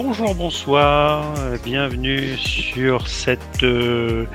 [0.00, 4.26] Bonjour, bonsoir, bienvenue sur cette euh,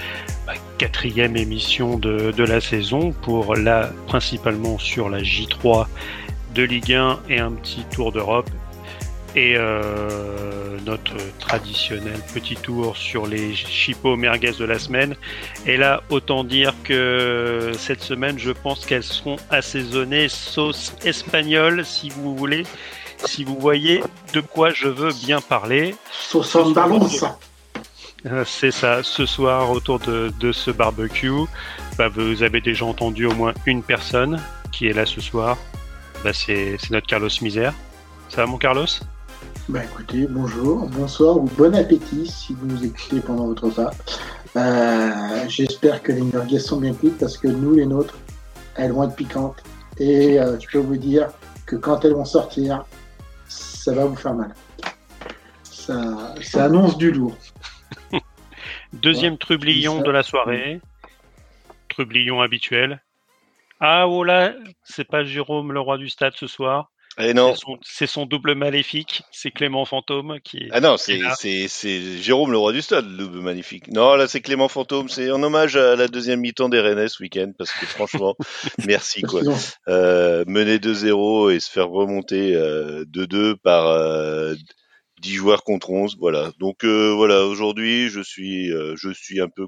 [0.45, 5.87] bah, quatrième émission de, la saison pour la principalement sur la J3
[6.53, 8.49] de Ligue 1 et un petit tour d'Europe
[9.37, 15.15] et euh, notre traditionnel petit tour sur les chipots merguez de la semaine.
[15.65, 22.09] Et là, autant dire que cette semaine, je pense qu'elles seront assaisonnées sauce espagnole, si
[22.09, 22.65] vous voulez,
[23.25, 25.95] si vous voyez de quoi je veux bien parler.
[26.55, 27.25] Andalouse.
[28.25, 31.29] Euh, c'est ça, ce soir autour de, de ce barbecue,
[31.97, 34.39] bah, vous avez déjà entendu au moins une personne
[34.71, 35.57] qui est là ce soir.
[36.23, 37.73] Bah, c'est notre Carlos Misère.
[38.29, 38.87] Ça va mon Carlos?
[39.69, 43.91] Bah écoutez, bonjour, bonsoir ou bon appétit si vous nous écoutez pendant votre repas.
[44.55, 48.17] Euh, J'espère que les merguez sont bien cuites parce que nous, les nôtres,
[48.75, 49.63] elles vont être piquantes.
[49.99, 51.29] Et euh, je peux vous dire
[51.65, 52.85] que quand elles vont sortir,
[53.83, 54.53] ça va vous faire mal.
[55.63, 57.35] Ça, ça annonce du lourd.
[58.93, 60.79] Deuxième trublion de la soirée.
[61.89, 63.03] Trublion habituel.
[63.81, 64.25] Ah oh
[64.83, 66.92] c'est pas Jérôme le roi du stade ce soir.
[67.19, 67.53] Et non.
[67.83, 70.69] C'est son, son, double maléfique, c'est Clément Fantôme qui est.
[70.71, 71.19] Ah non, c'est
[72.21, 73.87] Jérôme le roi du stade, le double maléfique.
[73.89, 77.21] Non, là c'est Clément Fantôme, c'est en hommage à la deuxième mi-temps des Rennes ce
[77.21, 78.35] week-end, parce que franchement,
[78.87, 79.41] merci quoi.
[79.87, 84.55] Euh, mener 2-0 et se faire remonter euh, 2-2 par euh,
[85.23, 86.51] 10 joueurs contre 11, voilà.
[86.59, 89.67] Donc euh, voilà, aujourd'hui je suis, euh, je suis un peu,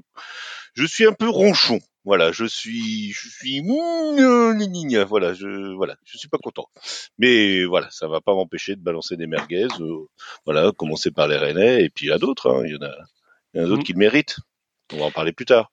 [0.74, 1.78] je suis un peu ronchon.
[2.06, 6.68] Voilà, je suis, je suis, voilà, je, voilà, je suis pas content.
[7.18, 9.66] Mais voilà, ça va pas m'empêcher de balancer des merguez.
[9.80, 10.06] Euh,
[10.44, 12.48] voilà, commencer par les Rennais et puis il y a d'autres.
[12.48, 12.94] Hein, il y en a,
[13.52, 13.84] il y en a d'autres mmh.
[13.84, 14.36] qui le méritent.
[14.94, 15.72] On va en parler plus tard.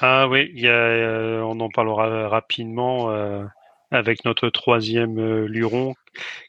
[0.00, 3.44] Ah oui, il y a, euh, on en parlera rapidement euh,
[3.90, 5.94] avec notre troisième luron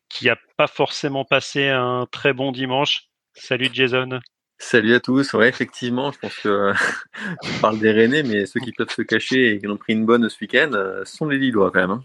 [0.08, 3.10] qui a pas forcément passé un très bon dimanche.
[3.34, 4.22] Salut Jason.
[4.60, 5.34] Salut à tous.
[5.34, 6.74] Ouais, effectivement, je pense que
[7.44, 10.06] tu parles des Rennais, mais ceux qui peuvent se cacher et qui ont pris une
[10.06, 11.92] bonne ce week-end euh, sont les Lillois quand même.
[11.92, 12.04] Hein.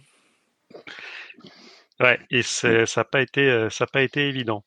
[2.01, 4.65] Ouais, et ça n'a pas été, ça pas été évident.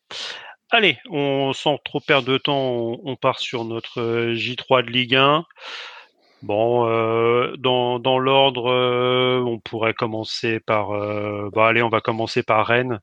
[0.69, 5.15] Allez, on sans trop perdre de temps, on, on part sur notre J3 de Ligue
[5.15, 5.45] 1.
[6.43, 10.91] Bon, euh, dans, dans l'ordre, euh, on pourrait commencer par.
[10.91, 12.99] Euh, bah allez, on va commencer par Rennes.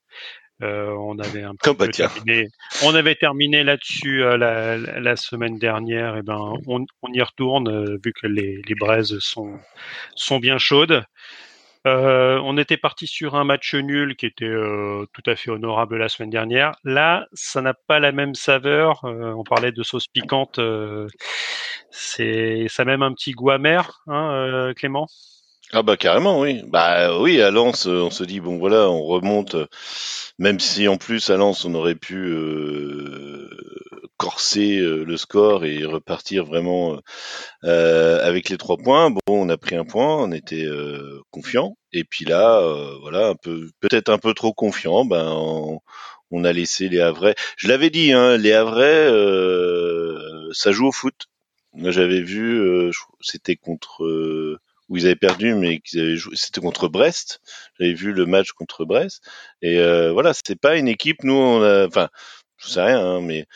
[0.62, 2.48] Euh, on avait un peu bah, terminé.
[2.84, 6.16] On avait terminé là-dessus la, la, semaine dernière.
[6.16, 9.59] Et ben, on, on y retourne vu que les, les braises sont
[10.15, 11.04] sont bien chaudes.
[11.87, 15.98] Euh, on était parti sur un match nul qui était euh, tout à fait honorable
[15.98, 16.72] la semaine dernière.
[16.82, 19.04] Là, ça n'a pas la même saveur.
[19.04, 20.59] Euh, on parlait de sauce piquante.
[21.91, 25.06] c'est ça a même un petit goût amer, hein, Clément?
[25.72, 26.62] Ah bah carrément oui.
[26.69, 29.56] Bah oui, à Lens, on se dit bon voilà, on remonte.
[30.39, 33.49] Même si en plus à Lens, on aurait pu euh,
[34.17, 36.99] corser euh, le score et repartir vraiment
[37.65, 39.11] euh, avec les trois points.
[39.11, 41.77] Bon, on a pris un point, on était euh, confiant.
[41.93, 45.05] Et puis là, euh, voilà, un peu, peut-être un peu trop confiant.
[45.05, 45.81] Ben, on,
[46.31, 47.37] on a laissé les Havrais.
[47.56, 49.09] Je l'avais dit, hein, les Havrais,
[50.53, 51.27] ça joue au foot.
[51.77, 52.91] J'avais vu,
[53.21, 54.59] c'était contre
[54.89, 56.34] où ils avaient perdu, mais qu'ils avaient joué.
[56.37, 57.41] C'était contre Brest.
[57.78, 59.22] J'avais vu le match contre Brest.
[59.62, 61.25] Et euh, voilà, c'est pas une équipe.
[61.25, 62.09] Nous, on a, enfin,
[62.59, 63.47] je sais rien, hein, mais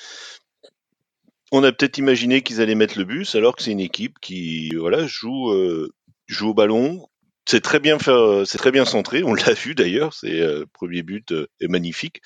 [1.53, 4.71] on a peut-être imaginé qu'ils allaient mettre le bus, alors que c'est une équipe qui,
[4.75, 5.91] voilà, joue, euh,
[6.27, 7.09] joue au ballon,
[7.49, 9.23] c'est très bien fait, c'est très bien centré.
[9.23, 10.13] On l'a vu d'ailleurs.
[10.13, 12.21] C'est euh, premier but euh, est magnifique.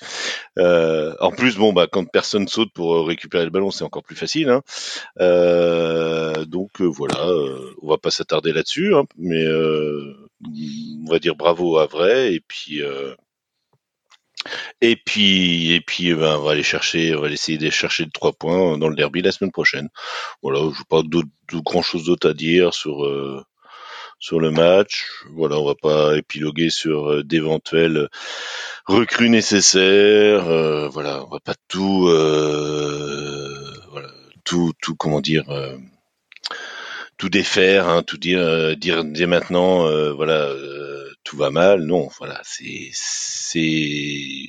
[0.59, 4.17] Euh, en plus, bon bah quand personne saute pour récupérer le ballon, c'est encore plus
[4.17, 4.49] facile.
[4.49, 4.61] Hein.
[5.21, 7.25] Euh, donc voilà,
[7.81, 12.81] on va pas s'attarder là-dessus, hein, mais on va dire bravo à vrai et puis.
[14.81, 18.11] et puis, et puis, ben, on va aller chercher, on va essayer de chercher de
[18.11, 19.87] trois points dans le derby la semaine prochaine.
[20.41, 21.01] Voilà, je n'ai pas
[21.63, 23.05] grand chose d'autre à dire sur
[24.23, 25.05] sur le match.
[25.31, 28.07] Voilà, on va pas épiloguer sur euh, d'éventuels
[28.85, 30.47] recrues nécessaires.
[30.47, 33.53] Euh, voilà, on va pas tout, euh,
[34.45, 35.77] tout, comment dire, euh,
[37.17, 40.53] tout défaire, hein, tout dire, dire dès maintenant, voilà,
[41.25, 41.81] tout va mal.
[41.83, 44.47] Non, voilà, c'est, c'est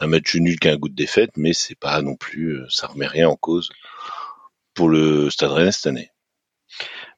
[0.00, 2.86] un match nul qui a un goût de défaite, mais c'est pas non plus, ça
[2.86, 3.68] remet rien en cause
[4.72, 6.10] pour le Stade Rennais cette année.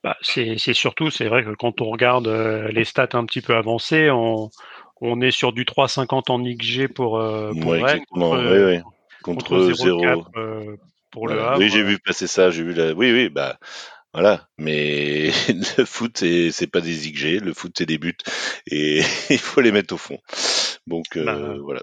[0.04, 3.56] Bah, c'est surtout, c'est vrai que quand on regarde euh, les stats un petit peu
[3.56, 4.48] avancées, on,
[5.00, 8.82] on est sur du 3,50 en XG pour, euh, pour ouais, Rennes, contre, oui, oui.
[9.22, 10.76] contre, contre 0,4 euh,
[11.10, 11.42] pour voilà.
[11.42, 11.58] le Havre.
[11.58, 12.92] Oui, j'ai vu passer ça, j'ai vu la...
[12.92, 13.58] Oui, oui, bah...
[14.14, 15.30] Voilà, mais
[15.78, 18.16] le foot c'est c'est pas des XG, le foot c'est des buts
[18.66, 20.18] et il faut les mettre au fond.
[20.86, 21.82] Donc euh, Bah, voilà.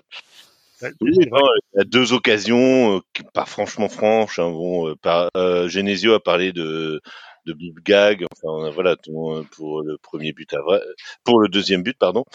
[1.01, 1.29] il
[1.75, 2.99] y a deux occasions,
[3.35, 4.39] pas franchement franches.
[4.39, 5.29] Hein, bon, par,
[5.67, 6.99] Genesio a parlé de
[7.45, 8.25] de Bib Gag.
[8.31, 10.81] Enfin, voilà, pour le premier but, à vrai,
[11.23, 12.25] pour le deuxième but, pardon.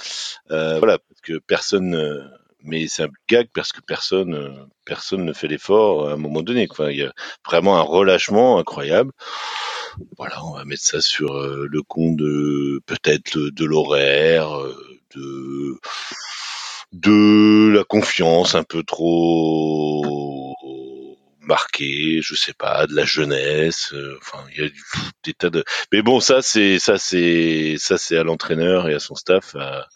[0.48, 2.30] voilà, parce que personne
[2.62, 6.42] mais c'est un gag parce que personne, euh, personne ne fait l'effort à un moment
[6.42, 6.66] donné.
[6.66, 6.92] Quoi.
[6.92, 7.12] Il y a
[7.46, 9.12] vraiment un relâchement incroyable.
[10.16, 14.76] Voilà, on va mettre ça sur euh, le compte de peut-être de l'horaire, euh,
[15.16, 15.78] de
[16.92, 20.19] de la confiance un peu trop
[21.79, 23.94] je sais pas, de la jeunesse.
[24.20, 24.70] enfin, il y a
[25.25, 25.64] des tas de.
[25.93, 29.88] Mais bon, ça c'est ça c'est ça c'est à l'entraîneur et à son staff à,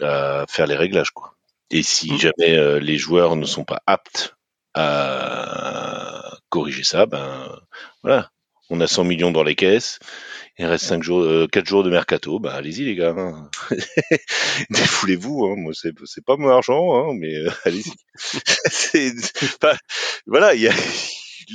[0.00, 1.34] à faire les réglages quoi.
[1.70, 2.18] Et si mmh.
[2.18, 4.36] jamais euh, les joueurs ne sont pas aptes
[4.74, 7.48] à corriger ça, ben
[8.02, 8.30] voilà,
[8.68, 9.98] on a 100 millions dans les caisses.
[10.58, 12.38] Il reste 5 jours, euh, 4 jours de mercato.
[12.38, 13.50] Ben allez-y les gars, hein.
[14.70, 15.46] défoulez-vous.
[15.46, 15.54] Hein.
[15.56, 17.92] Moi c'est c'est pas mon argent, hein, mais euh, allez-y.
[20.26, 20.74] voilà, il y a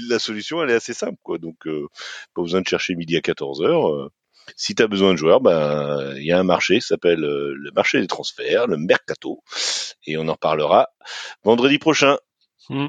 [0.09, 1.37] la solution, elle est assez simple quoi.
[1.37, 1.87] Donc euh,
[2.33, 4.09] pas besoin de chercher midi à 14 heures
[4.55, 7.53] si tu as besoin de joueurs, ben il y a un marché qui s'appelle euh,
[7.55, 9.43] le marché des transferts, le mercato,
[10.05, 10.89] et on en reparlera
[11.43, 12.17] vendredi prochain.
[12.69, 12.87] Hmm.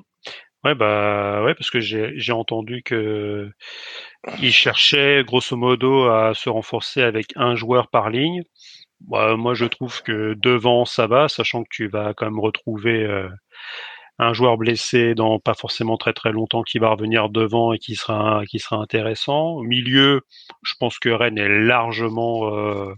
[0.68, 3.50] Ouais bah ouais parce que j'ai entendu que
[4.40, 8.42] il cherchait grosso modo à se renforcer avec un joueur par ligne.
[9.00, 13.04] Bah, moi je trouve que devant ça va, sachant que tu vas quand même retrouver
[13.04, 13.28] euh,
[14.18, 17.96] un joueur blessé dans pas forcément très très longtemps qui va revenir devant et qui
[17.96, 19.52] sera qui sera intéressant.
[19.56, 20.22] Au milieu,
[20.64, 22.94] je pense que Rennes est largement euh,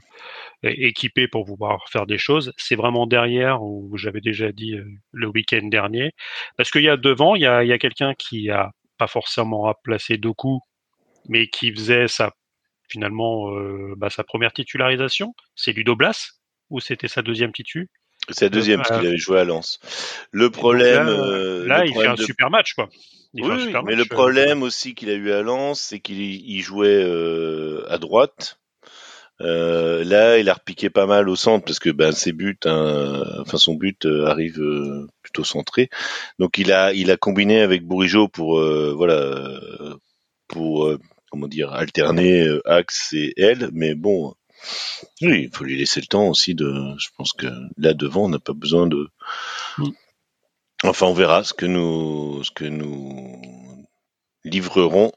[0.62, 2.52] équipé pour pouvoir faire des choses.
[2.56, 6.12] C'est vraiment derrière où j'avais déjà dit euh, le week-end dernier,
[6.56, 9.06] parce qu'il y a devant, il y a, il y a quelqu'un qui a pas
[9.06, 10.60] forcément remplacé Doku,
[11.28, 12.32] mais qui faisait sa
[12.88, 15.34] finalement euh, bah, sa première titularisation.
[15.54, 16.32] C'est Ludo Blas
[16.70, 17.88] ou c'était sa deuxième titu?
[18.28, 19.80] C'est la deuxième, parce qu'il avait joué à Lens.
[20.30, 21.06] Le problème.
[21.66, 22.88] là, il fait un super match, quoi.
[23.34, 27.84] oui, mais le euh, problème aussi qu'il a eu à Lens, c'est qu'il jouait euh,
[27.88, 28.60] à droite.
[29.40, 33.22] Euh, là, il a repiqué pas mal au centre parce que ben ses buts, hein,
[33.40, 34.60] enfin son but arrive
[35.22, 35.88] plutôt centré.
[36.38, 39.60] Donc il a il a combiné avec Bourigeau pour voilà
[40.48, 40.90] pour
[41.30, 43.70] comment dire alterner axe et aile.
[43.72, 44.34] Mais bon,
[45.22, 46.72] oui, il faut lui laisser le temps aussi de.
[46.98, 47.46] Je pense que
[47.76, 49.08] là devant, on n'a pas besoin de.
[50.82, 53.40] Enfin, on verra ce que nous, ce que nous
[54.44, 55.12] livrerons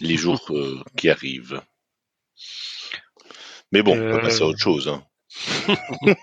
[0.00, 1.60] les jours euh, qui arrivent.
[3.72, 4.88] Mais bon, on va passer à autre chose.
[4.88, 5.02] Hein.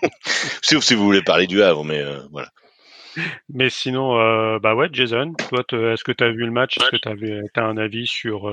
[0.62, 2.48] Sauf si vous voulez parler du Havre, mais euh, voilà.
[3.48, 5.60] Mais sinon, euh, bah ouais, Jason, toi,
[5.92, 6.78] est-ce que tu as vu le match?
[6.78, 8.52] Est-ce que tu as, un avis sur,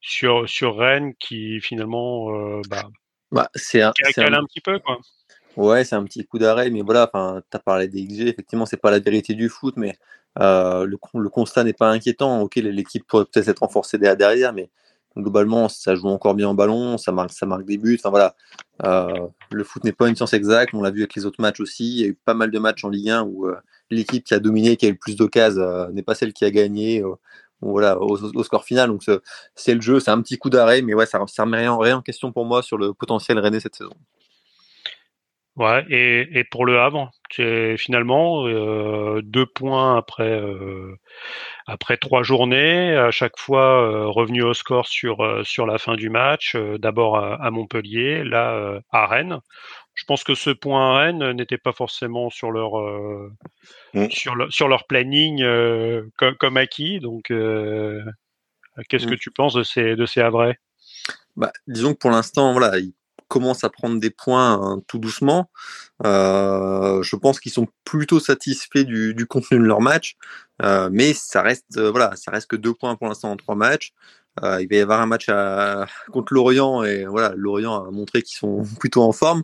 [0.00, 2.84] sur, sur Rennes qui finalement bah,
[3.32, 4.44] bah, c'est un, un...
[4.44, 4.98] petit peu, quoi?
[5.56, 8.76] Ouais, c'est un petit coup d'arrêt, mais voilà, tu as parlé des XG, effectivement, c'est
[8.76, 9.96] pas la vérité du foot, mais
[10.38, 12.42] euh, le, le, constat n'est pas inquiétant.
[12.42, 14.70] Ok, l'équipe pourrait peut-être être renforcée derrière, mais
[15.16, 17.96] globalement, ça joue encore bien en ballon, ça marque, ça marque des buts.
[17.98, 18.34] Enfin voilà,
[18.84, 20.74] euh, le foot n'est pas une science exacte.
[20.74, 21.84] On l'a vu avec les autres matchs aussi.
[21.84, 23.56] Il y a eu pas mal de matchs en Ligue 1 où euh,
[23.90, 26.50] l'équipe qui a dominé, qui a eu le plus d'occasions, n'est pas celle qui a
[26.50, 27.02] gagné
[27.60, 28.96] voilà, au, score final.
[29.54, 32.32] C'est le jeu, c'est un petit coup d'arrêt, mais ça ne remet rien, en question
[32.32, 33.94] pour moi sur le potentiel René cette saison.
[35.56, 37.10] Ouais, et, pour le Havre,
[37.78, 40.98] finalement euh, deux points après euh,
[41.66, 46.10] après trois journées, à chaque fois euh, revenu au score sur sur la fin du
[46.10, 46.56] match.
[46.78, 49.38] D'abord à, Montpellier, là à Rennes.
[49.94, 52.72] Je pense que ce point à Rennes n'était pas forcément sur leur
[53.94, 54.10] mm.
[54.10, 55.44] sur, sur leur planning
[56.16, 57.00] comme, comme, acquis.
[57.00, 59.18] Donc, qu'est-ce que mm.
[59.18, 60.58] tu penses de ces de ces Havrais?
[61.36, 62.78] Bah, disons que pour l'instant, voilà,
[63.28, 65.50] commencent à prendre des points hein, tout doucement.
[66.04, 70.16] Euh, je pense qu'ils sont plutôt satisfaits du, du, contenu de leur match,
[70.62, 73.54] euh, mais ça reste euh, voilà, ça reste que deux points pour l'instant en trois
[73.54, 73.92] matchs.
[74.42, 75.28] Euh, il va y avoir un match
[76.12, 79.42] contre l'Orient et voilà, l'Orient a montré qu'ils sont plutôt en forme.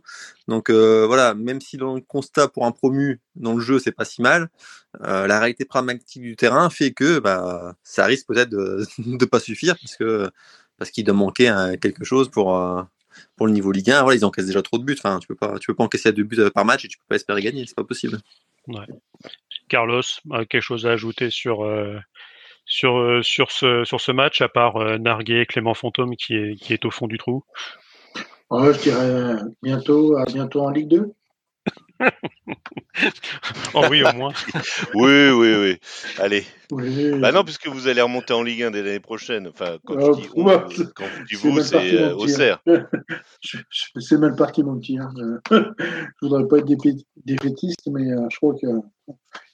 [0.48, 4.22] Donc voilà, même si le constat pour un promu dans le jeu c'est pas si
[4.22, 4.48] mal,
[5.00, 9.76] la réalité pragmatique du terrain fait que bah, ça risque peut-être de ne pas suffire
[9.80, 10.30] parce que
[10.78, 12.52] parce qu'il doit manquer quelque chose pour
[13.36, 14.96] pour le niveau Ligue 1, voilà, ils encaissent déjà trop de buts.
[14.98, 17.04] Enfin, tu peux pas, peux pas encaisser à deux buts par match et tu peux
[17.08, 18.18] pas espérer gagner, c'est pas possible.
[19.68, 20.02] Carlos,
[20.48, 21.98] quelque chose à ajouter sur euh,
[22.64, 26.54] sur euh, sur ce sur ce match à part euh, Narguet, Clément Fantôme qui est
[26.56, 27.44] qui est au fond du trou?
[28.50, 31.14] je dirais bientôt à bientôt en Ligue 2.
[33.74, 34.32] Oh oui, au moins.
[34.94, 35.78] oui, oui, oui.
[36.18, 36.44] Allez.
[37.18, 39.48] Bah non, puisque vous allez remonter en Ligue 1 dès l'année prochaine.
[39.48, 42.62] Enfin, quand, je dis, quand vous dites vous, c'est euh, au cerf.
[43.98, 44.98] C'est mal parti, mon petit.
[44.98, 45.12] Hein.
[45.50, 46.66] je voudrais pas être
[47.24, 48.66] défaitiste, mais euh, je crois que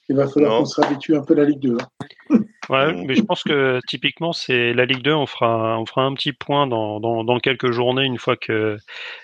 [0.08, 1.76] Il va falloir qu'on se réhabitue un peu à la Ligue 2.
[1.78, 2.38] Hein.
[2.68, 6.12] Ouais, mais je pense que typiquement, c'est la Ligue 2, on fera, on fera un
[6.12, 8.76] petit point dans, dans, dans quelques journées une fois que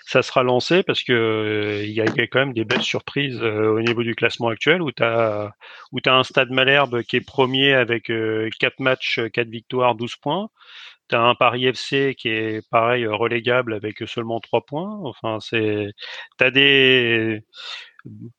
[0.05, 3.69] ça sera lancé, parce que euh, il y, a quand même des belles surprises euh,
[3.69, 5.51] au niveau du classement actuel, où tu as,
[5.91, 10.15] où as un stade Malherbe qui est premier avec euh, 4 matchs, 4 victoires, 12
[10.15, 10.49] points.
[11.09, 14.99] Tu as un Paris FC qui est pareil relégable avec seulement 3 points.
[15.03, 15.91] Enfin, c'est,
[16.39, 17.43] t'as des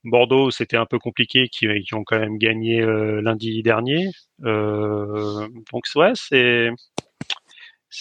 [0.04, 4.08] Bordeaux, c'était un peu compliqué, qui, ont quand même gagné euh, lundi dernier.
[4.44, 6.70] Euh, donc c'est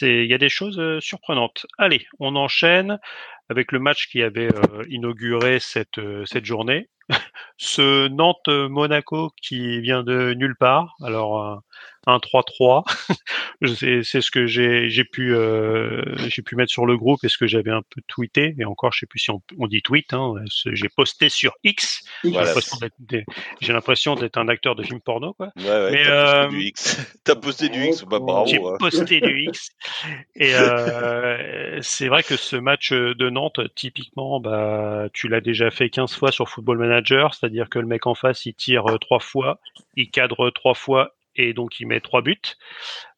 [0.02, 1.66] il y a des choses euh, surprenantes.
[1.78, 3.00] Allez, on enchaîne
[3.50, 4.50] avec le match qui avait
[4.90, 6.90] inauguré cette cette journée.
[7.58, 10.96] Ce Nantes-Monaco qui vient de nulle part.
[11.04, 11.62] Alors
[12.06, 12.84] un 3-3.
[14.04, 17.48] c'est ce que j'ai pu euh, j'ai pu mettre sur le groupe et ce que
[17.48, 18.56] j'avais un peu tweeté.
[18.60, 20.14] Et encore, je sais plus si on, on dit tweet.
[20.14, 20.36] Hein,
[20.66, 22.04] j'ai posté sur X.
[22.24, 25.52] J'ai l'impression d'être un acteur de film porno, quoi.
[25.58, 26.98] Ouais, ouais, Mais euh, du X.
[27.24, 28.48] T'as posté du X, bah, bravo.
[28.48, 28.78] J'ai hein.
[28.80, 29.70] posté du X.
[30.36, 35.90] Et euh, c'est vrai que ce match de Nantes, typiquement, bah, tu l'as déjà fait
[35.90, 39.20] 15 fois sur Football Manager, c'est-à-dire que le mec en face, il tire euh, trois
[39.20, 39.60] fois,
[39.96, 42.42] il cadre trois fois et donc il met trois buts.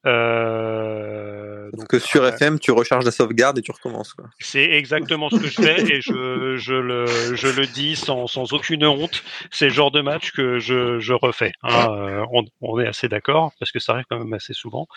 [0.06, 4.16] Euh, donc que sur FM, tu recharges la sauvegarde et tu recommences.
[4.40, 8.54] C'est exactement ce que je fais et je, je, le, je le dis sans, sans
[8.54, 9.24] aucune honte.
[9.52, 11.52] C'est le genre de match que je, je refais.
[11.64, 11.88] Hein.
[11.90, 14.88] Euh, on, on, est assez d'accord parce que ça arrive quand même assez souvent.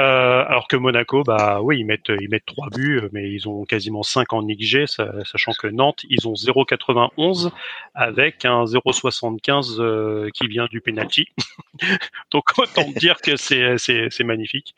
[0.00, 3.64] Euh, alors que Monaco, bah oui, ils mettent ils mettent trois buts, mais ils ont
[3.64, 4.86] quasiment 5 en XG,
[5.24, 7.52] sachant que Nantes, ils ont 0,91
[7.94, 11.26] avec un 0,75 euh, qui vient du penalty.
[12.32, 13.78] Donc autant dire que c'est
[14.14, 14.74] c'est magnifique.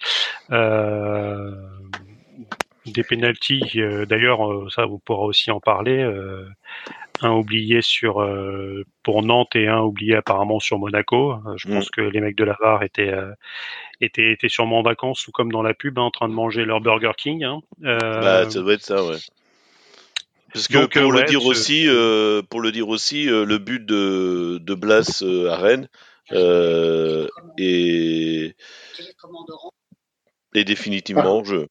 [0.50, 1.52] Euh,
[2.87, 6.02] des penalties, euh, d'ailleurs, euh, ça vous pourra aussi en parler.
[7.23, 8.26] un oublié sur
[9.02, 11.37] pour Nantes et un oublié apparemment sur Monaco.
[11.57, 11.90] je pense mm.
[11.90, 13.14] que les mecs de la VAR étaient
[14.02, 16.66] étaient, étaient sûrement en vacances ou comme dans la pub, hein, en train de manger
[16.66, 17.45] leur Burger King.
[17.45, 17.61] Hein.
[17.78, 19.16] Bah, ça doit être ça, ouais.
[20.52, 21.87] Parce que pour, le dire aussi,
[22.50, 25.88] pour le dire aussi, le but de, de Blas à Rennes
[26.30, 27.26] est,
[30.54, 31.30] est définitivement ah.
[31.30, 31.68] en jeu.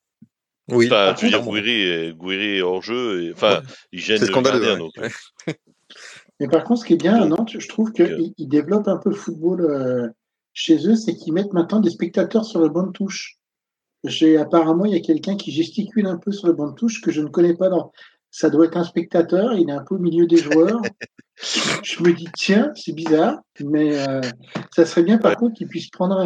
[0.69, 0.87] Oui.
[0.87, 3.23] Enfin, tu veux dire, Gouiri est, hors jeu.
[3.23, 4.77] Et, enfin, il gêne le gardien.
[4.77, 4.93] Donc.
[6.39, 9.09] Mais par contre, ce qui est bien à Nantes, je trouve qu'ils développent un peu
[9.09, 10.07] le football euh,
[10.53, 13.37] chez eux, c'est qu'ils mettent maintenant des spectateurs sur le banc de touche.
[14.03, 17.01] J'ai apparemment, il y a quelqu'un qui gesticule un peu sur le banc de touche
[17.01, 17.69] que je ne connais pas.
[17.69, 17.91] Dans...
[18.31, 20.81] Ça doit être un spectateur, il est un peu au milieu des joueurs.
[21.37, 24.21] je me dis, tiens, c'est bizarre, mais euh,
[24.73, 26.17] ça serait bien par contre qu'il puisse prendre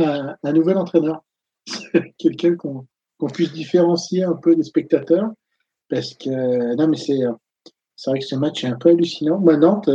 [0.44, 1.24] un nouvel entraîneur.
[2.18, 5.32] quelqu'un qu'on puisse différencier un peu des spectateurs.
[5.90, 7.24] Parce que, non, mais c'est
[8.06, 9.40] vrai que ce match est un peu hallucinant.
[9.40, 9.90] Moi, Nantes,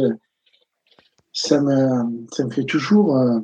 [1.33, 3.41] ça me, ça me fait toujours, euh,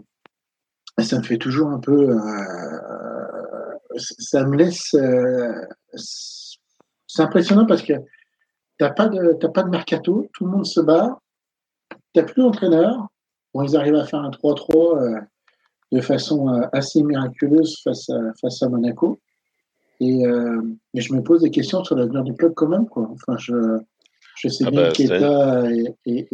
[0.98, 3.18] ça me fait toujours un peu, euh,
[3.96, 5.52] ça me laisse, euh,
[5.94, 7.92] c'est impressionnant parce que
[8.78, 11.18] t'as pas de, pas de mercato, tout le monde se bat,
[12.12, 13.08] t'as plus d'entraîneur.
[13.52, 15.26] Bon, ils arrivent à faire un 3-3
[15.92, 19.20] de façon euh, assez miraculeuse face à, face à Monaco.
[20.00, 20.62] Et euh,
[20.94, 22.86] mais je me pose des questions sur l'avenir du club quand même.
[22.86, 23.10] Quoi.
[23.10, 23.78] Enfin, je,
[24.36, 26.28] je sais ah bien bah, qu'État est,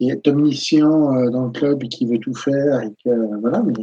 [0.00, 2.80] est, omniscient euh, dans le club et qui veut tout faire.
[2.82, 3.74] Et que, voilà, mais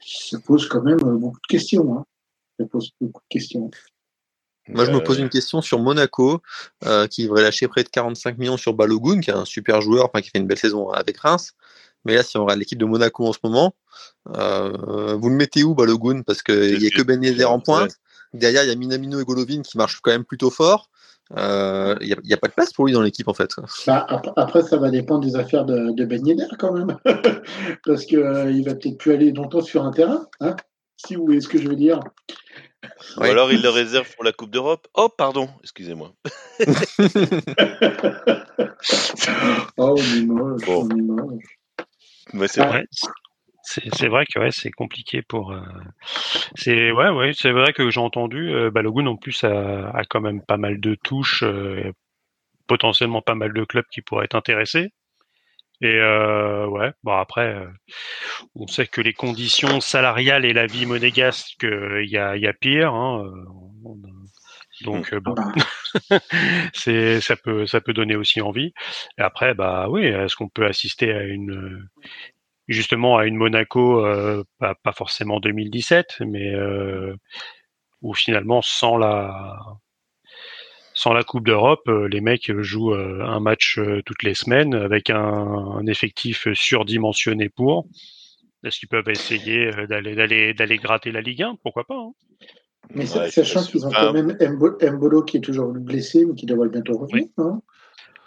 [0.00, 1.98] ça pose quand même beaucoup de questions.
[1.98, 2.04] Hein.
[2.58, 3.70] Ça pose beaucoup de questions.
[4.68, 6.40] Moi, je me pose une question sur Monaco,
[7.10, 10.20] qui devrait lâcher près de 45 millions sur Balogun, qui est un super joueur, enfin,
[10.20, 11.52] qui fait une belle saison avec Reims.
[12.04, 13.74] Mais là, si on regarde l'équipe de Monaco en ce moment,
[14.36, 16.22] euh, vous le mettez où, Balogun?
[16.22, 17.92] Parce qu'il n'y a que Ben Yedder en pointe.
[18.34, 20.88] Derrière, il y a Minamino et Golovin qui marchent quand même plutôt fort.
[21.36, 23.50] Euh, il n'y a, pas de place pour lui dans l'équipe, en fait.
[23.86, 26.96] Bah, après, ça va dépendre des affaires de, de Ben Yedder, quand même.
[27.86, 30.26] Parce qu'il euh, il va peut-être plus aller longtemps sur un terrain.
[30.40, 30.56] Hein
[30.96, 32.00] si vous voyez ce que je veux dire.
[33.16, 34.88] Ou alors il le réserve pour la Coupe d'Europe.
[34.94, 36.12] Oh, pardon, excusez-moi.
[39.76, 39.96] oh,
[42.34, 42.84] moche, c'est vrai.
[43.64, 45.52] C'est vrai que ouais, c'est compliqué pour.
[45.52, 45.60] Euh,
[46.56, 48.52] c'est ouais, ouais, c'est vrai que j'ai entendu.
[48.52, 51.92] Euh, Balogun en plus a, a, quand même pas mal de touches, euh,
[52.66, 54.92] potentiellement pas mal de clubs qui pourraient être intéressés.
[55.82, 57.66] Et euh, ouais, bon après, euh,
[58.54, 62.52] on sait que les conditions salariales et la vie monégasque, il y a, y a
[62.52, 62.94] pire.
[62.94, 63.30] Hein,
[64.82, 65.34] donc bon,
[66.72, 68.72] c'est ça peut ça peut donner aussi envie.
[69.18, 71.88] Et après, bah oui, est-ce qu'on peut assister à une
[72.68, 77.14] justement à une Monaco, euh, pas, pas, forcément 2017, mais euh,
[78.02, 79.58] où finalement sans la
[81.02, 86.46] sans la Coupe d'Europe, les mecs jouent un match toutes les semaines avec un, effectif
[86.54, 87.88] surdimensionné pour.
[88.64, 92.12] Est-ce qu'ils peuvent essayer d'aller d'aller d'aller gratter la Ligue 1 Pourquoi pas hein.
[92.94, 96.98] Mais sachant qu'ils ont quand même Mbolo qui est toujours blessé, mais qui devrait bientôt
[96.98, 97.26] revenir.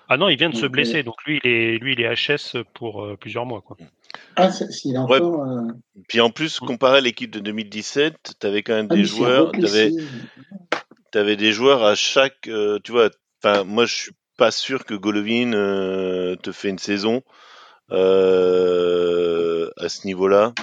[0.09, 2.57] ah non, il vient de se blesser, donc lui, il est, lui, il est HS
[2.73, 3.61] pour plusieurs mois.
[3.61, 3.77] Quoi.
[4.35, 5.43] Ah, s'il encore.
[5.43, 5.71] Euh,
[6.09, 9.51] Puis en plus, comparé à l'équipe de 2017, tu avais quand même ah, des joueurs.
[9.51, 9.91] Tu avais,
[11.17, 12.47] avais, des joueurs à chaque.
[12.47, 13.09] Euh, tu vois,
[13.65, 17.23] moi, je suis pas sûr que Golovin euh, te fait une saison
[17.89, 17.95] à
[19.89, 20.53] ce niveau-là.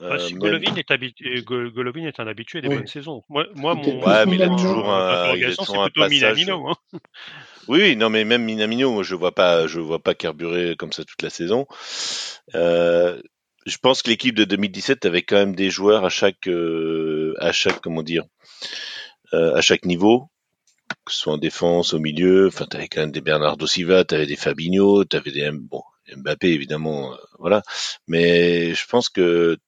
[0.00, 3.22] Bah, Golovin, est habitué, Golovin est un habitué des bonnes saisons.
[3.28, 6.10] Moi, moi mon, ouais, mais il a toujours un, il a toujours un passage.
[6.10, 6.76] Minamino, hein.
[7.68, 11.22] Oui, non, mais même Minamino, je vois pas, je vois pas carburer comme ça toute
[11.22, 11.66] la saison.
[12.54, 13.20] Euh,
[13.66, 17.52] je pense que l'équipe de 2017 avait quand même des joueurs à chaque, euh, à
[17.52, 18.66] chaque, comment dire, euh,
[19.32, 20.28] à chaque niveau,
[21.06, 22.48] que ce soit en défense, au milieu.
[22.48, 25.82] Enfin, t'avais quand même des Bernardo Silva, t'avais des Fabinho, t'avais des, bon,
[26.16, 27.62] Mbappé évidemment, voilà.
[28.08, 29.58] Mais je pense que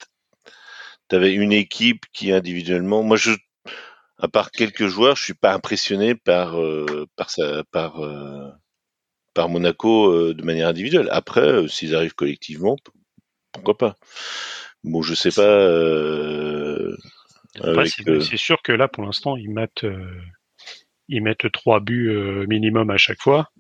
[1.09, 3.33] t'avais une équipe qui individuellement, moi je
[4.19, 7.31] à part quelques joueurs, je suis pas impressionné par euh, par
[7.71, 8.51] par euh,
[9.35, 11.09] par Monaco euh, de manière individuelle.
[11.11, 12.77] Après, s'ils arrivent collectivement,
[13.53, 13.97] pourquoi pas?
[14.85, 15.69] Bon, je sais pas.
[17.57, 19.87] C'est sûr que là, pour l'instant, ils mettent
[21.09, 22.11] ils mettent trois buts
[22.49, 23.51] minimum à chaque fois.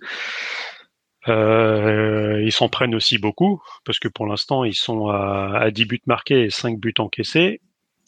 [1.26, 6.02] ils s'en prennent aussi beaucoup parce que pour l'instant ils sont à, à 10 buts
[6.06, 7.60] marqués et 5 buts encaissés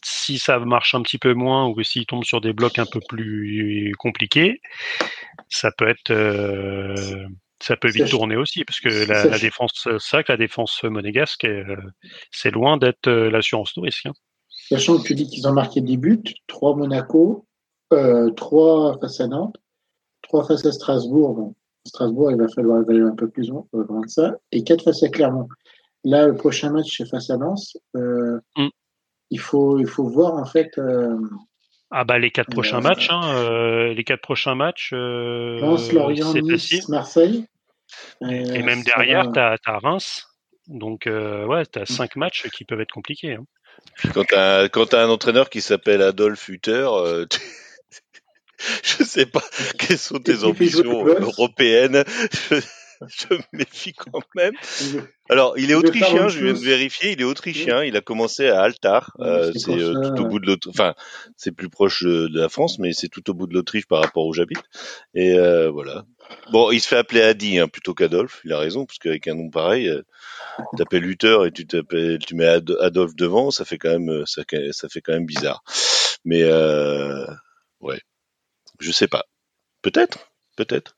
[0.07, 3.00] si ça marche un petit peu moins ou s'il tombe sur des blocs un peu
[3.09, 4.61] plus compliqués,
[5.49, 7.26] ça peut être euh,
[7.61, 11.76] ça peut vite tourner aussi parce que la, défense ça que la défense monégasque euh,
[12.31, 14.07] c'est loin d'être euh, l'assurance tout risque.
[14.07, 14.12] Hein.
[14.68, 17.46] Sachant que tu dis qu'ils ont marqué des buts, trois Monaco,
[18.37, 19.56] trois face à Nantes,
[20.23, 21.54] trois face à Strasbourg.
[21.87, 25.08] Strasbourg, il va falloir aller un peu plus loin, que ça, et quatre face à
[25.08, 25.49] Clermont.
[26.02, 27.76] Là, le prochain match, c'est face à Lens.
[27.94, 28.68] Mm
[29.31, 30.70] il faut, il faut voir en fait.
[30.79, 31.16] Euh,
[31.90, 34.92] ah bah les quatre prochains euh, matchs, hein, euh, les prochains matchs.
[34.92, 37.46] Lens, Lorient, Nice, Marseille.
[38.22, 40.26] Et même derrière, tu as, Reims.
[40.66, 41.87] Donc ouais, tu as mm.
[41.87, 43.35] cinq matchs qui peuvent être compliqués.
[43.35, 43.44] Hein.
[44.12, 46.89] Quand tu as, un entraîneur qui s'appelle Adolphe Hutter,
[48.83, 49.45] je sais pas
[49.79, 52.05] quelles sont tes ambitions européennes.
[52.51, 52.61] je
[53.30, 54.54] me méfie quand même.
[55.28, 58.62] Alors, il est autrichien, je viens de vérifier, il est autrichien, il a commencé à
[58.62, 60.94] Altar, euh, c'est euh, tout au bout de l'Autriche, enfin,
[61.37, 64.26] c'est plus proche de la France, mais c'est tout au bout de l'Autriche par rapport
[64.26, 64.62] où j'habite.
[65.14, 66.04] Et euh, voilà.
[66.52, 69.35] Bon, il se fait appeler Adi hein, plutôt qu'Adolphe, il a raison, parce qu'avec un
[69.35, 69.90] nom pareil,
[70.59, 72.46] tu t'appelles Luther et tu t'appelles, tu mets
[72.80, 75.62] Adolphe devant, ça fait quand même, ça, ça fait quand même bizarre.
[76.24, 76.44] Mais
[77.80, 78.00] ouais,
[78.80, 79.24] je sais pas.
[79.82, 80.96] Peut-être, peut-être.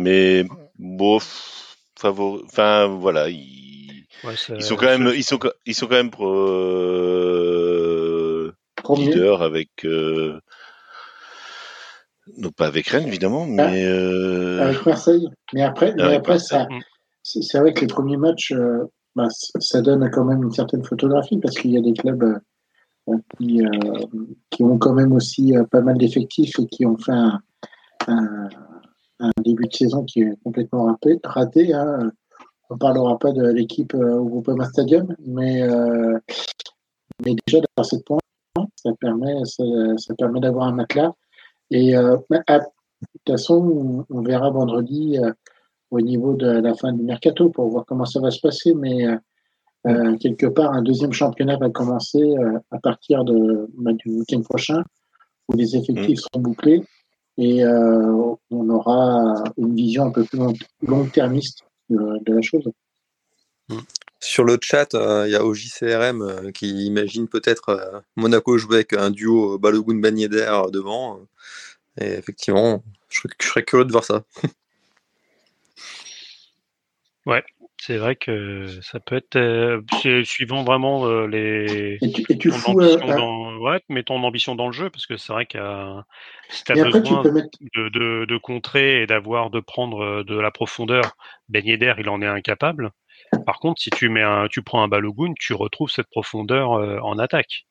[0.00, 0.44] Mais
[0.78, 1.18] bon,
[2.02, 7.30] enfin voilà, ils, ils sont quand même, ils sont, ils sont quand même euh,
[8.96, 9.84] leaders avec.
[9.84, 10.40] Euh,
[12.36, 14.62] non pas avec Rennes évidemment, ah, mais euh...
[14.62, 15.28] avec Marseille.
[15.52, 16.66] Mais après, mais après ça,
[17.22, 18.84] c'est vrai que les premiers matchs, euh,
[19.16, 22.22] bah, ça donne quand même une certaine photographie parce qu'il y a des clubs
[23.08, 23.62] euh, qui,
[24.50, 27.40] qui ont quand même aussi pas mal d'effectifs et qui ont fait un,
[28.06, 28.48] un,
[29.20, 31.20] un début de saison qui est complètement raté.
[31.24, 32.10] raté hein.
[32.70, 36.18] On ne parlera pas de l'équipe euh, au Groupama Stadium, mais, euh,
[37.24, 38.20] mais déjà d'avoir cette point,
[38.76, 41.12] ça permet, ça, permet d'avoir un matelas.
[41.72, 45.18] Et euh, de toute façon, on, verra vendredi
[45.90, 48.74] au niveau de la fin du mercato pour voir comment ça va se passer.
[48.74, 49.04] Mais
[50.20, 52.34] quelque part, un deuxième championnat va commencer
[52.70, 54.82] à partir de, bah, du week-end prochain,
[55.48, 56.28] où les effectifs mmh.
[56.32, 56.84] seront bouclés
[57.40, 60.38] et euh, on aura une vision un peu plus
[60.82, 62.70] long-termiste de, la chose.
[64.20, 68.92] Sur le chat, euh, il y a OJCRM euh, qui imagine peut-être Monaco jouer avec
[68.92, 71.20] un duo Balogun Bagnéder devant.
[71.98, 74.22] Et effectivement, je, je serais curieux de voir ça.
[77.24, 77.42] ouais,
[77.80, 79.80] c'est vrai que ça peut être euh,
[80.24, 81.96] suivant vraiment euh, les.
[82.02, 83.56] Et tu, et tu euh, dans...
[83.56, 85.62] ouais, mais ton ambition dans le jeu, parce que c'est vrai qu'il
[86.50, 91.16] si tu as besoin de, de, de, contrer et d'avoir de prendre de la profondeur,
[91.48, 92.90] Ben Yedder, il en est incapable.
[93.46, 97.18] Par contre, si tu mets un, tu prends un Balogun, tu retrouves cette profondeur en
[97.18, 97.64] attaque.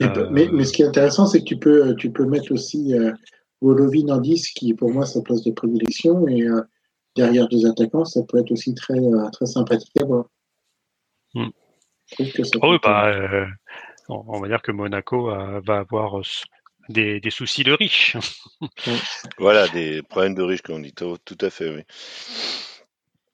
[0.00, 2.92] mais, mais, ce qui est intéressant, c'est que tu peux, tu peux mettre aussi
[3.62, 6.44] Golovin en 10, qui pour moi sa place de prédilection, et
[7.18, 10.24] derrière deux attaquants, ça peut être aussi très, euh, très sympathique à voir.
[11.34, 11.50] Hmm.
[12.18, 13.46] oui, bah, euh,
[14.08, 16.22] on va dire que Monaco euh, va avoir
[16.88, 18.16] des, des soucis de riches.
[19.38, 20.94] Voilà, des problèmes de riches, comme on dit.
[20.94, 21.82] Tout tout à fait, oui.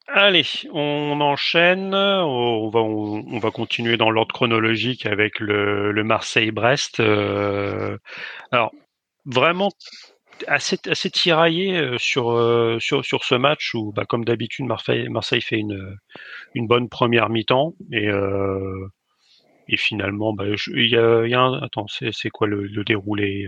[0.07, 1.95] Allez, on enchaîne.
[1.95, 7.01] On va, on, on va continuer dans l'ordre chronologique avec le, le Marseille-Brest.
[7.01, 7.97] Euh,
[8.51, 8.73] alors,
[9.25, 9.71] vraiment
[10.47, 15.41] assez, tiraillé euh, sur, euh, sur, sur ce match où, bah, comme d'habitude, Marseille, Marseille
[15.41, 15.97] fait une,
[16.55, 18.89] une bonne première mi-temps et, euh,
[19.69, 23.47] et finalement, bah, il y a, un, attends, c'est quoi le, déroulé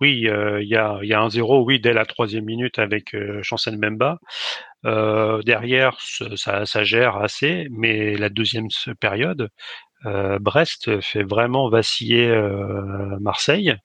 [0.00, 3.78] Oui, il y a, y a un zéro, oui, dès la troisième minute avec Chancel
[3.78, 4.18] Memba.
[4.82, 5.96] Derrière,
[6.34, 8.66] ça, ça gère assez, mais la deuxième
[8.98, 9.50] période,
[10.40, 12.28] Brest fait vraiment vaciller
[13.20, 13.76] Marseille.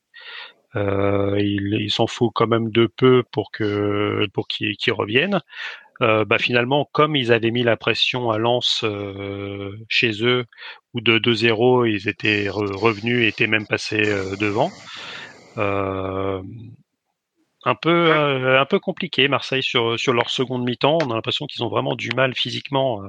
[0.75, 5.41] Euh, il, s'en faut quand même de peu pour que pour qu'ils reviennent.
[6.01, 10.45] Euh, bah finalement, comme ils avaient mis la pression à Lens euh, chez eux,
[10.93, 14.03] où de 2-0, ils étaient re- revenus et étaient même passés
[14.39, 14.71] devant.
[17.65, 20.97] Un peu un peu compliqué Marseille sur sur leur seconde mi-temps.
[21.01, 23.01] On a l'impression qu'ils ont vraiment du mal physiquement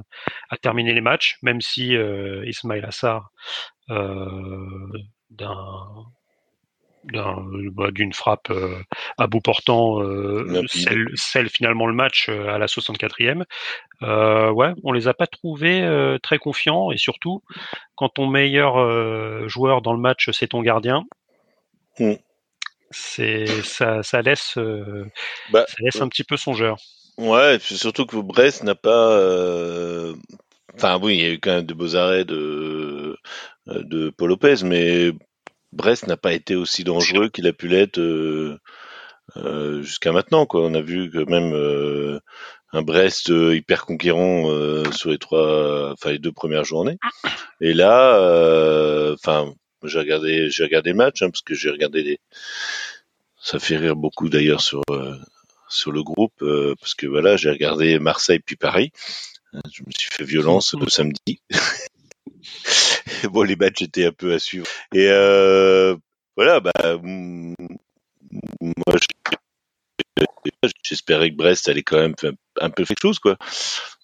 [0.49, 1.95] à terminer les matchs, même si
[2.45, 3.31] Ismail Assar
[3.87, 5.47] d'un
[7.05, 8.77] d'un- bah, d'une frappe euh,
[9.17, 10.63] à bout portant euh,
[11.15, 13.43] scelle finalement le match euh, à la 64e.
[14.03, 15.87] Euh, ouais, on les a pas trouvés
[16.23, 17.41] très confiants et surtout
[17.95, 21.03] quand ton meilleur joueur dans le match c'est ton gardien,
[21.99, 22.13] Mm.
[22.89, 24.57] c'est ça, ça laisse
[25.51, 26.77] Bah, ça laisse un petit peu songeur.
[27.17, 29.17] Ouais, et puis surtout que Brest n'a pas.
[30.75, 33.17] Enfin, oui, il y a eu quand même de beaux arrêts de,
[33.67, 35.11] de Paul Lopez, mais
[35.73, 38.59] Brest n'a pas été aussi dangereux qu'il a pu l'être euh,
[39.37, 40.45] euh, jusqu'à maintenant.
[40.45, 40.61] Quoi.
[40.65, 42.19] On a vu que même euh,
[42.73, 46.97] un Brest euh, hyper conquérant euh, sur les trois, enfin les deux premières journées.
[47.61, 49.53] Et là, enfin,
[49.83, 52.19] j'ai regardé, j'ai regardé match hein, parce que j'ai regardé les.
[53.39, 54.83] Ça fait rire beaucoup d'ailleurs sur
[55.69, 56.43] sur le groupe
[56.79, 58.91] parce que voilà, j'ai regardé Marseille puis Paris.
[59.53, 61.41] Je me suis fait violence le samedi.
[63.31, 64.67] bon, les matchs étaient un peu à suivre.
[64.93, 65.95] Et euh,
[66.35, 66.71] voilà, bah,
[67.03, 68.97] moi,
[70.83, 72.15] j'espérais que Brest allait quand même
[72.59, 73.37] un peu quelque chose, quoi.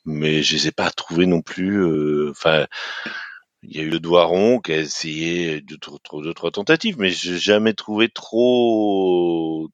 [0.06, 1.78] Mais je les ai pas trouvés non plus.
[1.84, 2.67] euh, Enfin,
[3.63, 7.10] il y a eu le Doiron qui a essayé deux, trois, deux, trois tentatives, mais
[7.12, 9.69] j'ai jamais trouvé trop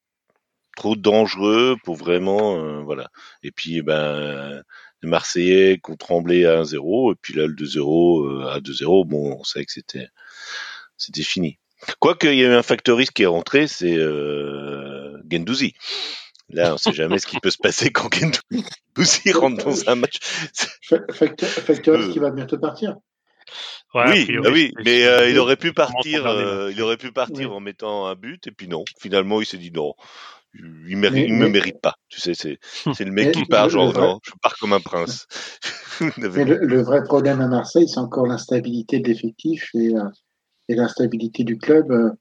[0.77, 3.09] trop dangereux pour vraiment euh, voilà.
[3.43, 4.63] Et puis ben
[5.03, 9.05] les Marseillais qui ont tremblé à 1-0 et puis là le 2-0 euh, à 2-0,
[9.07, 10.07] bon, on savait que c'était
[10.97, 11.59] c'était fini.
[11.99, 15.73] Quoique il y a eu un factoriste qui est rentré, c'est euh, Gendouzi.
[16.49, 20.17] Là, on sait jamais ce qui peut se passer quand Gendouzi rentre dans un match.
[20.83, 22.11] Fa- Facteur, facteur Euh.
[22.11, 22.95] qui va bientôt partir.
[23.93, 26.97] Ouais, oui, priori, ah oui, mais c'est- euh, il aurait pu partir, euh, il aurait
[26.97, 27.55] pu partir Oui.
[27.57, 28.83] en mettant un but et puis non.
[28.99, 29.93] Finalement, il s'est dit non.
[30.55, 31.95] Il, Mais- il me mérite pas.
[32.09, 32.59] Tu sais, c'est
[32.93, 35.27] c'est le mec Mais qui part genre vrai- non, je pars comme un prince.
[36.35, 40.03] Mais le, le vrai problème à Marseille, c'est encore l'instabilité de l'effectif et, euh,
[40.69, 41.91] et l'instabilité du club.
[41.91, 42.11] Euh,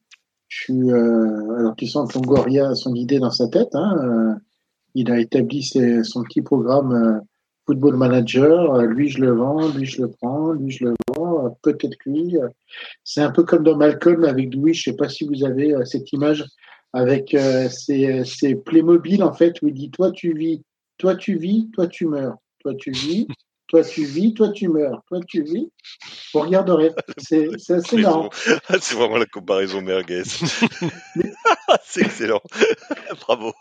[0.48, 3.74] Je suis, euh, alors tu sens que Longoria a son idée dans sa tête.
[3.74, 4.34] Hein, euh,
[4.94, 7.20] il a établi ses- son petit programme
[7.66, 8.76] football manager.
[8.82, 11.56] Lui, je le vends, lui, je le prends, lui, je le vends.
[11.62, 12.36] Peut-être lui.
[13.04, 14.74] C'est un peu comme dans Malcolm avec Louis.
[14.74, 16.44] Je sais pas si vous avez cette image
[16.92, 20.62] avec euh, ces, ces Playmobil en fait où il dit toi tu vis,
[20.98, 23.26] toi tu vis, toi tu meurs, toi tu vis,
[23.68, 25.70] toi tu vis, toi tu meurs, toi tu vis.
[26.34, 28.30] Vous regarderez, c'est assez marrant.
[28.80, 30.24] C'est vraiment la comparaison merguez.
[31.84, 32.42] C'est excellent.
[33.20, 33.52] Bravo.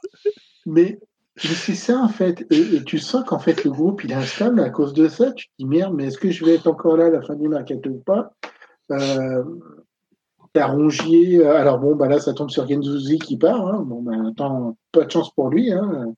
[0.66, 1.00] Mais,
[1.44, 2.46] mais c'est ça en fait.
[2.52, 5.32] Et, et tu sens qu'en fait le groupe il est instable à cause de ça.
[5.32, 7.36] Tu te dis merde, mais est-ce que je vais être encore là à la fin
[7.36, 8.34] du mercato ou pas?
[8.92, 9.44] Euh,
[10.54, 11.40] T'as Rongier.
[11.40, 13.66] euh, Alors bon, bah là ça tombe sur Genzouzi qui part.
[13.68, 13.84] Hein.
[13.86, 15.72] Bon, bah, attends, pas de chance pour lui.
[15.72, 16.14] Hein.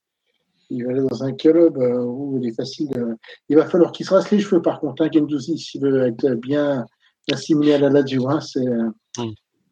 [0.70, 3.16] Il va aller dans un club euh, où il est facile de.
[3.50, 5.04] Il va falloir qu'il se rasse les cheveux par contre.
[5.04, 6.86] Hein, Genzouzi, s'il veut être bien
[7.32, 8.68] assimilé à la Lazio, hein, c'est.
[8.68, 9.30] euh, Mm.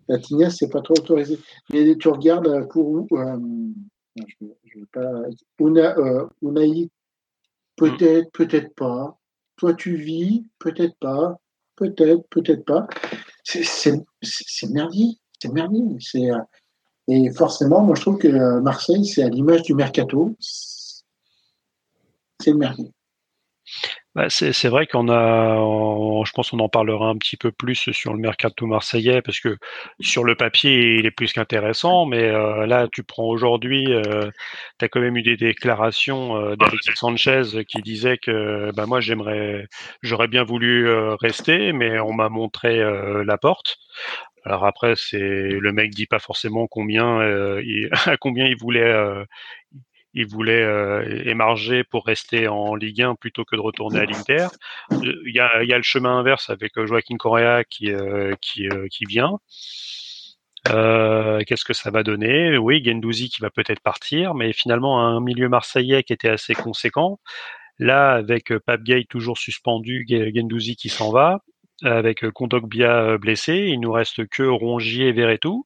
[0.08, 1.40] La tignasse, c'est pas trop autorisé.
[1.72, 3.38] Mais tu regardes euh, pour où euh,
[4.18, 5.10] je, je veux pas.
[5.60, 6.90] Una, euh, Unai,
[7.76, 9.18] peut-être, peut-être pas.
[9.58, 11.40] Toi, tu vis, peut-être pas.
[11.82, 12.86] Peut-être, peut-être pas.
[13.44, 13.66] C'est-
[15.50, 15.98] merdier.
[16.00, 16.38] C'est euh,
[17.08, 20.36] et forcément, moi, je trouve que euh, Marseille, c'est à l'image du mercato.
[22.40, 22.92] C'est merdier.
[24.14, 25.56] Bah, c'est vrai qu'on a,
[26.26, 29.58] je pense qu'on en parlera un petit peu plus sur le mercato marseillais parce que
[30.02, 33.86] sur le papier il est plus qu'intéressant, mais euh, là tu prends aujourd'hui,
[34.80, 39.00] tu as quand même eu des déclarations euh, d'Alexis Sanchez qui disait que bah, moi
[39.00, 39.68] j'aimerais,
[40.02, 43.78] j'aurais bien voulu euh, rester, mais on m'a montré euh, la porte.
[44.46, 47.22] Alors après, c'est le mec dit pas forcément combien
[47.60, 48.92] il, à combien il voulait
[50.14, 54.48] il voulait euh, émarger pour rester en Ligue 1 plutôt que de retourner à l'Inter.
[54.92, 57.92] Il y a, le chemin inverse avec Joaquin Correa qui,
[58.42, 59.40] qui, qui vient.
[60.70, 62.58] Euh, Qu'est-ce que ça va donner?
[62.58, 67.20] Oui, Gendouzi qui va peut-être partir, mais finalement un milieu marseillais qui était assez conséquent.
[67.80, 71.42] Là, avec Pape Gay toujours suspendu, Gendouzi qui s'en va,
[71.84, 75.66] avec Kondogbia blessé, il nous reste que Rongier et Verretou.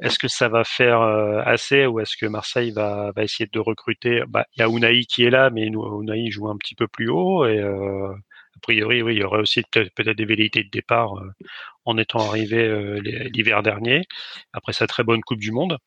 [0.00, 4.22] Est-ce que ça va faire assez ou est-ce que Marseille va, va essayer de recruter?
[4.28, 7.08] Bah, Il y a Unai qui est là, mais Unai joue un petit peu plus
[7.08, 8.12] haut et euh,
[8.58, 11.30] a priori, oui, il y aurait aussi peut-être des velléités de départ euh,
[11.84, 13.00] en étant arrivé euh,
[13.32, 14.02] l'hiver dernier
[14.52, 15.78] après sa très bonne Coupe du Monde.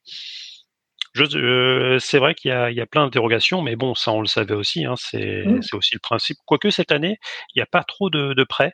[1.18, 4.54] Euh, c'est vrai qu'il y, y a, plein d'interrogations, mais bon, ça on le savait
[4.54, 4.86] aussi.
[4.86, 5.60] Hein, c'est mmh.
[5.74, 6.38] aussi le principe.
[6.46, 7.18] Quoique cette année,
[7.54, 8.74] il n'y a pas trop de, de prêts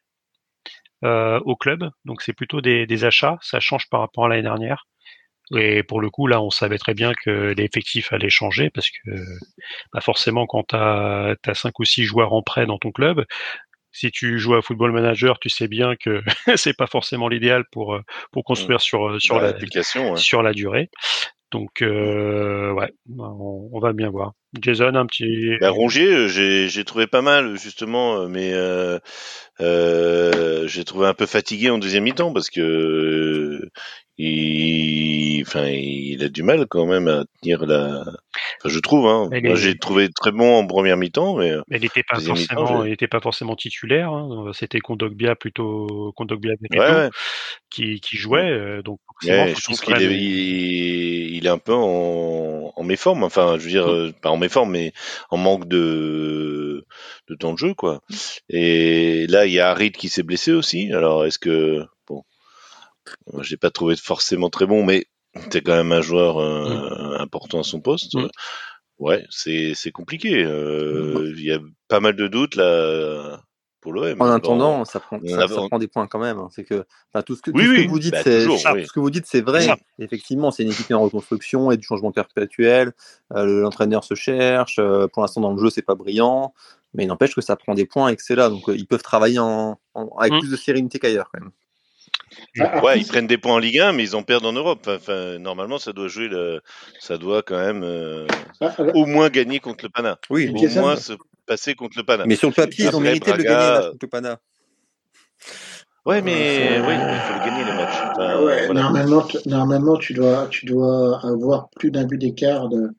[1.04, 3.38] au club, donc c'est plutôt des, des achats.
[3.42, 4.86] Ça change par rapport à l'année dernière.
[5.56, 9.12] Et pour le coup, là, on savait très bien que l'effectif allait changer parce que
[9.94, 13.26] bah forcément, quand tu as, as, 5 ou six joueurs en prêt dans ton club,
[13.94, 16.22] si tu joues à Football Manager, tu sais bien que
[16.58, 18.00] c'est pas forcément l'idéal pour
[18.32, 19.54] pour construire sur sur la
[20.18, 20.90] sur la durée.
[21.52, 24.34] Donc euh, ouais, on, on, va bien voir.
[24.60, 25.58] Jason, un petit.
[25.62, 29.00] Bah, Rongier, j'ai trouvé pas mal justement, mais euh,
[29.62, 33.62] euh, j'ai trouvé un peu fatigué en deuxième mi-temps parce que
[34.20, 38.02] il, enfin, il a du mal quand même à tenir la.
[38.02, 39.08] Enfin, je trouve.
[39.08, 39.30] Hein.
[39.44, 41.54] Moi, j'ai trouvé très bon en première mi-temps, mais.
[41.70, 44.12] il n'était pas forcément, il était pas forcément titulaire.
[44.12, 44.52] Hein.
[44.54, 47.10] C'était Kondogbia plutôt Kondogbia ouais,
[47.70, 48.50] qui, qui jouait.
[48.50, 49.00] Euh, donc.
[49.24, 53.24] Ouais, je trouve qu'il est, il, il, est un peu en, en méforme.
[53.24, 54.14] Enfin, je veux dire, mmh.
[54.14, 54.94] pas en méforme, mais
[55.30, 56.86] en manque de
[57.28, 58.02] de temps de jeu, quoi.
[58.50, 60.92] Et là, il y a Harid qui s'est blessé aussi.
[60.94, 61.86] Alors, est-ce que
[63.42, 65.08] j'ai pas trouvé forcément très bon, mais
[65.52, 67.22] c'est quand même un joueur euh, mm.
[67.22, 68.16] important à son poste.
[68.16, 68.28] Mm.
[69.00, 70.44] Ouais, c'est c'est compliqué.
[70.44, 73.40] Euh, il y a pas mal de doutes là
[73.82, 74.22] pour l'OM.
[74.22, 76.40] En hein, attendant, ça prend, ça, prend des points quand même.
[76.40, 76.50] Hein.
[76.52, 76.86] C'est que,
[77.26, 79.42] tout ce que, tout ce que vous dites, bah, c'est ce que vous dites, c'est
[79.42, 79.68] vrai.
[80.00, 82.94] Effectivement, c'est une équipe en reconstruction et du changement perpétuel.
[83.34, 84.78] Euh, L'entraîneur se cherche.
[84.80, 86.54] Euh, pour l'instant, dans le jeu, c'est pas brillant,
[86.94, 88.50] mais il n'empêche que ça prend des points et que c'est là.
[88.50, 89.80] Donc, ils peuvent travailler en,
[90.18, 91.52] avec plus de sérénité qu'ailleurs quand même.
[92.60, 94.88] Ah, ouais, ils prennent des points en Ligue 1, mais ils en perdent en Europe.
[94.88, 96.62] Enfin, normalement, ça doit jouer, le...
[97.00, 98.28] ça doit quand même euh,
[98.62, 100.18] ah, ah, au moins gagner contre le Pana.
[100.30, 101.14] Oui, au moins se
[101.46, 102.26] passer contre le Pana.
[102.26, 104.40] Mais sur le papier, ils ont mérité de le gagner contre le Pana.
[106.06, 108.68] Ouais, mais oui, il faut le gagner le match.
[108.68, 112.92] ouais, normalement, normalement, tu dois, tu dois avoir plus d'un but d'écart de...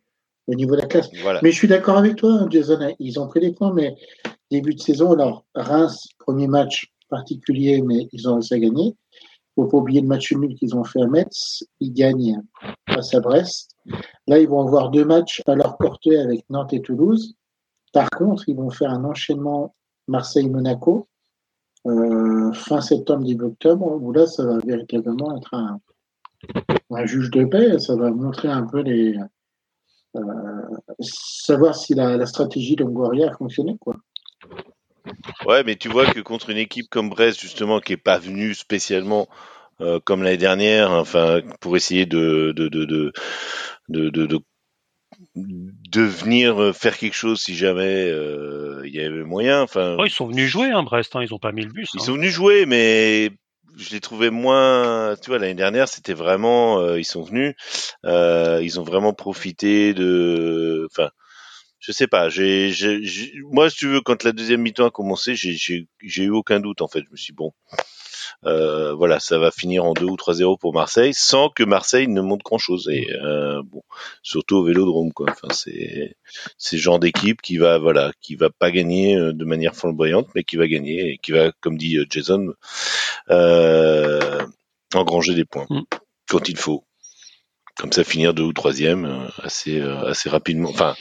[0.46, 1.08] au niveau de la classe.
[1.22, 1.40] Voilà.
[1.42, 2.94] Mais je suis d'accord avec toi, Jason.
[2.98, 3.94] Ils ont pris des points, mais
[4.50, 8.94] début de saison, alors Reims, premier match particulier, mais ils ont réussi à gagner
[9.58, 11.64] faut pas oublier le match nul qu'ils ont fait à Metz.
[11.80, 12.42] Ils gagnent
[12.88, 13.72] face à Brest.
[14.26, 17.34] Là, ils vont avoir deux matchs à leur portée avec Nantes et Toulouse.
[17.92, 19.74] Par contre, ils vont faire un enchaînement
[20.06, 21.08] Marseille-Monaco
[21.86, 25.80] euh, fin septembre, début octobre, où là, ça va véritablement être un,
[27.06, 27.78] juge de paix.
[27.78, 29.16] Ça va montrer un peu les.
[30.16, 30.22] Euh,
[31.00, 33.76] savoir si la, stratégie de Longoria a fonctionné.
[33.80, 33.96] Quoi.
[35.46, 38.54] Ouais, mais tu vois que contre une équipe comme Brest, justement, qui est pas venue
[38.54, 39.28] spécialement
[39.80, 43.12] euh, comme l'année dernière, enfin, pour essayer de de de de
[43.88, 44.40] de, de,
[45.34, 49.62] de venir faire quelque chose si jamais euh, il y avait moyen.
[49.62, 51.14] Enfin, oh, ils sont venus jouer, hein, Brest.
[51.16, 51.90] Hein, ils ont pas mis le bus.
[51.94, 52.04] Ils hein.
[52.04, 53.30] sont venus jouer, mais
[53.76, 55.16] je les trouvais moins.
[55.22, 56.80] Tu vois, l'année dernière, c'était vraiment.
[56.80, 57.54] Euh, ils sont venus.
[58.04, 60.86] Euh, ils ont vraiment profité de.
[60.90, 61.10] Enfin
[61.88, 62.28] je sais pas.
[62.28, 62.70] J'ai,
[63.50, 66.88] moi, si tu veux, quand la deuxième mi-temps a commencé, j'ai eu aucun doute en
[66.88, 67.00] fait.
[67.02, 67.54] Je me suis dit, bon,
[68.44, 72.20] euh, voilà, ça va finir en 2 ou 3-0 pour Marseille, sans que Marseille ne
[72.20, 72.90] monte grand chose.
[72.92, 73.80] Et euh, bon,
[74.22, 75.28] surtout au Vélodrome, quoi.
[75.30, 76.14] Enfin, c'est
[76.58, 80.28] c'est le genre d'équipe qui va, voilà, qui va pas gagner euh, de manière flamboyante,
[80.34, 82.52] mais qui va gagner et qui va, comme dit Jason,
[83.30, 84.44] euh,
[84.92, 85.84] engranger des points mm.
[86.28, 86.84] quand il faut.
[87.78, 90.68] Comme ça, finir deux ou troisième assez assez rapidement.
[90.68, 90.96] Enfin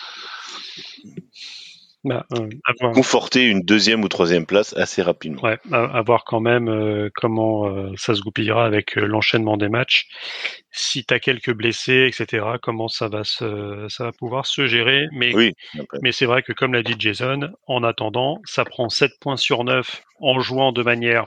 [2.07, 2.47] bah, euh,
[2.93, 5.41] conforter une deuxième ou troisième place assez rapidement.
[5.41, 10.07] Ouais, à, voir quand même euh, comment euh, ça se goupillera avec l'enchaînement des matchs.
[10.71, 15.07] Si tu as quelques blessés, etc., comment ça va se, ça va pouvoir se gérer.
[15.11, 15.53] Mais, oui,
[16.01, 19.63] mais c'est vrai que comme l'a dit Jason, en attendant, ça prend 7 points sur
[19.63, 21.25] 9 en jouant de manière.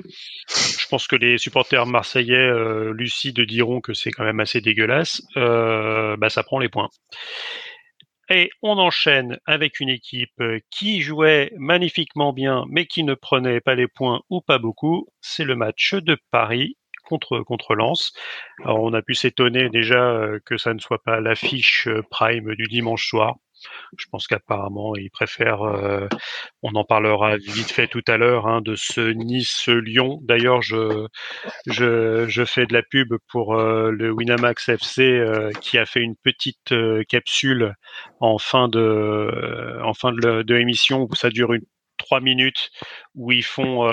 [0.48, 2.50] Je pense que les supporters marseillais
[2.92, 5.20] lucides diront que c'est quand même assez dégueulasse.
[5.34, 6.88] bah, ça prend les points.
[8.32, 13.60] Et on enchaîne avec une équipe euh, qui jouait magnifiquement bien, mais qui ne prenait
[13.60, 15.08] pas les points ou pas beaucoup.
[15.20, 18.12] C'est le match de Paris contre contre Lens.
[18.62, 23.08] Alors on a pu s'étonner déjà que ça ne soit pas l'affiche prime du dimanche
[23.08, 23.34] soir.
[23.96, 25.62] Je pense qu'apparemment, ils préfèrent.
[25.62, 26.08] Euh,
[26.62, 30.20] on en parlera vite fait tout à l'heure hein, de ce Nice-Lyon.
[30.22, 31.06] D'ailleurs, je,
[31.66, 36.00] je, je fais de la pub pour euh, le Winamax FC euh, qui a fait
[36.00, 36.74] une petite
[37.08, 37.74] capsule
[38.20, 40.44] en fin de en fin de,
[40.94, 41.64] où ça dure une
[41.98, 42.70] trois minutes
[43.14, 43.90] où ils font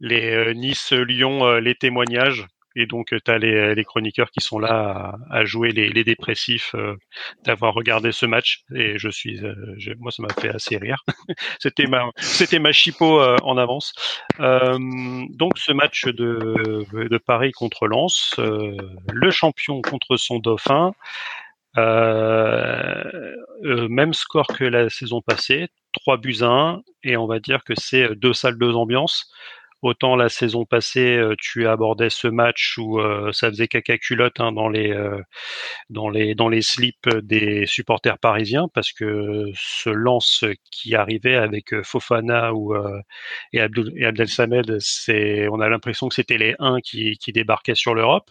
[0.00, 5.44] les Nice-Lyon les témoignages et donc, tu as les, les, chroniqueurs qui sont là à,
[5.44, 6.96] jouer les, les dépressifs euh,
[7.44, 8.62] d'avoir regardé ce match.
[8.74, 9.54] Et je suis, euh,
[9.98, 11.04] moi, ça m'a fait assez rire.
[11.60, 13.92] c'était ma, c'était ma chipot euh, en avance.
[14.38, 20.92] donc, ce match de, de Paris contre Lens, le champion contre son dauphin.
[23.88, 27.74] même score que la saison passée, 3 buts à 1, et on va dire que
[27.76, 29.30] c'est deux salles, deux ambiances.
[29.84, 34.40] Autant la saison passée, euh, tu abordais ce match où euh, ça faisait caca culotte
[34.40, 35.20] hein, dans les euh,
[35.90, 41.82] dans les dans les slips des supporters parisiens parce que ce lance qui arrivait avec
[41.82, 42.74] Fofana ou
[43.52, 47.94] et, Abdel, Samed, c'est on a l'impression que c'était les 1 qui, qui débarquaient sur
[47.94, 48.30] l'Europe.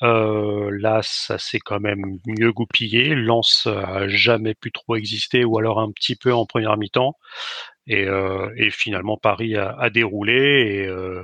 [0.00, 3.14] là, ça s'est quand même mieux goupillé.
[3.14, 7.16] Lance a jamais pu trop exister, ou alors un petit peu en première mi-temps.
[7.86, 10.34] Et, euh, et finalement, Paris a, a déroulé.
[10.82, 11.22] Et euh,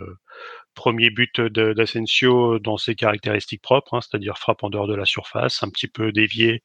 [0.74, 5.62] premier but d'Asensio dans ses caractéristiques propres, hein, c'est-à-dire frappe en dehors de la surface,
[5.62, 6.62] un petit peu dévié,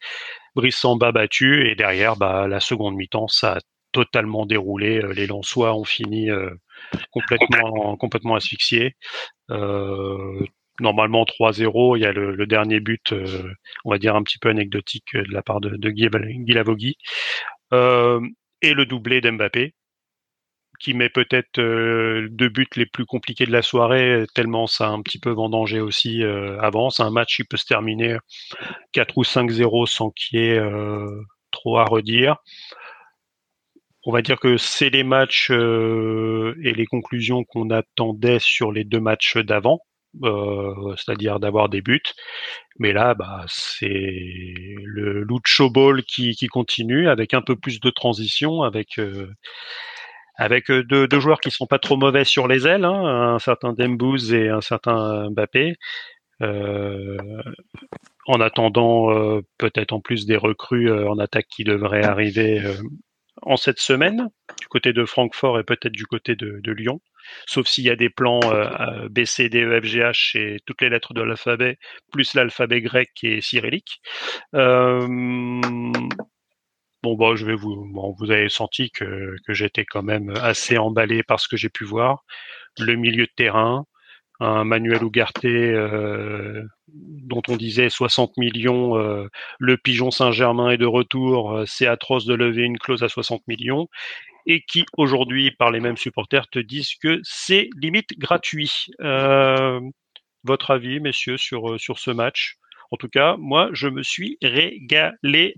[0.56, 1.70] bas battu.
[1.70, 3.60] Et derrière, bah, la seconde mi-temps, ça a
[3.92, 5.00] totalement déroulé.
[5.04, 6.30] Euh, les Lensois ont fini
[7.12, 8.96] complètement, complètement asphyxiés.
[9.52, 10.46] Euh,
[10.80, 11.98] normalement 3-0.
[11.98, 13.54] Il y a le, le dernier but, euh,
[13.86, 16.98] on va dire un petit peu anecdotique de la part de, de Guy, Guy
[17.74, 18.22] Euh,
[18.62, 19.74] et le doublé d'Mbappé,
[20.80, 24.90] qui met peut-être euh, deux buts les plus compliqués de la soirée, tellement ça a
[24.90, 26.90] un petit peu vendangé aussi euh, avant.
[26.90, 28.18] C'est un match qui peut se terminer
[28.94, 32.38] 4 ou 5-0 sans qu'il y ait euh, trop à redire.
[34.06, 39.00] On va dire que c'est les matchs et les conclusions qu'on attendait sur les deux
[39.00, 39.80] matchs d'avant,
[40.22, 42.04] c'est-à-dire d'avoir des buts.
[42.78, 47.90] Mais là, bah, c'est le Lucho Ball qui, qui, continue avec un peu plus de
[47.90, 49.00] transition, avec
[50.38, 53.74] avec euh, deux, joueurs qui sont pas trop mauvais sur les ailes, hein, un certain
[53.74, 55.76] Dembouz et un certain Mbappé.
[56.42, 57.18] Euh,
[58.26, 62.62] en attendant euh, peut-être en plus des recrues euh, en attaque qui devraient arriver
[63.42, 67.00] en cette semaine du côté de Francfort et peut-être du côté de, de, Lyon,
[67.46, 68.42] sauf s'il y a des plans
[69.10, 71.78] B, C, D, E, F, G, H et toutes les lettres de l'alphabet,
[72.12, 74.02] plus l'alphabet grec et cyrillique.
[77.06, 80.80] Bon, bah, je vais vous, bon, vous avez senti que, que j'étais quand même assez
[80.80, 82.24] emballé par ce que j'ai pu voir.
[82.80, 83.86] Le milieu de terrain,
[84.40, 89.28] un Manuel Ugarte euh, dont on disait 60 millions, euh,
[89.60, 93.44] le pigeon Saint-Germain est de retour, euh, c'est atroce de lever une clause à 60
[93.48, 93.88] millions,
[94.48, 98.88] et qui aujourd'hui, par les mêmes supporters, te disent que c'est limite gratuit.
[100.44, 102.56] Votre avis, messieurs, sur, sur ce match?
[102.92, 105.56] En tout cas, moi, je me suis régalé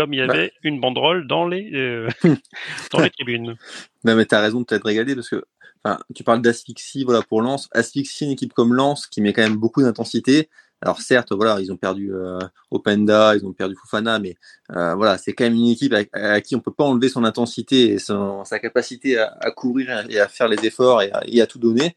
[0.00, 0.32] comme il y bah.
[0.32, 2.08] avait une banderole dans les, euh,
[2.92, 3.56] dans les tribunes.
[4.04, 5.44] Non, mais tu as raison de t'être régalé parce que
[5.84, 7.68] enfin, tu parles d'asphyxie voilà, pour Lens.
[7.72, 10.48] Asphyxie, une équipe comme Lens qui met quand même beaucoup d'intensité.
[10.82, 12.38] Alors certes, voilà, ils ont perdu euh,
[12.70, 14.36] Openda, ils ont perdu Fofana, mais
[14.74, 17.92] euh, voilà, c'est quand même une équipe à, qui on peut pas enlever son intensité
[17.92, 21.42] et son, sa capacité à, à, courir et à faire les efforts et à, et
[21.42, 21.96] à tout donner.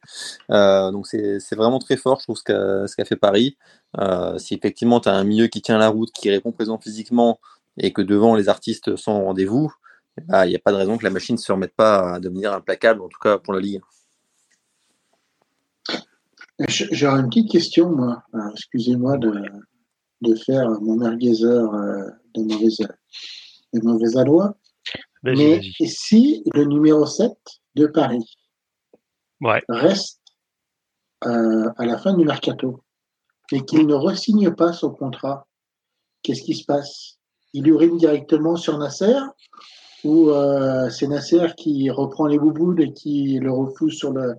[0.52, 3.58] Euh, donc c'est vraiment très fort, je trouve, ce qu'a fait Paris.
[4.38, 7.40] Si effectivement tu as un milieu qui tient la route, qui répond présent physiquement,
[7.78, 9.74] et que devant les artistes sont au rendez-vous,
[10.18, 12.16] eh ben, il n'y a pas de raison que la machine ne se remette pas
[12.16, 13.82] à devenir implacable, en tout cas pour la Ligue.
[16.70, 18.24] J'aurais une petite question, moi.
[18.52, 19.34] Excusez-moi de,
[20.22, 22.68] de, faire mon merguezeur euh, de mauvais,
[23.74, 24.56] de mauvais aloi.
[25.24, 27.32] Mais si le numéro 7
[27.76, 28.38] de Paris
[29.68, 30.22] reste
[31.26, 32.84] euh, à la fin du mercato
[33.52, 35.48] et qu'il ne resigne pas son contrat,
[36.22, 37.18] qu'est-ce qui se passe?
[37.54, 39.18] Il urine directement sur Nasser
[40.04, 44.36] ou euh, c'est Nasser qui reprend les bouboules et qui le refuse sur le,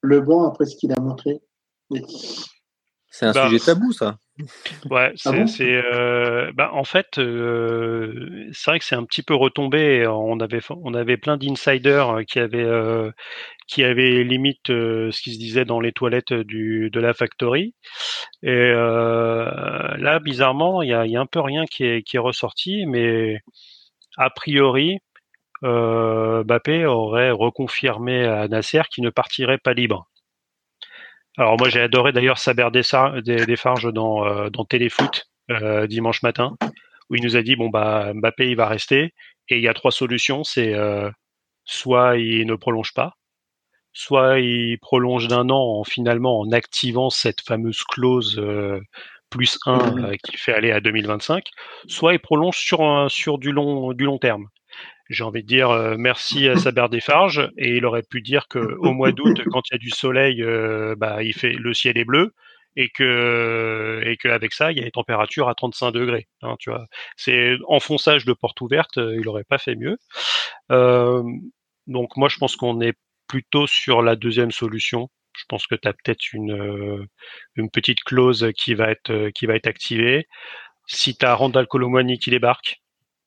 [0.00, 1.40] le banc après ce qu'il a montré
[3.10, 4.18] C'est un bah, sujet tabou, ça.
[4.90, 9.34] Ouais, ah c'est, euh, bah, en fait, euh, c'est vrai que c'est un petit peu
[9.34, 10.06] retombé.
[10.06, 13.10] On avait, on avait plein d'insiders qui avaient, euh,
[13.66, 17.74] qui avaient limite euh, ce qui se disait dans les toilettes du, de la factory.
[18.42, 19.44] Et euh,
[19.98, 22.86] là, bizarrement, il y a, y a, un peu rien qui est, qui est ressorti,
[22.86, 23.40] mais
[24.16, 24.98] a priori,
[25.64, 30.08] euh, Bappé aurait reconfirmé à Nasser qu'il ne partirait pas libre.
[31.38, 36.56] Alors moi j'ai adoré d'ailleurs Saber Desfarges dans, euh, dans Téléfoot euh, dimanche matin,
[37.08, 39.14] où il nous a dit bon bah Mbappé il va rester.
[39.48, 41.08] Et il y a trois solutions, c'est euh,
[41.64, 43.14] soit il ne prolonge pas,
[43.92, 48.42] soit il prolonge d'un an en finalement en activant cette fameuse clause
[49.30, 50.16] plus 1 mmh.
[50.24, 51.44] qui fait aller à 2025,
[51.86, 54.48] soit il prolonge sur sur du long du long terme
[55.08, 58.58] j'ai envie de dire euh, merci à Saber Desfarges et il aurait pu dire que
[58.58, 61.96] au mois d'août quand il y a du soleil euh, bah il fait le ciel
[61.96, 62.34] est bleu
[62.76, 66.70] et que et qu'avec ça il y a des températures à 35 degrés hein, tu
[66.70, 66.86] vois.
[67.16, 69.96] C'est enfonçage de porte ouverte euh, il aurait pas fait mieux.
[71.86, 72.94] Donc moi je pense qu'on est
[73.28, 75.08] plutôt sur la deuxième solution.
[75.34, 77.08] Je pense que tu as peut-être une
[77.56, 80.26] une petite clause qui va être qui va être activée.
[80.86, 82.82] Si tu as Randall Colomwani qui débarque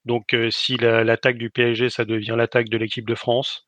[0.05, 3.67] donc euh, si l'attaque du PSG, ça devient l'attaque de l'équipe de France,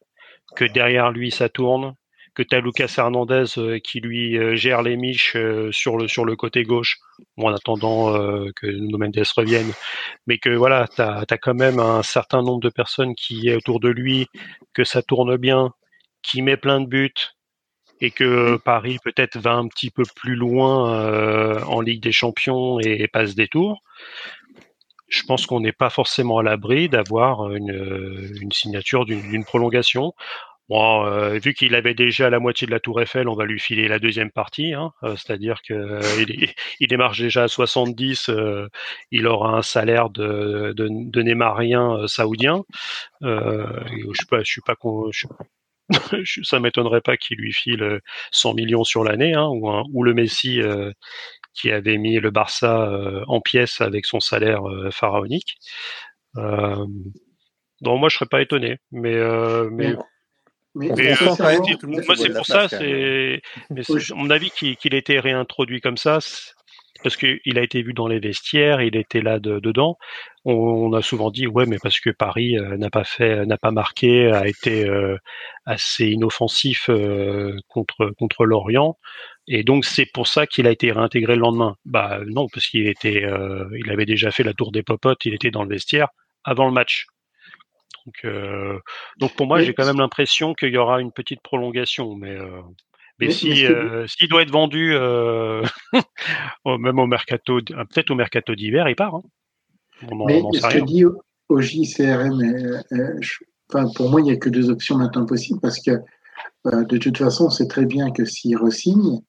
[0.55, 1.95] que derrière lui, ça tourne,
[2.33, 5.37] que tu as Lucas Hernandez euh, qui lui euh, gère les miches
[5.71, 6.97] sur le sur le côté gauche,
[7.37, 8.13] en attendant
[8.55, 9.71] que Nuno Mendes revienne,
[10.25, 13.79] mais que voilà, tu as, quand même un certain nombre de personnes qui est autour
[13.79, 14.27] de lui,
[14.73, 15.71] que ça tourne bien,
[16.23, 17.13] qui met plein de buts,
[18.01, 23.07] et que Paris peut-être va un petit peu plus loin en Ligue des Champions et
[23.07, 23.83] passe des tours
[25.13, 30.13] je pense qu'on n'est pas forcément à l'abri d'avoir une, signature d'une prolongation.
[30.71, 33.87] Euh, vu qu'il avait déjà la moitié de la Tour Eiffel, on va lui filer
[33.87, 36.01] la deuxième partie, hein, euh, c'est-à-dire qu'il euh,
[36.79, 38.31] il démarche déjà à 70,
[39.11, 42.63] il aura un salaire de, de, Neymarien saoudien.
[43.21, 43.27] je
[44.09, 44.73] je suis pas,
[46.43, 47.99] ça m'étonnerait pas qu'il lui file
[48.31, 50.59] 100 millions sur l'année, hein, ou, ou le Messi
[51.53, 55.55] qui avait mis le Barça euh, en pièces avec son salaire euh, pharaonique.
[56.37, 56.85] Euh,
[57.81, 59.15] donc moi je serais pas étonné, mais
[59.71, 59.95] mais
[60.75, 63.41] mais, moi c'est pour ça, c'est
[64.15, 66.19] mon avis qu'il était réintroduit comme ça,
[67.03, 69.97] parce qu'il a été vu dans les vestiaires, il était là dedans.
[70.45, 74.31] On, a souvent dit ouais, mais parce que Paris n'a pas fait, n'a pas marqué,
[74.31, 74.89] a été
[75.65, 76.89] assez inoffensif
[77.67, 78.97] contre contre l'Orient.
[79.47, 81.75] Et donc c'est pour ça qu'il a été réintégré le lendemain.
[81.85, 85.33] Bah non, parce qu'il était, euh, il avait déjà fait la tour des popotes, il
[85.33, 86.07] était dans le vestiaire
[86.43, 87.07] avant le match.
[88.05, 88.79] Donc, euh,
[89.17, 92.61] donc pour moi, j'ai quand même l'impression qu'il y aura une petite prolongation, mais euh,
[93.19, 93.65] mais, si
[94.07, 94.93] s'il doit être vendu
[96.65, 99.15] même au mercato, peut-être au mercato d'hiver, il part.
[99.15, 99.23] Hein.
[100.27, 102.81] mais ce que dit au, au JCRM,
[103.69, 105.91] enfin, pour moi, il n'y a que deux options maintenant possibles parce que
[106.65, 109.21] de toute façon, c'est très bien que s'il resigne,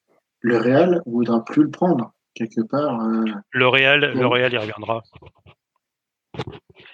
[0.45, 3.01] le Real voudra plus le prendre quelque part.
[3.01, 5.03] Euh, le Real, le Real y reviendra.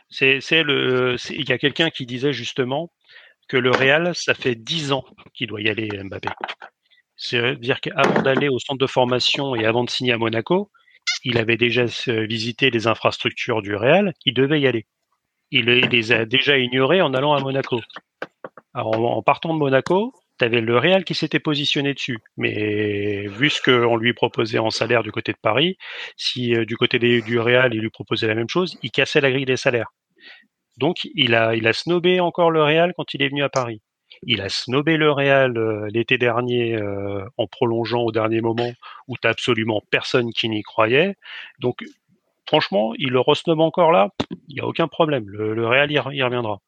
[0.08, 2.92] C'est, le, il y a quelqu'un qui disait justement
[3.48, 6.28] que le Real, ça fait 10 ans qu'il doit y aller Mbappé.
[7.16, 10.70] C'est-à-dire qu'avant d'aller au centre de formation et avant de signer à Monaco,
[11.24, 14.86] il avait déjà visité les infrastructures du Real, il devait y aller.
[15.50, 17.80] Il, les a déjà ignorés en allant à Monaco.
[18.74, 20.14] Alors en partant de Monaco,
[20.48, 22.18] tu le Real qui s'était positionné dessus.
[22.36, 25.76] Mais vu ce qu'on lui proposait en salaire du côté de Paris,
[26.16, 29.30] si euh, du côté du Real, il lui proposait la même chose, il cassait la
[29.30, 29.92] grille des salaires.
[30.76, 33.82] Donc il a, il a snobé encore le Real quand il est venu à Paris.
[34.24, 38.72] Il a snobé le Real euh, l'été dernier euh, en prolongeant au dernier moment
[39.08, 41.16] où t'as absolument personne qui n'y croyait.
[41.58, 41.84] Donc
[42.46, 44.10] franchement, il le resnobe encore là,
[44.48, 45.24] il n'y a aucun problème.
[45.28, 46.60] Le, Real reviendra.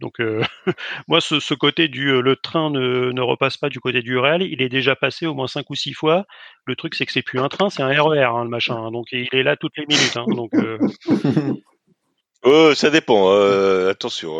[0.00, 0.42] Donc euh,
[1.08, 4.60] moi, ce, côté du euh, le train ne, repasse pas du côté du Real, il
[4.60, 6.26] est déjà passé au moins cinq ou six fois.
[6.66, 8.76] Le truc, c'est que c'est plus un train, c'est un RER, hein, le machin.
[8.76, 8.90] Hein.
[8.90, 10.16] donc il est là toutes les minutes.
[10.16, 10.26] Hein.
[10.28, 10.78] donc euh.
[12.44, 13.30] oh, ça dépend.
[13.88, 14.34] attention.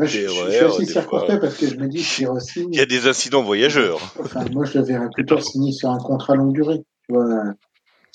[0.00, 3.42] je, suis aussi circonspect parce que je me dis si Il y a des incidents
[3.42, 4.00] voyageurs.
[4.20, 6.84] Enfin, moi, je le verrais plutôt signer sur un contrat longue durée.
[7.08, 7.54] Tu vois,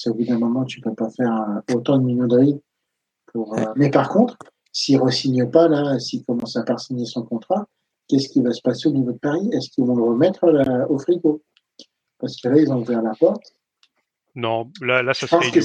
[0.06, 1.34] au bout d'un moment, tu peux pas faire
[1.74, 2.60] autant de minauderies.
[3.34, 4.38] Pour, Mais par contre,
[4.74, 7.68] s'il ne re-signe pas, là, s'il commence à pas signer son contrat,
[8.10, 9.50] qu'est-ce qui va se passer au niveau de Paris?
[9.54, 10.46] Est-ce qu'ils vont le remettre
[10.90, 11.42] au frigo?
[12.20, 13.54] Parce que là, ils ont ouvert la porte.
[14.36, 15.62] Non, là, là ça serait idiot.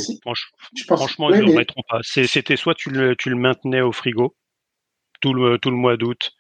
[0.87, 2.01] franchement, ils ne le remettront pas.
[2.03, 4.37] C'était soit tu le, tu le maintenais au frigo
[5.21, 6.31] tout le, tout le mois d'août,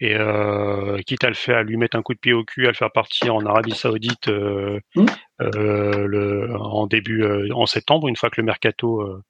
[0.00, 2.64] et euh, quitte à le faire, à lui mettre un coup de pied au cul,
[2.66, 5.06] à le faire partir en Arabie Saoudite euh, mmh.
[5.42, 9.22] euh, le, en début en septembre, une fois que le mercato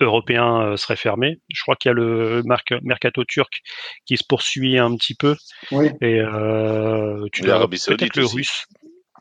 [0.00, 1.40] européen euh, serait fermé.
[1.48, 2.42] Je crois qu'il y a le
[2.82, 3.60] mercato turc
[4.06, 5.36] qui se poursuit un petit peu.
[5.72, 5.90] Oui.
[6.00, 8.66] Et euh, tu l'Arabie Saoudite le russe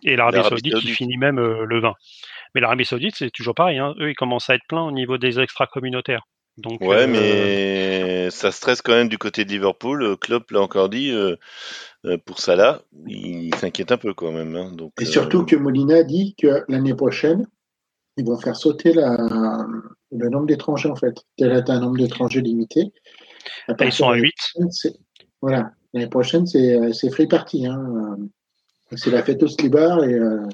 [0.03, 1.93] et l'Arabie Saoudite qui finit même euh, le 20.
[2.55, 3.77] Mais l'Arabie Saoudite, c'est toujours pareil.
[3.77, 3.93] Hein.
[3.99, 6.23] Eux, ils commencent à être pleins au niveau des extra communautaires.
[6.57, 10.17] Donc, Ouais, euh, mais ça stresse quand même du côté de Liverpool.
[10.17, 11.35] Klopp l'a encore dit euh,
[12.25, 14.55] pour Salah, il s'inquiète un peu quand même.
[14.55, 14.71] hein.
[14.73, 17.47] Donc, Et euh, surtout que Molina dit que l'année prochaine,
[18.17, 19.15] ils vont faire sauter la,
[20.11, 21.15] le nombre d'étrangers en fait.
[21.37, 22.91] Tel est un nombre d'étrangers limité.
[23.81, 24.33] Ils sont à de 8.
[24.53, 24.95] prochaine, c'est-
[25.41, 25.71] Voilà.
[25.93, 27.65] L'année prochaine, c'est euh, c'est free party.
[27.67, 27.81] Hein.
[28.91, 30.47] Euh, C'est la fête au slibard et, euh,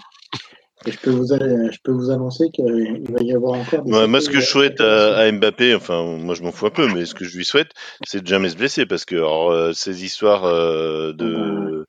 [0.88, 3.92] et je, peux vous, a- je peux vous annoncer qu'il va y avoir encore des.
[3.92, 6.72] Ouais, moi, ce que je souhaite à, à Mbappé, enfin, moi, je m'en fous un
[6.72, 7.70] peu, mais ce que je lui souhaite,
[8.08, 11.86] c'est de jamais se blesser, parce que alors, euh, ces histoires euh, de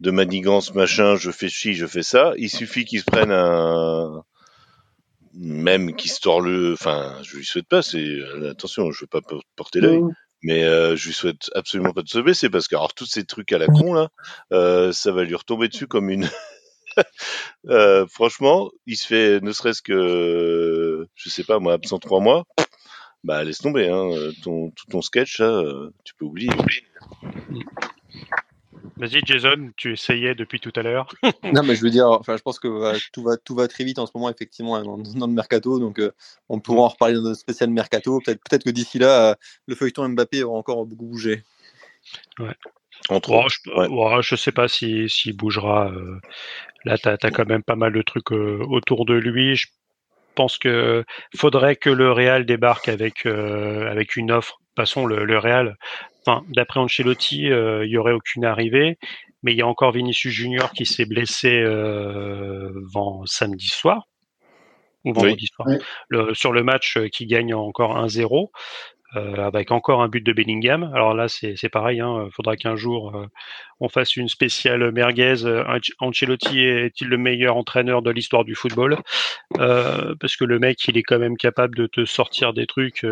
[0.00, 4.22] de manigance, machin, je fais ci, je fais ça, il suffit qu'il se prenne un
[5.36, 9.06] même qu'il se tord le, enfin, je lui souhaite pas, c'est euh, attention, je veux
[9.08, 10.10] pas por- porter l'œil, Mmh.
[10.42, 13.24] mais euh, je lui souhaite absolument pas de se blesser, parce que alors tous ces
[13.24, 14.08] trucs à la con là,
[14.52, 16.28] euh, ça va lui retomber dessus comme une
[17.68, 22.44] Euh, franchement, il se fait ne serait-ce que, je sais pas moi, absent trois mois,
[23.24, 26.50] bah laisse tomber, hein, euh, ton, tout ton sketch là, euh, tu peux oublier.
[28.98, 31.08] Vas-y, Jason, tu essayais depuis tout à l'heure.
[31.52, 33.84] Non, mais je veux dire, enfin, je pense que euh, tout va tout va très
[33.84, 35.78] vite en ce moment, effectivement, dans, dans le mercato.
[35.78, 36.12] Donc, euh,
[36.48, 38.20] on pourra en reparler dans notre spécial mercato.
[38.24, 39.34] Peut-être peut-être que d'ici là, euh,
[39.66, 41.44] le feuilleton Mbappé aura encore beaucoup bougé.
[43.10, 43.48] Entre Bon, autres.
[43.48, 43.88] je, Ouais.
[43.88, 45.90] ouais, je sais pas si s'il bougera.
[45.90, 46.20] euh,
[46.84, 49.56] là, tu as, quand même pas mal de trucs euh, autour de lui.
[49.56, 49.68] Je
[50.34, 51.04] pense que
[51.36, 54.58] faudrait que le Real débarque avec euh, avec une offre.
[54.60, 55.76] De toute façon, le, le Real,
[56.26, 58.98] enfin, d'après Ancelotti, euh, il y aurait aucune arrivée.
[59.42, 64.04] Mais il y a encore Vinicius Junior qui s'est blessé euh, vend- samedi soir
[65.04, 65.68] ou vendredi soir
[66.08, 68.50] le- sur le match euh, qui gagne encore 1-0
[69.16, 70.90] euh, avec encore un but de Bellingham.
[70.94, 71.98] Alors là, c'est c'est pareil.
[71.98, 73.26] Il faudra qu'un jour euh,
[73.80, 75.34] on fasse une spéciale merguez.
[75.44, 78.98] Anc- Ancelotti est-il le meilleur entraîneur de l'histoire du football?
[79.58, 83.04] Euh, Parce que le mec, il est quand même capable de te sortir des trucs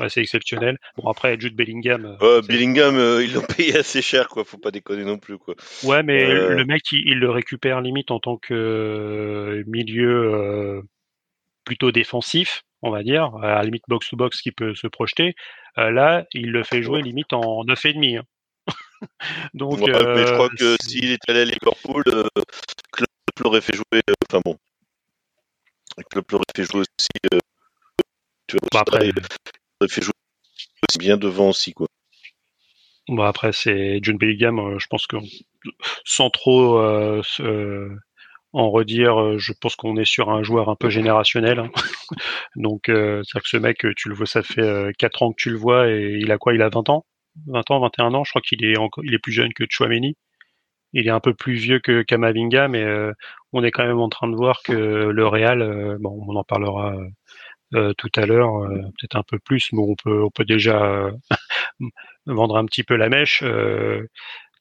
[0.00, 0.78] euh, assez exceptionnels.
[0.96, 2.04] Bon, après, Jude Bellingham.
[2.06, 4.44] euh, Ouais, c'est- Bellingham, euh, ils l'ont payé assez cher, quoi.
[4.44, 5.54] Faut pas déconner non plus, quoi.
[5.84, 6.54] Ouais, mais Euh.
[6.56, 10.82] le mec, il, il le récupère limite en tant que milieu
[11.64, 15.34] plutôt défensif, on va dire, à la limite box-to-box qui peut se projeter.
[15.76, 18.18] Là, il le fait jouer limite en 9,5.
[18.18, 18.24] Hein.
[19.54, 22.02] Donc, Ouais, mais je crois que c'est- s'il était allé à Liverpool,
[22.92, 23.08] Klopp
[23.42, 24.02] l'aurait fait jouer.
[24.30, 24.56] Enfin bon,
[26.10, 27.08] Klopp l'aurait fait jouer aussi.
[28.46, 29.10] tu vois, Bah, après,
[29.88, 30.12] fait jouer
[30.98, 31.88] bien devant aussi, quoi.
[33.08, 34.58] bon, après c'est John Bellingham.
[34.58, 35.16] euh, je pense que
[36.04, 37.90] sans trop euh, euh,
[38.54, 41.60] en redire, euh, je pense qu'on est sur un joueur un peu générationnel.
[41.60, 41.70] hein.
[42.56, 45.42] Donc, euh, c'est-à-dire que ce mec, tu le vois, ça fait euh, 4 ans que
[45.42, 46.54] tu le vois et il a quoi?
[46.54, 47.06] Il a 20 ans?
[47.48, 48.24] 20 ans, 21 ans?
[48.24, 50.16] Je crois qu'il est encore, il est plus jeune que Chouameni.
[50.94, 52.84] Il est un peu plus vieux que Kamavinga, mais
[53.52, 56.96] on est quand même en train de voir que le Real, bon, on en parlera
[57.74, 60.82] euh, tout à l'heure, euh, peut-être un peu plus, mais on peut, on peut déjà
[60.84, 61.10] euh,
[62.26, 63.42] vendre un petit peu la mèche.
[63.44, 64.06] Euh,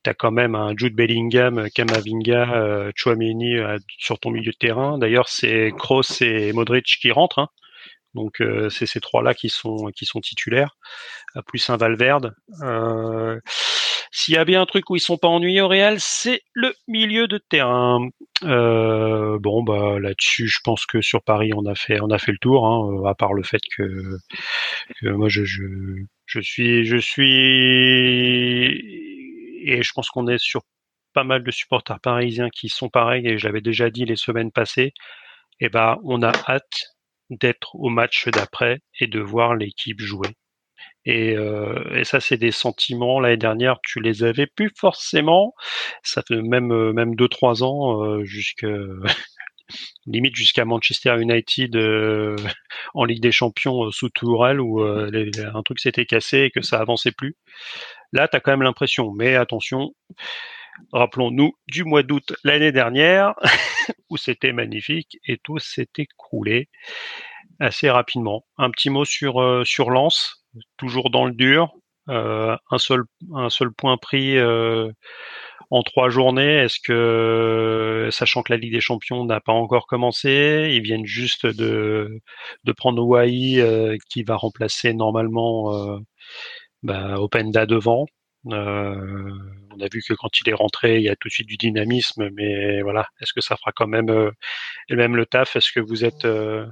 [0.04, 3.58] T'as quand même un Jude Bellingham, Kamavinga, Chouameni
[4.00, 4.98] sur ton milieu de terrain.
[4.98, 7.40] D'ailleurs, c'est Kroos et Modric qui rentrent.
[7.40, 7.50] hein.
[8.16, 10.76] Donc c'est ces trois-là qui sont qui sont titulaires,
[11.48, 12.34] plus un Valverde.
[14.12, 16.74] S'il y a bien un truc où ils sont pas ennuyés au Real, c'est le
[16.88, 18.10] milieu de terrain.
[18.42, 22.40] Bon bah là-dessus, je pense que sur Paris on a fait on a fait le
[22.40, 24.18] tour, hein, à part le fait que,
[25.04, 25.64] moi je, je
[26.26, 27.26] je suis je suis
[29.62, 30.62] et je pense qu'on est sur
[31.14, 34.52] pas mal de supporters parisiens qui sont pareils et je l'avais déjà dit les semaines
[34.52, 34.94] passées.
[35.60, 36.96] Et ben on a hâte
[37.30, 40.30] d'être au match d'après et de voir l'équipe jouer.
[41.06, 43.20] Et, euh, et ça, c'est des sentiments.
[43.20, 45.54] L'année dernière, tu les avais plus forcément.
[46.04, 48.66] Ça fait même euh, même deux trois ans, euh, jusque
[50.06, 52.36] limite jusqu'à Manchester United euh,
[52.94, 56.52] en Ligue des Champions euh, sous Tourelle où euh, les- un truc s'était cassé et
[56.52, 57.36] que ça avançait plus.
[58.14, 59.12] Là, tu as quand même l'impression.
[59.14, 59.94] Mais attention,
[60.92, 63.34] rappelons-nous du mois d'août l'année dernière
[64.10, 66.70] où c'était magnifique et tout s'est écroulé
[67.60, 68.46] assez rapidement.
[68.58, 69.90] Un petit mot sur euh, sur
[70.78, 71.74] toujours dans le dur.
[72.10, 73.04] Euh, un seul
[73.36, 74.92] un seul point pris euh,
[75.70, 76.64] en trois journées.
[76.64, 81.46] Est-ce que, sachant que la Ligue des Champions n'a pas encore commencé, ils viennent juste
[81.46, 82.20] de
[82.64, 86.00] de prendre Wai euh, qui va remplacer normalement
[86.84, 88.06] bah, Openda devant.
[88.48, 89.32] Euh,
[89.76, 91.58] on a vu que quand il est rentré, il y a tout de suite du
[91.58, 94.32] dynamisme, mais voilà, est-ce que ça fera quand même euh,
[94.90, 95.56] même le taf?
[95.56, 96.66] Est-ce que vous êtes euh,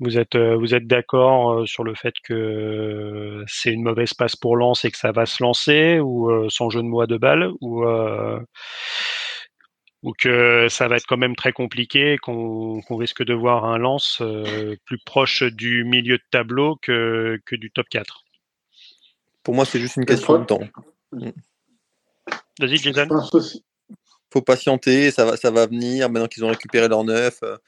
[0.00, 4.84] vous êtes vous êtes d'accord sur le fait que c'est une mauvaise passe pour Lens
[4.84, 7.84] et que ça va se lancer ou sans jeu de mots à deux balles ou
[7.84, 8.40] euh,
[10.02, 14.22] ou que ça va être quand même très compliqué, qu'on risque de voir un lance
[14.84, 18.23] plus proche du milieu de tableau que, que du top 4
[19.44, 20.60] Pour moi, c'est juste une question de temps.
[22.60, 23.06] Vas-y, Jason.
[24.32, 26.10] faut patienter, ça va, ça va venir.
[26.10, 27.58] Maintenant qu'ils ont récupéré leur neuf, euh,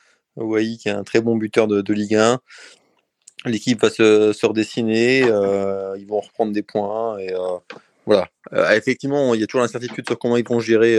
[0.76, 2.40] qui est un très bon buteur de, Ligue 1,
[3.44, 7.58] l'équipe va se, redessiner, euh, ils vont reprendre des points et euh,
[8.06, 8.28] voilà.
[8.52, 10.98] Euh, effectivement, il y a toujours l'incertitude sur comment ils vont gérer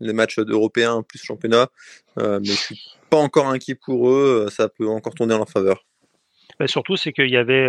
[0.00, 1.68] les matchs européens plus championnat,
[2.16, 4.48] mais je suis pas encore inquiet pour eux.
[4.50, 5.84] Ça peut encore tourner en leur faveur.
[6.58, 7.68] Bah, surtout, c'est qu'il y avait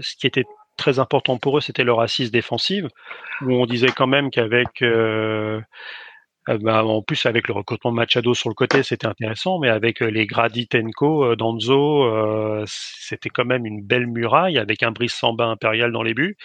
[0.00, 0.44] ce qui était
[0.76, 2.88] très important pour eux, c'était leur assise défensive,
[3.42, 4.82] où on disait quand même qu'avec
[6.48, 9.70] euh, bah, en plus, avec le recrutement de Machado sur le côté, c'était intéressant, mais
[9.70, 15.12] avec euh, les Graditenko, euh, Danzo, c'était quand même une belle muraille avec un brise
[15.12, 16.36] Samba impérial dans les buts.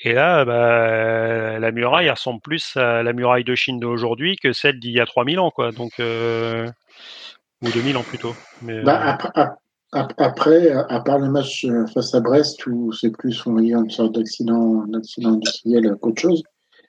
[0.00, 4.78] Et là, bah, la muraille ressemble plus à la muraille de Chine d'aujourd'hui que celle
[4.78, 5.72] d'il y a 3000 ans, quoi.
[5.72, 8.34] Donc, ou 2000 ans plutôt.
[8.62, 9.30] Mais, bah, après,
[9.92, 15.34] à part le match face à Brest, où c'est plus on une sorte d'accident, d'accident
[15.34, 16.42] industriel qu'autre chose,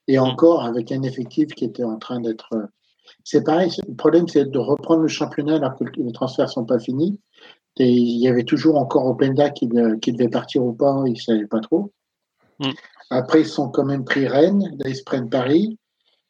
[0.09, 2.49] et encore avec un effectif qui était en train d'être.
[2.53, 2.65] Euh,
[3.23, 6.79] c'est pareil, le problème c'est de reprendre le championnat alors que les transferts sont pas
[6.79, 7.19] finis.
[7.77, 9.69] Et il y avait toujours encore Openda qui,
[10.01, 11.93] qui devait partir ou pas, ils ne savaient pas trop.
[12.59, 12.71] Mm.
[13.11, 15.77] Après, ils sont quand même pris Rennes, là ils se prennent Paris.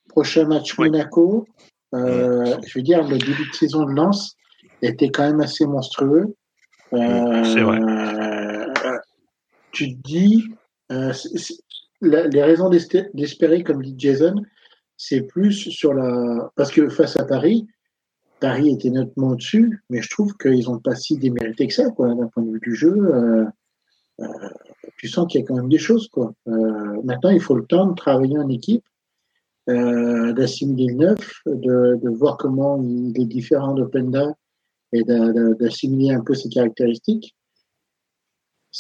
[0.09, 1.47] Prochain match Monaco.
[1.95, 2.61] Euh, mm.
[2.67, 4.35] Je veux dire, le début de saison de Lens
[4.81, 6.35] était quand même assez monstrueux.
[6.93, 7.79] Euh, c'est vrai.
[9.71, 10.51] Tu te dis,
[12.01, 14.35] les raisons d'espérer, comme dit Jason,
[14.97, 16.51] c'est plus sur la.
[16.55, 17.67] Parce que face à Paris,
[18.39, 22.13] Paris était nettement au-dessus, mais je trouve qu'ils n'ont pas si démérité que ça, quoi,
[22.13, 22.93] d'un point de vue du jeu.
[22.93, 23.45] Euh,
[24.21, 24.25] euh,
[24.97, 26.33] tu sens qu'il y a quand même des choses, quoi.
[26.47, 28.83] Euh, maintenant, il faut le temps de travailler en équipe,
[29.67, 34.33] d'assimiler le neuf, de, de, voir comment il est différent d'Openda
[34.91, 37.35] et d'assimiler un peu ses caractéristiques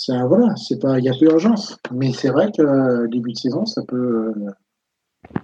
[0.07, 1.77] voilà, c'est pas, il n'y a plus d'urgence.
[1.91, 4.33] Mais c'est vrai que euh, début de saison, ça peut.
[4.35, 5.39] Euh,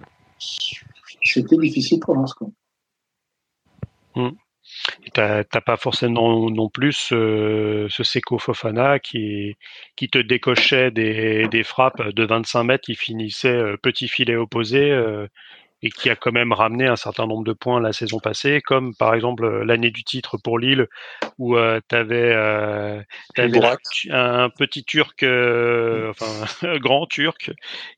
[1.22, 2.34] c'était difficile pour Lens.
[2.34, 2.48] Quoi.
[4.14, 4.30] Mmh.
[5.12, 9.56] T'as pas forcément non plus ce, ce Seco Fofana qui,
[9.94, 14.90] qui te décochait des, des frappes de 25 mètres qui finissaient euh, petit filet opposé
[15.86, 18.94] et qui a quand même ramené un certain nombre de points la saison passée, comme
[18.96, 20.88] par exemple euh, l'année du titre pour Lille,
[21.38, 23.00] où euh, tu avais, euh,
[23.38, 27.52] un, petit turc, enfin un grand turc,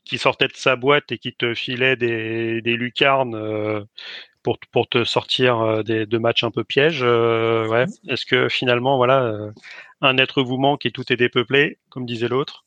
[0.04, 3.86] qui sortait de sa boîte et qui te filait des, des lucarnes
[4.42, 7.02] pour, pour te sortir des, de matchs un peu pièges.
[7.02, 7.86] ouais.
[8.08, 9.32] Est-ce que finalement, voilà,
[10.02, 12.66] un être vous manque et tout est dépeuplé, comme disait l'autre?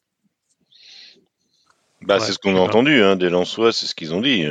[2.02, 4.45] Bah, c'est ce qu'on a entendu, hein, des Lensois, c'est ce qu'ils ont dit.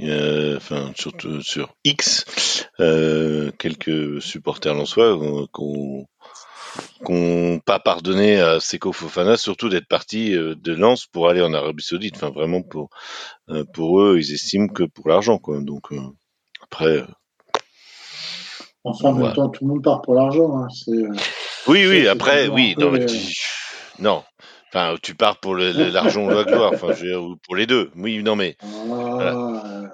[0.00, 5.16] Euh, enfin, surtout sur X, euh, quelques supporters lensois
[5.52, 6.06] qu'on
[7.04, 11.54] qu'on pas pardonné à Seko Fofana, surtout d'être parti euh, de Lens pour aller en
[11.54, 12.16] Arabie Saoudite.
[12.16, 12.90] Enfin, vraiment pour
[13.50, 15.60] euh, pour eux, ils estiment que pour l'argent, quoi.
[15.60, 16.00] Donc euh,
[16.62, 17.04] après.
[18.82, 20.58] Enfin, en même temps, tout le monde part pour l'argent.
[20.58, 20.68] Hein.
[21.68, 22.08] Oui, oui.
[22.08, 22.74] Après, oui.
[22.78, 22.92] Non,
[24.00, 24.24] non,
[24.74, 27.92] Enfin, tu pars pour l'argent ou la gloire, enfin, je pour les deux.
[27.94, 28.56] Oui, non, mais.
[28.60, 29.84] Ah,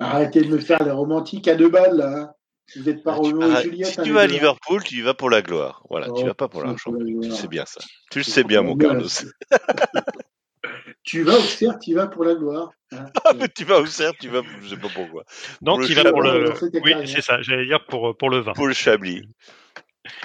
[0.00, 2.08] arrêtez de me faire les romantiques à deux balles, là.
[2.08, 2.30] Hein.
[2.74, 3.86] Vous n'êtes pas Roméo et Juliette.
[3.86, 5.84] Si tu vas à Liverpool, tu y vas pour la gloire.
[5.90, 6.92] Voilà, tu tu vas pas pour l'argent.
[7.22, 7.80] Tu sais bien ça.
[8.10, 9.06] Tu le sais bien, mon Carlos.
[11.04, 12.72] tu vas au cerf, tu vas pour la gloire.
[12.92, 13.06] Hein.
[13.24, 15.24] Ah, mais tu vas au cerf, tu vas, je sais pas pourquoi.
[15.62, 16.52] Non, tu vas pour le.
[16.82, 17.42] Oui, c'est ça.
[17.42, 18.54] J'allais dire pour pour le vin.
[18.54, 19.22] Pour le chablis.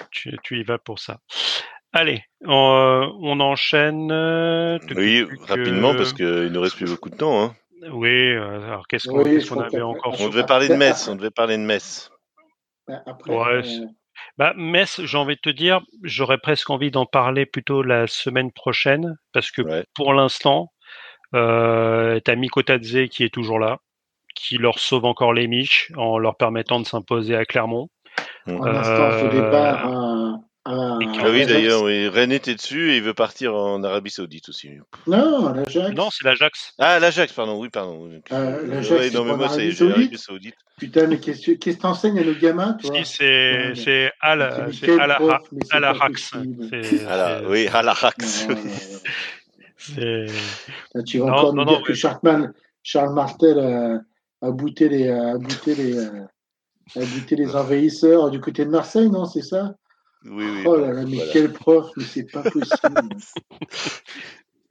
[0.10, 1.20] Tu, tu y vas pour ça.
[1.98, 4.12] Allez, on, enchaîne.
[4.12, 7.42] Euh, oui, rapidement parce qu'il ne reste plus beaucoup de temps.
[7.42, 7.56] Hein.
[7.90, 11.08] Oui, euh, alors qu'est-ce qu'on avait encore On devait parler de Metz.
[11.08, 12.12] On devait parler de Metz.
[12.90, 13.86] Après, ouais, euh,
[14.38, 18.52] bah, Metz, j'ai envie de te dire, j'aurais presque envie d'en parler plutôt la semaine
[18.52, 20.74] prochaine parce que pour l'instant,
[21.34, 23.78] euh, t'as Mikotadze qui est toujours là,
[24.36, 27.88] qui leur sauve encore les miches en leur permettant de s'imposer à Clermont.
[28.48, 30.36] En instance au départ, ah,
[30.68, 32.08] ah oui, d'ailleurs, oui.
[32.08, 34.72] Rennes était dessus et il veut partir en Arabie Saoudite aussi.
[35.06, 35.96] Non, l'Ajax.
[35.96, 36.74] Non, c'est l'Ajax.
[36.80, 38.10] Ah, l'Ajax, pardon, oui, pardon.
[38.32, 40.56] Euh, L'Ajax, non, mais moi, c'est l'Arabie Saoudite.
[40.78, 42.92] Putain, mais qu'est-ce que tu enseignes à nos gamins, toi?
[43.04, 45.00] Si, c'est Al, c'est
[45.72, 46.32] Al-Arax.
[47.48, 48.48] Oui, Al-Arax.
[51.06, 54.02] Tu vas encore nous dire que Charles Martel
[54.42, 59.26] a bouté les, a bouté les, a bouté les envahisseurs du côté de Marseille, non,
[59.26, 59.76] c'est ça?
[60.26, 60.64] Oui, oui.
[60.66, 63.16] Oh là là, mais quel prof, mais c'est pas possible.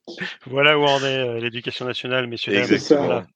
[0.46, 2.54] voilà où en est euh, l'éducation nationale, messieurs.
[2.54, 3.10] Exactement.
[3.12, 3.26] Hein.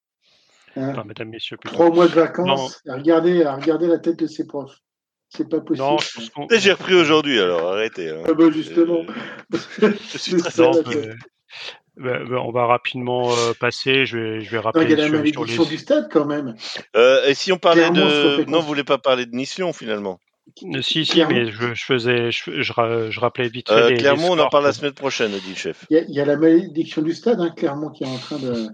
[0.77, 1.75] Enfin, mesdames, messieurs, plutôt.
[1.75, 4.77] Trois mois de vacances, regardez, regardez la tête de ses profs.
[5.31, 5.87] C'est pas possible.
[6.37, 8.11] Non, J'ai repris aujourd'hui, alors arrêtez.
[8.11, 8.23] hein.
[8.27, 9.01] Ah bah, justement.
[9.83, 11.15] Euh, je suis très Non, euh,
[11.97, 14.07] bah, bah, on va rapidement euh, passer.
[14.07, 15.69] Je vais, je vais Non, rappeler il y a la malédiction les.
[15.69, 16.55] du stade quand même.
[16.97, 18.45] Euh, et si on parlait Clairement, de...
[18.49, 20.19] Non, vous voulez pas parler de Nice-Lyon, finalement?
[20.83, 21.35] Si, si, Clermont.
[21.35, 24.39] mais je, je faisais, je, je, ra- je rappelais vite euh, les, les Clermont, on
[24.39, 25.87] en parle la semaine prochaine, dit le chef.
[25.91, 28.17] Il y, a, il y a la malédiction du stade, hein, clairement, qui est en
[28.19, 28.67] train de,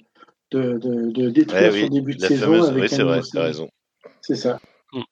[0.52, 2.46] de, de, de détruire Eh son oui, début de la saison.
[2.52, 2.68] fameuse...
[2.70, 3.68] avec Oui, c'est vrai, t'as raison.
[4.20, 4.58] C'est ça.
[4.92, 5.02] Mm.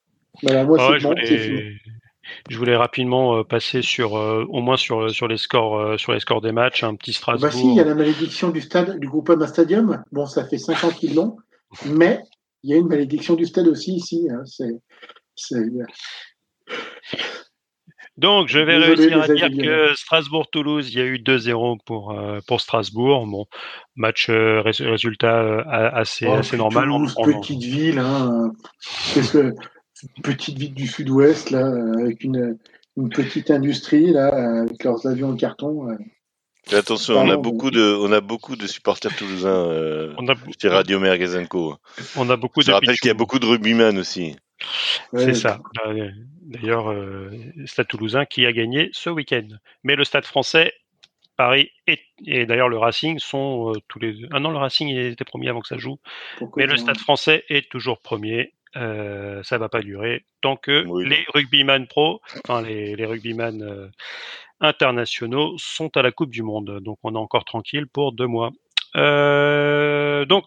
[0.43, 1.77] Voilà, moi, Ah ouais, c'est je, bon, voulais,
[2.49, 6.13] je voulais rapidement euh, passer sur, euh, au moins sur, sur les scores, euh, sur
[6.13, 7.51] les scores des matchs, un petit Bah Strasbourg.
[7.53, 10.03] si, il y a la malédiction du stade du Groupama Stadium.
[10.13, 11.37] Bon, ça fait 5 ans qu'ils l'ont,
[11.87, 12.21] mais
[12.63, 14.29] il y a une malédiction du stade aussi ici.
[14.31, 14.43] hein.
[14.45, 14.81] C'est,
[15.37, 15.57] c'est...
[18.19, 22.13] Donc, je vais Désolé, réussir à dire que Strasbourg-Toulouse, il y a eu 2-0 pour,
[22.13, 23.27] euh, pour Strasbourg.
[23.27, 23.47] Bon,
[23.97, 26.85] match, euh, rés- résultat euh, assez, Oh, assez normal.
[26.89, 28.53] Toulouse, petite ville, hein.
[29.15, 29.55] Qu'est-ce que
[30.17, 31.67] une petite ville du Sud-Ouest là,
[32.01, 32.59] avec une,
[32.97, 35.87] une petite industrie là, avec leurs avions en carton.
[36.71, 40.35] Et attention, on a beaucoup de, on a beaucoup de supporters toulousains euh, on a,
[40.61, 41.77] chez Radio Mergazenco.
[42.17, 44.37] on a beaucoup Je de rappelle qu'il y a beaucoup de rugbyman aussi.
[45.13, 45.61] Ouais, C'est ça.
[45.87, 46.11] Euh,
[46.43, 47.31] D'ailleurs, euh,
[47.67, 49.47] Stade Toulousain qui a gagné ce week-end.
[49.85, 50.73] Mais le Stade Français,
[51.37, 54.29] Paris et, et d'ailleurs le Racing sont euh, tous les deux.
[54.33, 55.99] Ah non, le Racing il était premier avant que ça joue.
[56.39, 58.53] pourquoi Mais le Stade Français est toujours premier.
[58.77, 61.07] Euh, ça va pas durer tant que Oui.
[61.09, 63.89] les rugbyman pro, enfin les, les rugbyman euh,
[64.61, 66.81] internationaux sont à la Coupe du Monde.
[66.81, 68.51] Donc on est encore tranquille pour deux mois.
[68.97, 70.45] Euh, donc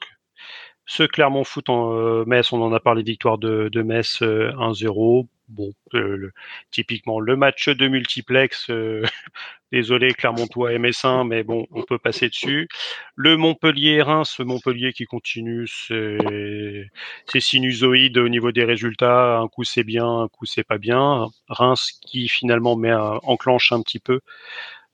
[0.86, 4.52] ce Clermont Foot en euh, Metz, on en a parlé, victoire de, de Metz euh,
[4.58, 5.28] 1-0.
[5.48, 6.32] Bon, euh,
[6.72, 8.70] typiquement le match de multiplex.
[8.72, 9.04] euh,
[9.72, 12.68] désolé Clermontois et Messin, mais bon, on peut passer dessus.
[13.16, 16.88] Le Montpellier-Reims, Montpellier qui continue ses,
[17.32, 19.38] ses sinusoïdes au niveau des résultats.
[19.40, 21.28] Un coup c'est bien, un coup c'est pas bien.
[21.50, 24.22] Reims qui finalement met un- enclenche un petit peu.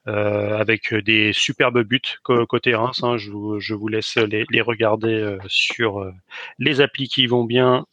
[0.08, 2.00] Euh, avec des superbes buts
[2.48, 3.02] côté Reims.
[3.02, 3.16] hein.
[3.18, 6.12] je, vous, je vous laisse les, les regarder euh, sur euh,
[6.58, 7.86] les applis qui vont bien,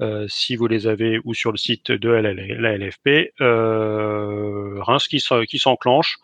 [0.00, 3.32] euh, si vous les avez, ou sur le site de la, la LFP.
[3.40, 6.18] Euh, Reims qui, qui s'enclenche.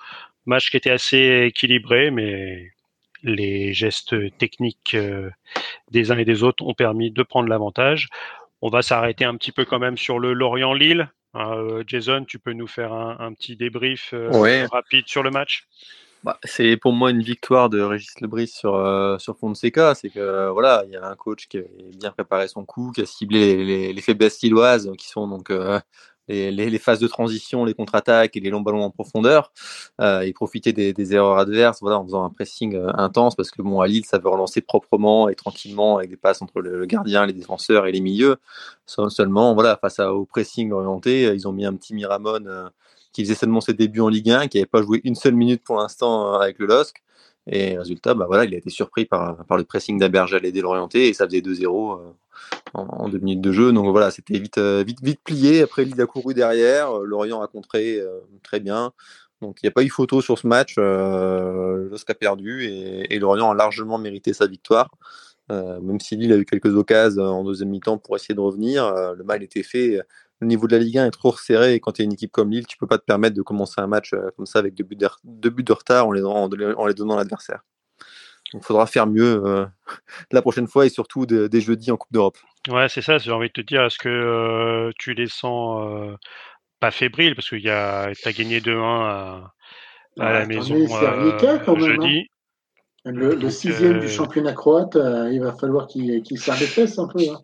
[0.47, 2.71] Match qui était assez équilibré, mais
[3.23, 5.31] les gestes techniques euh,
[5.91, 8.09] des uns et des autres ont permis de prendre l'avantage.
[8.63, 11.11] On va s'arrêter un petit peu quand même sur le Lorient-Lille.
[11.37, 14.67] Euh, Jason, tu peux nous faire un, un petit débrief euh, Ouais.
[14.67, 15.67] rapide sur le match?
[16.23, 19.95] Bah, c'est pour moi une victoire de Régis Lebris sur, euh, sur Fonseca.
[19.95, 21.63] C'est que voilà, il y a un coach qui a
[21.99, 25.51] bien préparé son coup, qui a ciblé les, les- les faiblesses lilloises, qui sont donc
[26.31, 29.53] les, phases de transition, les contre-attaques et les longs ballons en profondeur.
[30.01, 33.63] Euh, et profiter des, erreurs adverses voilà, en faisant un pressing euh, intense parce que
[33.63, 37.27] bon, à Lille, ça veut relancer proprement et tranquillement avec des passes entre le, gardien,
[37.27, 38.37] les défenseurs et les milieux.
[38.87, 42.71] Seul- Seulement, voilà, face au pressing orienté, euh, ils ont mis un petit Miramon
[43.13, 45.63] qui faisait seulement ses débuts en Ligue 1, qui n'avait pas joué une seule minute
[45.65, 47.03] pour l'instant avec le LOSC.
[47.53, 51.09] Et résultat, bah voilà, il a été surpris par, par le pressing d'Abergel et l'orienté
[51.09, 52.13] et ça faisait 2-0 euh,
[52.75, 53.73] en, en deux minutes de jeu.
[53.73, 55.63] Donc voilà, c'était vite, euh, vite, vite plié.
[55.63, 58.01] Après, Lille a couru derrière, euh, Lorient a contré
[58.45, 58.93] très bien.
[59.43, 60.77] Donc il n'y a pas eu photo sur ce match.
[60.79, 64.91] Euh, LOSC a perdu et, Lorient a largement mérité sa victoire.
[65.49, 69.25] Même si Lille a eu quelques occasions en deuxième mi-temps pour essayer de revenir, le
[69.25, 70.01] mal était fait
[70.41, 72.33] le niveau de la Ligue 1 est trop resserré et quand tu es une équipe
[72.33, 74.75] comme Lille, tu peux pas te permettre de commencer un match euh, comme ça avec
[74.75, 77.61] deux buts, de, deux buts de retard en les, en, en les donnant à l'adversaire.
[78.53, 79.67] Donc il faudra faire mieux euh,
[80.33, 82.39] la prochaine fois et surtout de, des jeudis en Coupe d'Europe.
[82.69, 86.15] Ouais, c'est ça, j'ai envie de te dire, est-ce que euh, tu les sens euh,
[86.79, 87.35] pas fébriles?
[87.35, 89.53] Parce que tu as gagné 2-1 à,
[90.19, 92.31] à Ouais, la attendez, maison quand même, jeudi
[93.05, 97.09] Le, le sixième euh, du championnat croate, euh, il va falloir qu'il des fesses un
[97.09, 97.21] peu.
[97.31, 97.41] hein.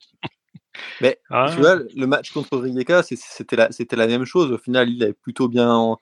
[1.01, 4.51] Mais Ah, tu vois, le match contre Rijeka, c'était la, c'était la même chose.
[4.53, 5.97] Au final, il avait plutôt bien,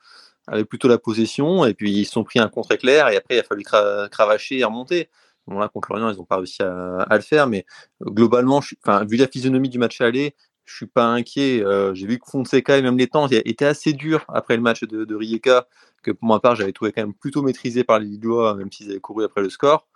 [0.47, 3.41] avait plutôt la possession, et puis ils se sont pris un contre-éclair, et après il
[3.41, 5.09] a fallu cra- cravacher et remonter.
[5.47, 7.67] Bon, là, contre Lorient, ils n'ont pas réussi à, à le faire, mais
[8.03, 8.75] euh, globalement, je
[9.07, 11.63] vu la physionomie du match aller, je suis pas inquiet.
[11.63, 14.83] Euh, J'ai vu que Fonseca et même les temps étaient assez durs après le match
[14.85, 15.67] de, de Rijeka,
[16.03, 18.91] que pour ma part, j'avais trouvé quand même plutôt maîtrisé par les Lillois, même s'ils
[18.91, 19.87] avaient couru après le score.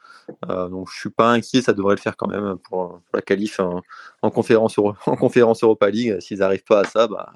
[0.49, 3.23] Euh, donc je suis pas inquiet, ça devrait le faire quand même pour, pour la
[3.23, 3.83] qualif en,
[4.23, 6.21] en conférence, en conférence Europa League.
[6.21, 7.33] S'ils n'arrivent pas à ça, bah,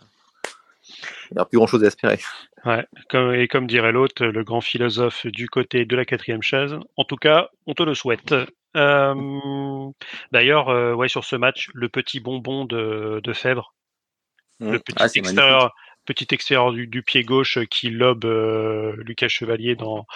[1.30, 2.20] il n'y a plus grand chose à espérer.
[2.64, 6.76] Ouais, comme, et comme dirait l'autre, le grand philosophe du côté de la quatrième chaise.
[6.96, 8.34] En tout cas, on te le souhaite.
[8.76, 9.90] Euh,
[10.30, 13.74] D'ailleurs, euh, ouais, sur ce match, le petit bonbon de, de Fèvre,
[14.60, 14.72] Mmh.
[14.72, 15.74] le petit Ah, extérieur,
[16.06, 20.06] petit extérieur du, du pied gauche qui lobe euh, Lucas Chevalier dans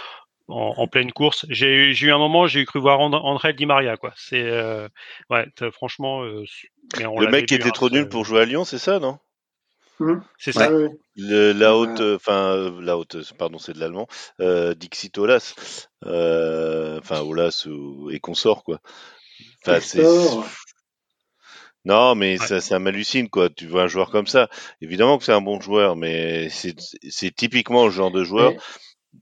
[0.48, 1.46] en, pleine course.
[1.48, 4.12] J'ai eu un moment, j'ai cru voir André Di Maria, quoi.
[4.16, 4.88] C'est euh,
[5.30, 6.22] ouais, franchement.
[6.22, 6.44] Euh,
[7.00, 9.18] le mec qui était trop nul pour jouer à Lyon, c'est ça, non?
[9.98, 10.20] Mmh.
[10.38, 10.70] C'est ça.
[11.16, 14.06] la haute, enfin la haute, pardon, c'est de l'allemand.
[14.40, 15.54] Euh, Dixit Olas,
[16.02, 17.66] enfin Olas
[18.10, 18.80] et consort quoi.
[19.64, 20.04] Enfin, c'est
[21.86, 23.48] non, mais ça, ça m'hallucine, quoi.
[23.48, 24.48] Tu vois un joueur comme ça.
[24.80, 28.54] Évidemment que c'est un bon joueur, mais c'est typiquement le genre de joueur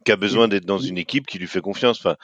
[0.04, 1.98] qui a besoin d'être dans une équipe qui lui fait confiance.
[1.98, 2.16] Enfin,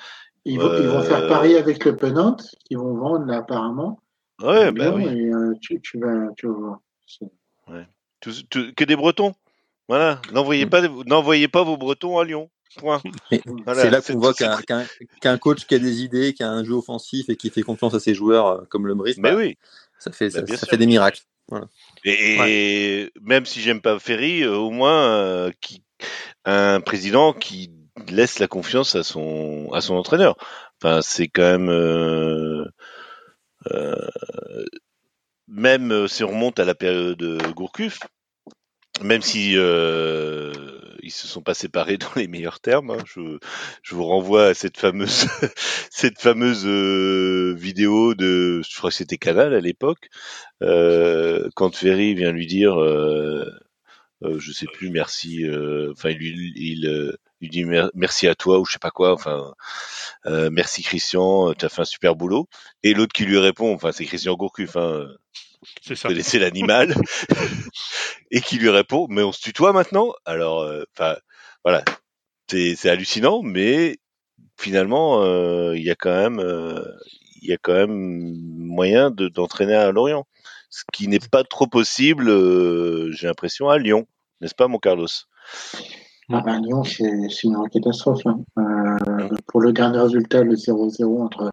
[0.45, 4.01] ils, vont, ils vont faire euh, pari avec le Penant, qu'ils vont vendre là, apparemment.
[4.43, 5.05] Ouais, bah oui.
[5.05, 6.81] Et, euh, tu, tu, vas, tu vas voir.
[7.69, 7.87] Ouais.
[8.75, 9.35] que des Bretons.
[9.89, 10.21] Voilà.
[10.33, 10.71] N'envoyez mm.
[10.71, 12.51] pas, n'envoyez pas vos Bretons à Lyon.
[12.77, 13.03] Point.
[13.31, 17.29] c'est là qu'on voit qu'un coach qui a des idées, qui a un jeu offensif
[17.29, 19.59] et qui fait confiance à ses joueurs euh, comme le Brice, bah, oui.
[19.99, 21.23] ça fait, bah, ça, fait des miracles.
[21.49, 21.67] Voilà.
[22.05, 25.83] Et, même si j'aime pas Ferry, au moins qui,
[26.45, 27.71] un président qui
[28.09, 30.37] laisse la confiance à son à son entraîneur.
[30.83, 32.65] Enfin, c'est quand même euh,
[33.73, 34.09] euh,
[35.49, 38.01] même si on remonte à la période de Gourcuff,
[39.03, 40.53] même si euh,
[41.03, 43.39] ils se sont pas séparés dans les meilleurs termes, hein, je,
[43.83, 45.27] je, vous renvoie à cette fameuse
[45.91, 46.67] cette fameuse
[47.57, 50.09] vidéo de, je crois que c'était Canal à l'époque,
[50.61, 53.45] quand Ferry vient lui dire euh,
[54.23, 55.45] je sais plus, merci.
[55.45, 57.65] Euh, enfin, il, il, euh, il, dit
[57.95, 59.13] merci à toi ou je sais pas quoi.
[59.13, 59.55] Enfin,
[60.51, 62.49] merci Christian, tu as fait un super boulot.
[62.83, 64.77] Et l'autre qui lui répond, enfin, c'est Christian Gourcuff.
[64.77, 65.09] Hein,
[65.83, 66.09] c'est ça.
[66.09, 66.95] laisser l'animal
[68.31, 70.15] et qui lui répond, mais on se tutoie maintenant?
[70.25, 71.17] Alors, enfin,
[71.65, 71.85] voilà,
[72.49, 73.99] c'est hallucinant, mais
[74.59, 75.25] finalement,
[75.73, 76.41] il y a quand même,
[77.43, 80.27] il y a quand même moyen d'entraîner à Lorient
[80.71, 84.07] ce qui n'est pas trop possible, euh, j'ai l'impression, à Lyon,
[84.41, 85.09] n'est-ce pas, mon Carlos?
[86.33, 88.25] Ah ben, Lyon, c'est une catastrophe.
[88.25, 88.41] Hein.
[88.57, 91.51] Euh, pour le dernier résultat, le 0-0 entre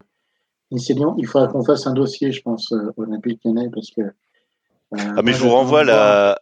[0.70, 3.90] Nice et Lyon, il faudra qu'on fasse un dossier, je pense, euh, Olympique Lyonnais, parce
[3.90, 4.02] que.
[4.96, 6.38] ah, mais je vous renvoie la.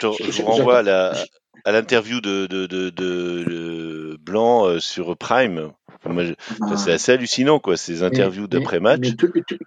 [0.00, 5.72] Je, vous renvoie à l'interview de, de, de, Blanc sur Prime.
[6.06, 6.76] Ah.
[6.76, 9.14] c'est assez hallucinant, quoi, ces interviews d'après-match.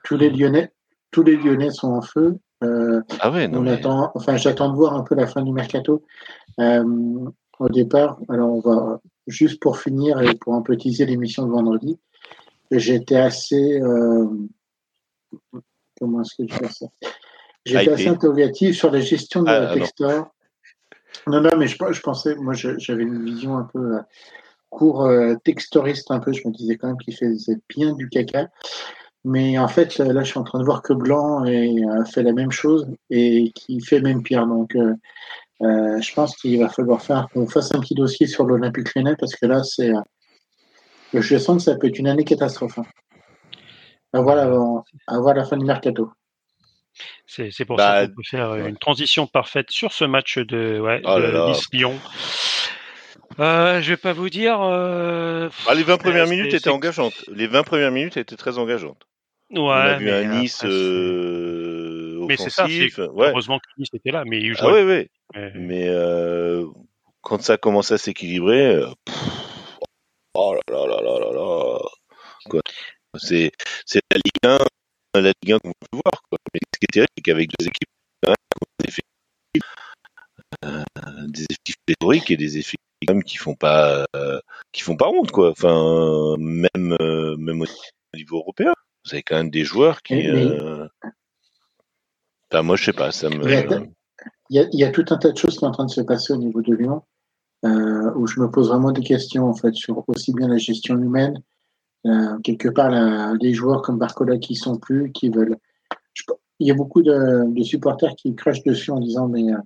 [0.04, 0.72] tous les Lyonnais,
[1.12, 2.38] tous les Lyonnais sont en feu.
[2.64, 6.04] Euh, ah ouais, non, on enfin, j'attends de voir un peu la fin du mercato.
[6.60, 6.84] Euh,
[7.60, 11.52] au départ, alors on va juste pour finir et pour un peu teaser l'émission de
[11.52, 12.00] vendredi,
[12.72, 14.28] j'étais assez euh,
[16.00, 16.86] comment est-ce que je fais ça?
[17.66, 20.28] J'étais assez interrogatif sur la gestion de ah, la Textor.
[21.28, 21.42] Non.
[21.42, 24.00] non, mais je, je pensais, moi, j'avais une vision un peu
[24.70, 25.10] court
[25.44, 26.32] textoriste un peu.
[26.32, 28.48] Je me disais quand même qu'il faisait bien du caca.
[29.30, 32.32] Mais en fait, là, je suis en train de voir que Blanc a fait la
[32.32, 34.48] même chose et qui fait même pire.
[34.48, 34.94] Donc, euh,
[35.64, 39.18] euh, je pense qu'il va falloir faire qu'on fasse un petit dossier sur l'Olympique Lyonnais
[39.20, 39.90] parce que là, c'est.
[39.90, 40.00] Euh,
[41.14, 42.80] je sens que ça peut être une année catastrophe.
[42.80, 42.86] Hein.
[44.14, 46.10] À, voir la, la fin du mercato.
[47.26, 51.02] C'est pour bah, ça qu'on peut faire une transition parfaite sur ce match de, ouais,
[51.04, 51.20] oh
[51.50, 52.00] Nice-Lyon.
[53.42, 54.62] Euh, je vais pas vous dire.
[54.62, 57.26] Ah, les 20 premières minutes étaient engageantes.
[57.28, 59.06] Les 20 premières minutes étaient très engageantes.
[59.50, 62.68] Ouais, on a vu un Nice euh, Mais c'est ça,
[62.98, 65.10] heureusement que Nice était là, mais il jouait.
[65.34, 65.40] Ah.
[65.40, 66.66] Mais, mais euh,
[67.22, 68.84] quand ça commence à s'équilibrer,
[70.34, 71.80] oh là là là là là là.
[72.50, 72.62] Quoi.
[73.18, 73.52] C'est,
[73.86, 74.60] c'est la Ligue
[75.16, 76.22] 1, la Ligue 1 qu'on peut voir.
[76.30, 76.40] Quoi.
[76.54, 77.90] Mais ce qui est terrible, c'est qu'avec deux équipes,
[78.80, 79.76] des effectifs,
[80.66, 80.84] euh,
[81.30, 82.78] des effectifs pléthoriques et des effectifs
[83.08, 84.06] même qui font pas,
[84.74, 85.52] qui font pas honte, quoi.
[85.52, 86.98] Enfin, même,
[87.38, 88.74] même au niveau européen
[89.08, 90.28] vous avez quand même des joueurs qui.
[90.28, 90.88] Euh...
[92.52, 93.88] Enfin, moi, je sais pas, ça me.
[94.50, 96.32] Il y, a, tout un tas de choses qui sont en train de se passer
[96.32, 97.04] au niveau de Lyon,
[97.66, 100.98] euh, où je me pose vraiment des questions en fait sur aussi bien la gestion
[100.98, 101.42] humaine,
[102.06, 105.58] euh, quelque part la, des joueurs comme Barcola qui sont plus, qui veulent.
[106.60, 109.58] il y a beaucoup de, de, supporters qui crachent dessus en disant mais euh,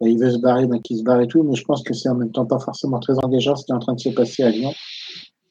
[0.00, 2.08] il veut se barrer, mais qui se barre et tout, mais je pense que c'est
[2.08, 4.44] en même temps pas forcément très engageant ce qui est en train de se passer
[4.44, 4.72] à Lyon.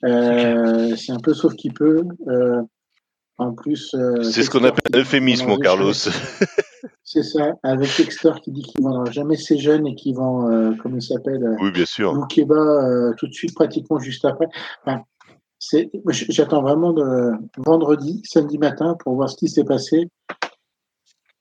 [0.02, 2.04] C'est un peu sauf qui peut.
[3.40, 3.94] Euh, en plus.
[3.94, 5.94] Euh, c'est ce qu'on appelle l'euphémisme, Carlos.
[7.04, 10.48] C'est ça, avec Dexter qui dit qu'il ne vendra jamais ses jeunes et qui vend,
[10.50, 12.14] euh, comment il s'appelle euh, Oui, bien sûr.
[12.14, 14.48] Moukeba tout de suite, pratiquement juste après.
[14.86, 15.02] Enfin,
[16.30, 20.10] J'attends vraiment de vendredi, samedi matin pour voir ce qui s'est passé.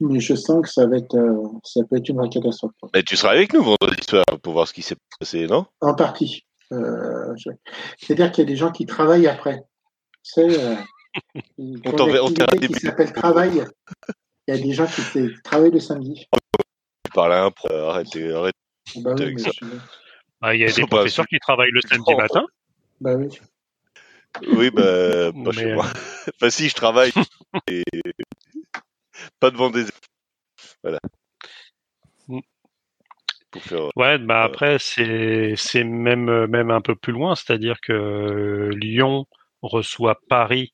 [0.00, 1.16] Mais je sens que ça va être,
[1.64, 2.72] ça peut être une vraie catastrophe.
[2.94, 5.66] Mais tu seras avec nous vendredi soir pour voir ce qui s'est passé, non?
[5.80, 6.46] En partie.
[6.70, 9.62] C'est-à-dire qu'il y a des gens qui travaillent après.
[10.22, 10.48] C'est
[11.58, 13.64] on t'enverra des qui s'appelle travail.
[14.46, 15.02] Il y a des gens qui
[15.42, 16.26] travaillent le samedi.
[17.04, 18.58] Tu parles à un pro, arrêtez, arrêtez
[18.96, 19.50] bah oui, ça.
[20.40, 22.44] Ah, Il y a des professeurs qui travaillent le samedi matin.
[23.00, 23.28] Bah oui.
[24.52, 25.86] Oui, bah, pas chez Mais, moi.
[26.34, 27.12] Enfin, si, je travaille.
[27.68, 27.82] et
[29.40, 29.84] pas devant des.
[30.82, 31.00] Voilà.
[32.28, 32.40] Mm.
[33.50, 33.88] Pour faire.
[33.96, 34.46] Ouais, bah Euh.
[34.46, 39.26] après c'est c'est même euh, même un peu plus loin, c'est-à-dire que Lyon
[39.62, 40.72] reçoit Paris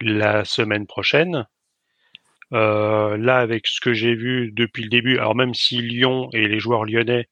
[0.00, 1.46] la semaine prochaine.
[2.52, 6.46] Euh, là, avec ce que j'ai vu depuis le début, alors même si Lyon et
[6.46, 7.28] les joueurs lyonnais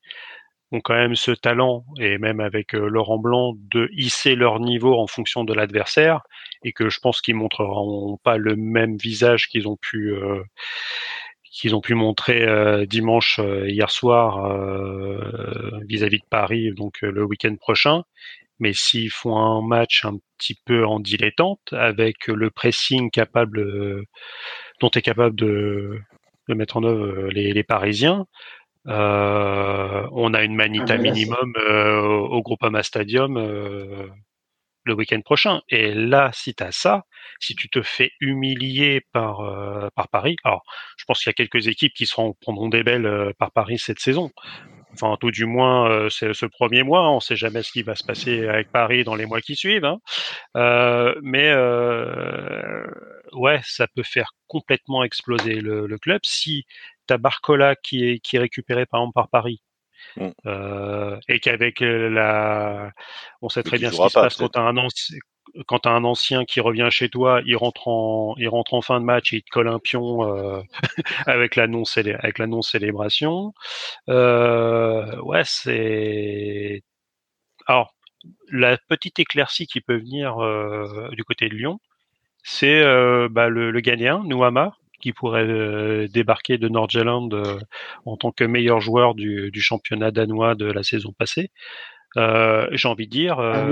[0.73, 4.99] ont quand même ce talent, et même avec euh, Laurent Blanc, de hisser leur niveau
[4.99, 6.23] en fonction de l'adversaire,
[6.65, 10.43] et que je pense qu'ils montreront pas le même visage qu'ils ont pu euh,
[11.45, 13.39] qu'ils ont pu montrer dimanche
[13.69, 14.59] hier soir
[15.87, 18.03] vis-à-vis de Paris, donc le week-end prochain.
[18.61, 24.05] Mais s'ils font un match un petit peu en dilettante, avec le pressing capable euh,
[24.81, 25.99] dont est capable de,
[26.49, 28.27] de mettre en œuvre euh, les, les Parisiens,
[28.87, 33.39] euh, on a une manita Ah, minimum euh, au au Groupama Stadium
[34.87, 35.63] le week-end prochain.
[35.71, 37.05] Et là, si tu as ça,
[37.41, 39.39] si tu te fais humilier par
[39.95, 40.63] par Paris, alors
[40.99, 44.01] je pense qu'il y a quelques équipes qui seront prendront des belles par Paris cette
[44.01, 44.31] saison.
[44.95, 47.11] Enfin, tout du moins, euh, c'est ce premier mois.
[47.11, 49.85] On sait jamais ce qui va se passer avec Paris dans les mois qui suivent.
[49.85, 49.99] hein.
[50.57, 52.87] Euh, mais euh,
[53.33, 56.65] ouais, ça peut faire complètement exploser le, le club si
[57.07, 59.63] t'as Barcola qui est qui est récupéré par exemple par Paris.
[60.17, 60.29] Mm.
[60.47, 62.93] Euh, et qu'avec euh, la,
[63.43, 65.19] on sait très bien ce qui se pas, passe quand t'as un ancien,
[65.67, 69.01] quand t'as un ancien qui revient chez toi, il rentre en, il rentre en fin
[69.01, 70.61] de match et il te colle un pion euh,
[71.27, 73.53] avec la non avec la non célébration.
[74.09, 76.83] Euh, ouais, c'est
[77.67, 77.95] alors
[78.51, 81.81] la petite éclaircie qui peut venir euh, du côté de Lyon,
[82.43, 82.83] c'est
[83.31, 87.59] bah, le, le Ghanéen Nouama qui pourrait euh, débarquer de Nordjylland euh,
[88.07, 91.51] en tant que meilleur joueur du, du championnat danois de la saison passée.
[92.17, 93.67] Euh, J'ai envie de dire, Ah,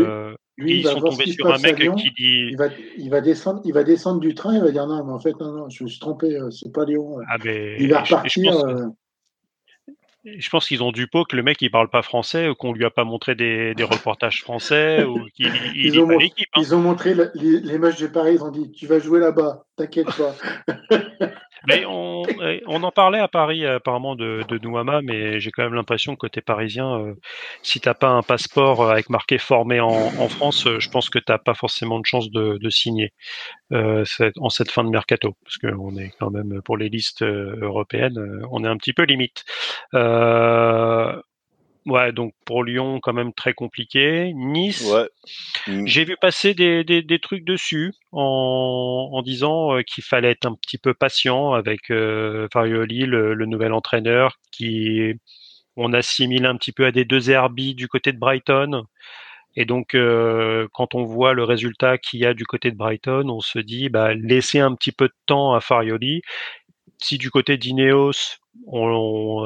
[0.62, 3.60] Lui, ils va sont tombés sur un mec qui dit Il va, il va descendre,
[3.64, 4.54] il va descendre du train.
[4.54, 6.34] Il va dire non, mais en fait non, non, je me suis trompé.
[6.36, 7.18] euh, C'est pas Lyon.
[7.18, 7.22] euh.
[7.28, 8.52] ah Il va repartir.
[8.52, 8.86] pense- euh,
[10.24, 12.72] Je pense qu'ils ont du pot que le mec il parle pas français ou qu'on
[12.72, 16.28] lui a pas montré des, des reportages français ou qu'il il Ils ont pas hein.
[16.58, 18.34] Ils ont montré le- les, les matchs de Paris.
[18.34, 19.64] Ils ont dit tu vas jouer là-bas.
[19.76, 20.34] T'inquiète pas.
[21.66, 25.74] Mais on, eh, on en parlait à Paris apparemment de, Nouama, mais j'ai quand même
[25.74, 27.14] l'impression que côté parisien, euh,
[27.62, 31.38] si t'as pas un passeport avec marqué formé en, France, euh, je pense que t'as
[31.38, 33.12] pas forcément de chance de, signer
[33.72, 34.04] euh,
[34.38, 38.18] en cette fin de mercato, parce qu'on est quand même pour les listes euh, européennes,
[38.18, 39.44] euh, on est un petit peu limite.
[39.94, 41.14] Euh,
[41.86, 44.32] ouais, donc pour Lyon quand même très compliqué.
[44.34, 44.90] Nice.
[44.90, 45.08] Ouais.
[45.66, 45.86] Mm.
[45.86, 50.46] J'ai vu passer des, des, des trucs dessus en, en disant euh, qu'il fallait être
[50.46, 55.14] un petit peu patient avec euh, Farioli, le, le nouvel entraîneur, qui
[55.76, 58.84] on assimile un petit peu à des deux Herbie du côté de Brighton.
[59.54, 63.28] Et donc, euh, quand on voit le résultat qu'il y a du côté de Brighton,
[63.28, 66.22] on se dit, bah, laissez un petit peu de temps à Farioli.
[66.98, 68.38] Si du côté d'Ineos,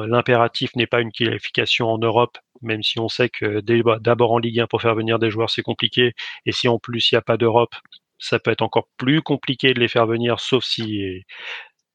[0.07, 4.39] l'impératif n'est pas une qualification en Europe, même si on sait que dès- d'abord en
[4.39, 6.13] Ligue 1 pour faire venir des joueurs c'est compliqué,
[6.45, 7.73] et si en plus il n'y a pas d'Europe,
[8.19, 11.23] ça peut être encore plus compliqué de les faire venir, sauf si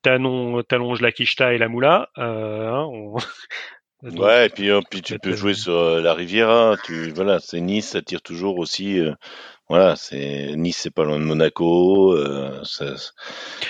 [0.02, 2.08] t'allonges la Kishta et la Moula.
[2.18, 3.16] Euh, hein, on-
[4.02, 6.76] Donc, Ouais, et puis, puis tu peux jouer sur euh, la Riviera.
[6.84, 8.98] Tu voilà, c'est Nice, ça tire toujours aussi.
[8.98, 9.12] euh,
[9.68, 12.12] voilà, c'est Nice, c'est pas loin de Monaco.
[12.14, 12.94] euh, ça-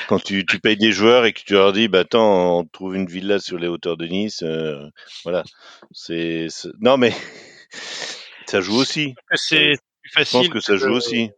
[0.09, 2.97] quand tu, tu payes des joueurs et que tu leur dis, bah attends, on trouve
[2.97, 4.43] une villa sur les hauteurs de Nice.
[4.43, 4.88] euh,
[5.24, 5.45] voilà,
[5.93, 6.49] c'est
[6.80, 7.12] non mais
[8.49, 9.14] ça joue aussi.
[9.34, 11.30] c'est plus Je pense facile que ça joue aussi.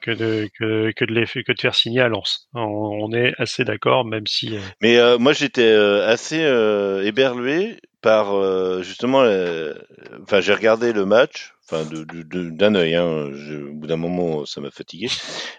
[0.00, 2.48] que de, que, que de, les, que de faire signer à Lens.
[2.54, 7.04] On, on est assez d'accord, même si euh, Mais euh, moi, j'étais euh, assez euh,
[7.04, 9.22] éberlué par euh, justement.
[9.22, 9.74] euh,
[10.22, 12.94] Enfin, j'ai regardé le match, enfin d'un œil.
[12.96, 15.08] Hein, je- au bout d'un moment, ça m'a fatigué.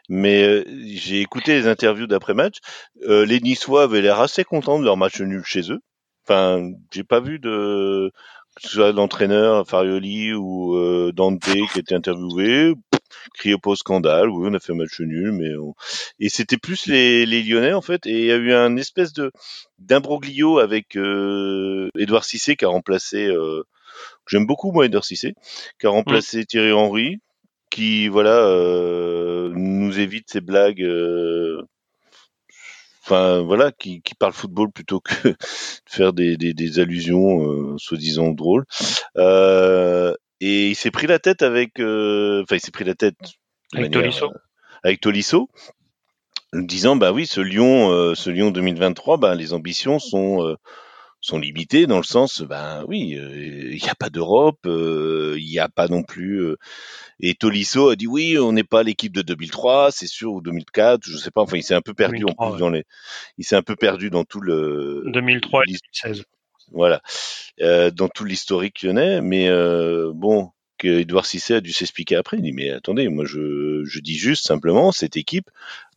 [0.10, 0.64] Mais euh,
[0.96, 2.58] j'ai écouté les interviews d'après-match.
[3.08, 5.80] Euh, les Niçois avaient l'air assez contents de leur match nul chez eux.
[6.28, 8.12] Enfin, j'ai pas vu de
[8.56, 11.42] que ce soit l'entraîneur Farioli ou euh, Dante
[11.74, 12.74] qui était interviewé.
[13.44, 15.74] Pas au scandale, oui, on a fait un match nul, mais on...
[16.20, 19.14] et c'était plus les, les Lyonnais en fait, et il y a eu un espèce
[19.14, 19.32] de
[19.80, 23.64] d'imbroglio avec euh, Edouard Cissé qui a remplacé, euh,
[24.28, 25.36] j'aime beaucoup moi Edouard Cissé,
[25.80, 27.18] qui a remplacé Thierry Henry,
[27.70, 31.62] qui voilà euh, nous évite ces blagues, euh,
[33.04, 35.36] enfin voilà, qui, qui parle football plutôt que de
[35.88, 38.66] faire des, des, des allusions euh, soi-disant drôles.
[40.42, 43.18] Et il s'est pris la tête avec, enfin il s'est pris la tête
[43.74, 44.32] avec manière, Tolisso.
[44.84, 45.50] avec Tolisso,
[46.54, 50.56] disant bah oui ce Lyon, euh, ce Lyon 2023, bah les ambitions sont euh,
[51.22, 55.70] sont limités dans le sens, ben oui, il n'y a pas d'Europe, il n'y a
[55.70, 56.56] pas non plus.
[57.20, 61.04] et Tolisso a dit oui, on n'est pas l'équipe de 2003, c'est sûr, ou 2004,
[61.04, 61.42] je sais pas.
[61.42, 62.86] Enfin, il s'est un peu perdu en plus dans les.
[63.38, 65.04] Il s'est un peu perdu dans tout le.
[65.08, 66.24] 2003 et 2016.
[66.72, 67.02] Voilà,
[67.60, 69.50] dans tout l'historique lyonnais, mais
[70.14, 72.38] bon, que Edouard Cissé a dû s'expliquer après.
[72.38, 75.52] Il dit mais attendez, moi je, je dis juste simplement cette équipe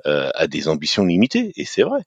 [0.04, 2.00] euh, a des ambitions limitées et c'est vrai.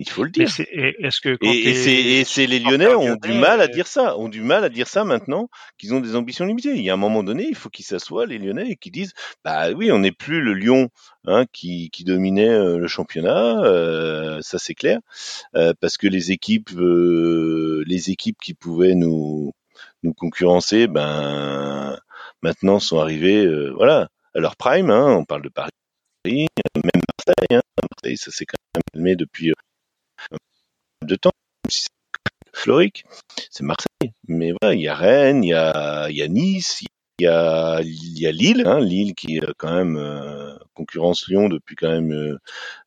[0.00, 0.48] Il faut le dire.
[0.48, 4.64] Est-ce que et, c'est les Lyonnais ont du mal à dire ça, ont du mal
[4.64, 6.74] à dire ça maintenant qu'ils ont des ambitions limitées.
[6.74, 9.12] Il y a un moment donné, il faut qu'ils s'assoient les Lyonnais et qu'ils disent
[9.44, 10.88] bah oui, on n'est plus le Lyon
[11.26, 15.00] hein, qui, qui dominait euh, le championnat, euh, ça c'est clair,
[15.54, 19.52] euh, parce que les équipes, euh, les équipes qui pouvaient nous
[20.02, 21.98] nous concurrencer, ben
[22.42, 24.90] maintenant sont arrivés, euh, voilà, à leur prime.
[24.90, 25.70] Hein, on parle de Paris,
[26.24, 26.46] même
[26.84, 27.58] Marseille.
[27.58, 27.60] Hein,
[28.02, 29.54] Marseille, ça s'est quand même calmé depuis euh,
[31.02, 31.30] de temps.
[32.52, 33.04] Floric,
[33.50, 34.12] c'est Marseille.
[34.28, 37.80] Mais voilà, il y a Rennes, il y a, y a Nice, il y a,
[37.82, 42.38] y a Lille, hein, Lille qui est quand même euh, concurrence Lyon depuis quand même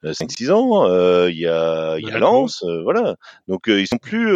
[0.04, 0.88] 5-6 euh, ans.
[0.88, 3.16] Euh, il y a, y a Lens, voilà.
[3.48, 4.30] Donc ils sont plus.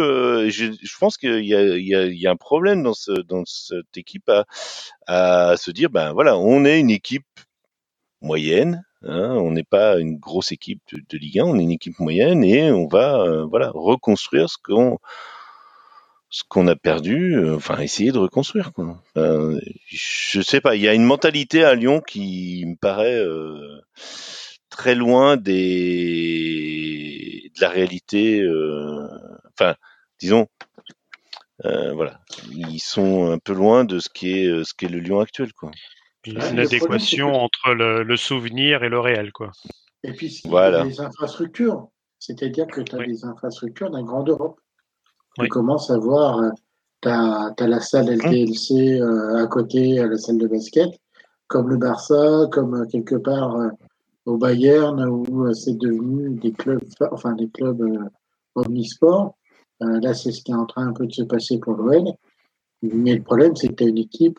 [0.50, 3.44] Je, je, pense qu'il y a, y, a, y a un problème dans, ce, dans
[3.44, 4.44] cette équipe à,
[5.06, 7.26] à se dire, ben voilà, on est une équipe
[8.20, 8.84] moyenne.
[9.02, 11.98] Hein, on n'est pas une grosse équipe de, de, Ligue 1, on est une équipe
[12.00, 14.98] moyenne et on va voilà reconstruire ce qu'on
[16.30, 18.72] ce qu'on a perdu, euh, enfin essayer de reconstruire.
[18.72, 19.02] Quoi.
[19.16, 23.80] Euh, je sais pas, il y a une mentalité à Lyon qui me paraît euh,
[24.70, 28.40] très loin des de la réalité.
[28.40, 29.08] Euh,
[29.52, 29.74] enfin,
[30.20, 30.48] disons,
[31.64, 35.00] euh, voilà, ils sont un peu loin de ce qui est ce qui est le
[35.00, 35.70] Lyon actuel, quoi.
[36.26, 39.50] Une adéquation entre le, le, souvenir et le réel, quoi.
[40.04, 40.84] Et puis, voilà.
[40.84, 41.88] les infrastructures,
[42.18, 43.08] c'est-à-dire que tu as oui.
[43.08, 44.60] des infrastructures d'un grand Europe.
[45.36, 45.48] Tu oui.
[45.48, 46.50] commences à voir, euh,
[47.02, 50.90] tu as, as, la salle LTLC euh, à côté, à la salle de basket,
[51.48, 53.70] comme le Barça, comme euh, quelque part euh,
[54.26, 57.82] au Bayern, où euh, c'est devenu des clubs, enfin des clubs
[58.54, 59.36] omnisports.
[59.80, 62.12] là, c'est ce qui est en train un peu de se passer pour l'OL.
[62.82, 64.38] Mais le problème, c'est que tu as une équipe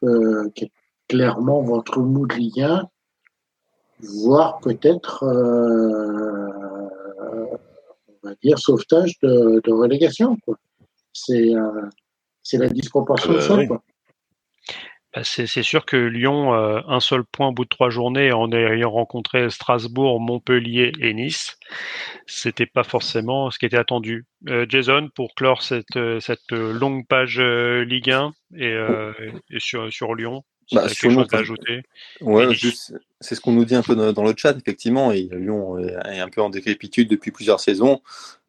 [0.55, 0.71] qui est
[1.09, 2.83] clairement ventre mou de Ligue 1,
[4.23, 5.25] voire peut-être,
[8.07, 10.37] on va dire, sauvetage de, de relégation.
[10.45, 10.55] Quoi
[11.13, 11.89] c'est euh,
[12.53, 13.57] la disproportion euh, de ça.
[15.15, 18.51] Bah c'est sûr que Lyon, euh, un seul point au bout de trois journées, en
[18.51, 21.57] ayant rencontré Strasbourg, Montpellier et Nice,
[22.27, 24.27] c'était pas forcément ce qui était attendu.
[24.49, 28.75] Euh, Jason, pour clore cette, euh, cette longue page euh, Ligue 1 et,
[29.49, 31.83] et sur, sur Lyon, bah, quelque chose à ajouter
[32.21, 35.11] Ouais, juste, c'est ce qu'on nous dit un peu dans, dans, le chat, effectivement.
[35.11, 38.01] Et Lyon est un peu en décrépitude depuis plusieurs saisons.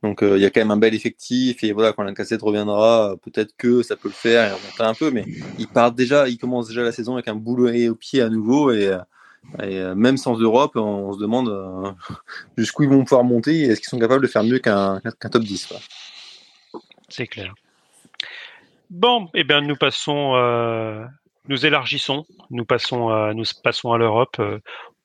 [0.03, 2.41] Donc euh, il y a quand même un bel effectif et voilà quand la cassette
[2.41, 5.27] reviendra, peut-être que ça peut le faire et remonter un peu, mais
[5.59, 8.73] il part déjà, il commence déjà la saison avec un boulot au pied à nouveau
[8.73, 8.97] et,
[9.59, 11.93] et euh, même sans Europe, on, se demande euh,
[12.57, 15.31] jusqu'où ils vont pouvoir monter et est-ce qu'ils sont capables de faire mieux qu'un qu
[15.31, 15.75] top 10.
[17.09, 17.55] C'est clair.
[18.89, 21.05] Bon, et eh bien nous passons, euh,
[21.49, 24.41] nous élargissons, nous passons à, nous passons à l'Europe.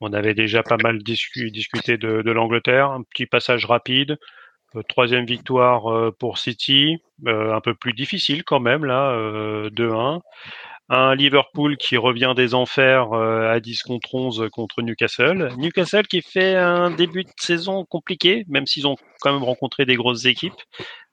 [0.01, 4.17] on avait déjà pas mal discu discuté de, l'Angleterre, un petit passage rapide.
[4.75, 9.15] Euh, troisième victoire euh, pour City, euh, un peu plus difficile quand même là,
[9.69, 10.21] 2-1.
[10.87, 15.49] Un Liverpool qui revient des enfers à 10 contre 11 contre Newcastle.
[15.57, 19.95] Newcastle qui fait un début de saison compliqué, même s'ils ont quand même rencontré des
[19.95, 20.53] grosses équipes.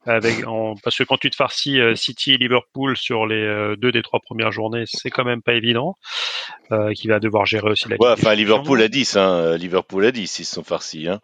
[0.05, 4.03] Avec, en, parce que quand tu te farcis City et Liverpool sur les deux des
[4.03, 5.96] trois premières journées, c'est quand même pas évident.
[6.70, 7.96] Euh, qui va devoir gérer aussi la.
[7.96, 11.09] Ouais, enfin Liverpool à 10, hein, Liverpool à 10, ils se sont farcis.
[11.09, 11.20] Hein.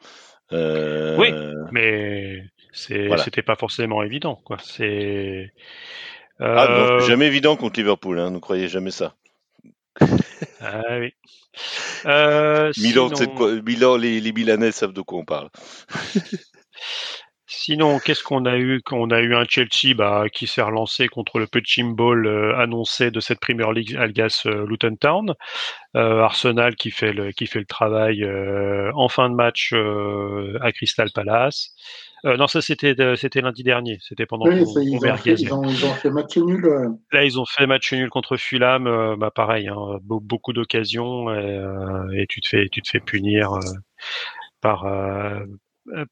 [0.53, 1.16] Euh...
[1.16, 1.32] Oui,
[1.73, 2.43] mais
[2.90, 3.23] voilà.
[3.23, 4.59] c'était pas forcément évident, quoi.
[4.61, 5.53] C'est
[6.40, 6.55] euh...
[6.57, 9.15] ah, jamais évident contre Liverpool, hein, ne croyez jamais ça.
[10.61, 11.15] ah oui.
[12.05, 13.35] Euh, Milan, sinon...
[13.35, 13.53] quoi?
[13.62, 15.48] Milan les, les Milanais savent de quoi on parle.
[17.51, 18.83] Sinon, qu'est-ce qu'on a eu?
[18.93, 23.11] On a eu un Chelsea bah, qui s'est relancé contre le punching ball euh, annoncé
[23.11, 25.35] de cette Premier League Algas euh, Luton Town.
[25.97, 30.59] Euh, Arsenal qui fait le qui fait le travail euh, en fin de match euh,
[30.61, 31.70] à Crystal Palace.
[32.25, 33.97] non, ça c'était c'était lundi dernier.
[34.03, 36.69] C'était pendant oui, ça, ils, ont fait, ils, ont, ils, ont fait, match nul.
[37.11, 39.16] Là, ils ont fait match nul contre Fulham.
[39.19, 41.65] bah pareil, hein, beaucoup d'occasions et,
[42.15, 43.59] et, tu te fais tu te fais punir
[44.61, 44.85] par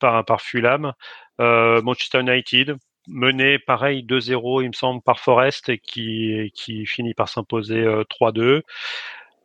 [0.01, 0.93] par par Fulham.
[1.41, 2.77] Euh, Manchester United,
[3.09, 8.05] mené pareil 2-0 il me semble par Forest et qui, qui finit par s'imposer euh,
[8.05, 8.63] 3-2.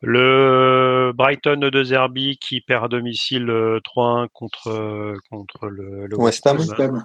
[0.04, 6.48] Le Brighton de Zerbi qui perd à domicile 3-1 euh, contre, contre le, le West
[6.48, 6.58] Ham.
[6.58, 7.04] West Ham.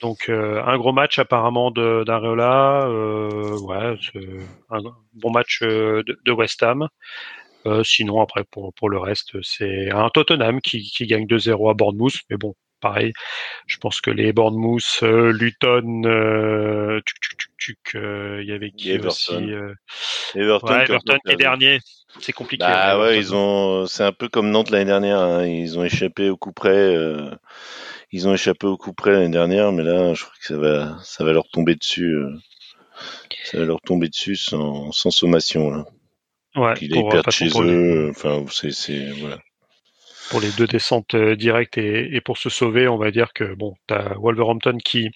[0.00, 3.96] Donc un gros match apparemment d'Areola, euh, ouais,
[4.70, 4.80] un
[5.14, 6.88] bon match de, de West Ham.
[7.66, 11.74] Euh, sinon, après, pour, pour le reste, c'est un Tottenham qui, qui gagne 2-0 à
[11.74, 12.14] Bournemouth.
[12.30, 13.12] Mais bon, pareil,
[13.66, 17.00] je pense que les Bournemouth, euh, Luton, euh,
[17.94, 19.34] il y avait qui aussi
[20.34, 21.80] Everton, ouais, Everton est dernier.
[22.20, 22.64] C'est compliqué.
[22.64, 25.18] Bah hein, ouais, ils ont, c'est un peu comme Nantes l'année dernière.
[25.18, 25.46] Hein.
[25.46, 26.94] Ils ont échappé au coup près.
[28.12, 30.96] ils ont échappé au coup près l'année dernière, mais là, je crois que ça va,
[31.02, 32.16] ça va leur tomber dessus.
[33.44, 35.84] ça va leur tomber dessus sans, sans sommation là.
[36.56, 38.10] Ouais, pour, perdent chez eux.
[38.10, 39.38] Enfin, c'est voilà.
[40.30, 43.54] Pour les deux descentes euh, directes et, et, pour se sauver, on va dire que
[43.54, 45.10] bon, t'as Wolverhampton qui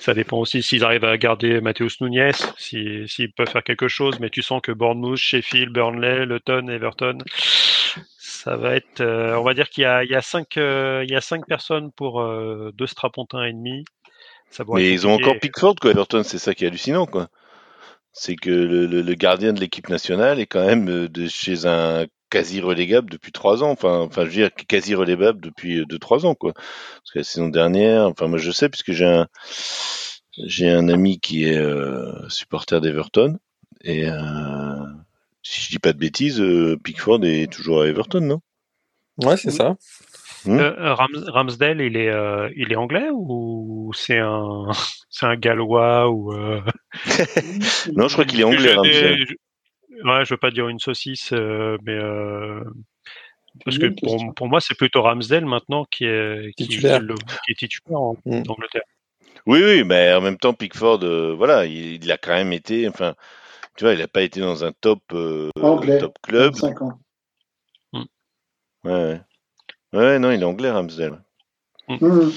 [0.00, 4.18] ça dépend aussi s'ils arrivent à garder Matheus Nunez, s'ils si, peuvent faire quelque chose,
[4.18, 7.18] mais tu sens que Bournemouth, Sheffield, Burnley, Luton, Everton,
[8.16, 11.04] ça va être, euh, on va dire qu'il y a, il y a cinq, euh,
[11.06, 13.84] il y a cinq personnes pour euh, deux strapontins et demi.
[14.50, 17.28] Ça mais ils ont encore Pickford, quoi, Everton, c'est ça qui est hallucinant, quoi
[18.12, 22.06] c'est que le, le, gardien de l'équipe nationale est quand même euh, de chez un
[22.30, 23.70] quasi relégable depuis trois ans.
[23.70, 26.52] Enfin, enfin, je veux dire quasi relégable depuis euh, deux trois ans, quoi.
[26.54, 29.28] Parce que la saison dernière, enfin, moi je sais puisque j'ai un
[30.46, 33.38] j'ai un ami qui est euh, supporter d'Everton
[33.82, 34.84] et euh,
[35.42, 36.42] si je dis pas de bêtises,
[36.84, 38.40] Pickford est toujours à Everton, non?
[39.18, 39.76] Ouais, c'est ça.
[40.44, 40.58] Hmm.
[40.58, 44.68] Euh, Ramsdale, il est, euh, il est anglais ou c'est un,
[45.10, 46.60] c'est un gallois ou euh,
[47.94, 48.74] Non, je crois qu'il est anglais.
[48.74, 49.26] Ramsdale.
[50.04, 51.98] Ouais, je veux pas dire une saucisse, mais
[53.64, 57.00] parce que pour, pour moi, c'est plutôt Ramsdale maintenant qui est, qui, titulaire.
[57.44, 58.42] qui est titulaire en hmm.
[58.48, 58.82] Angleterre.
[59.46, 61.00] Oui, oui, mais en même temps, Pickford,
[61.36, 63.14] voilà, il, il, a quand même été, enfin,
[63.76, 65.02] tu vois, il n'a pas été dans un top,
[65.60, 66.54] Anglais, top club.
[66.54, 66.98] 25 ans.
[67.92, 68.04] Hmm.
[68.84, 69.20] Ouais, ouais.
[69.92, 71.22] Ouais, non, il est anglais, Ramsdale.
[71.88, 72.30] Mmh.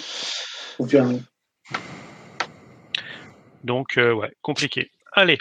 [3.64, 4.90] Donc, euh, ouais, compliqué.
[5.14, 5.38] Allez,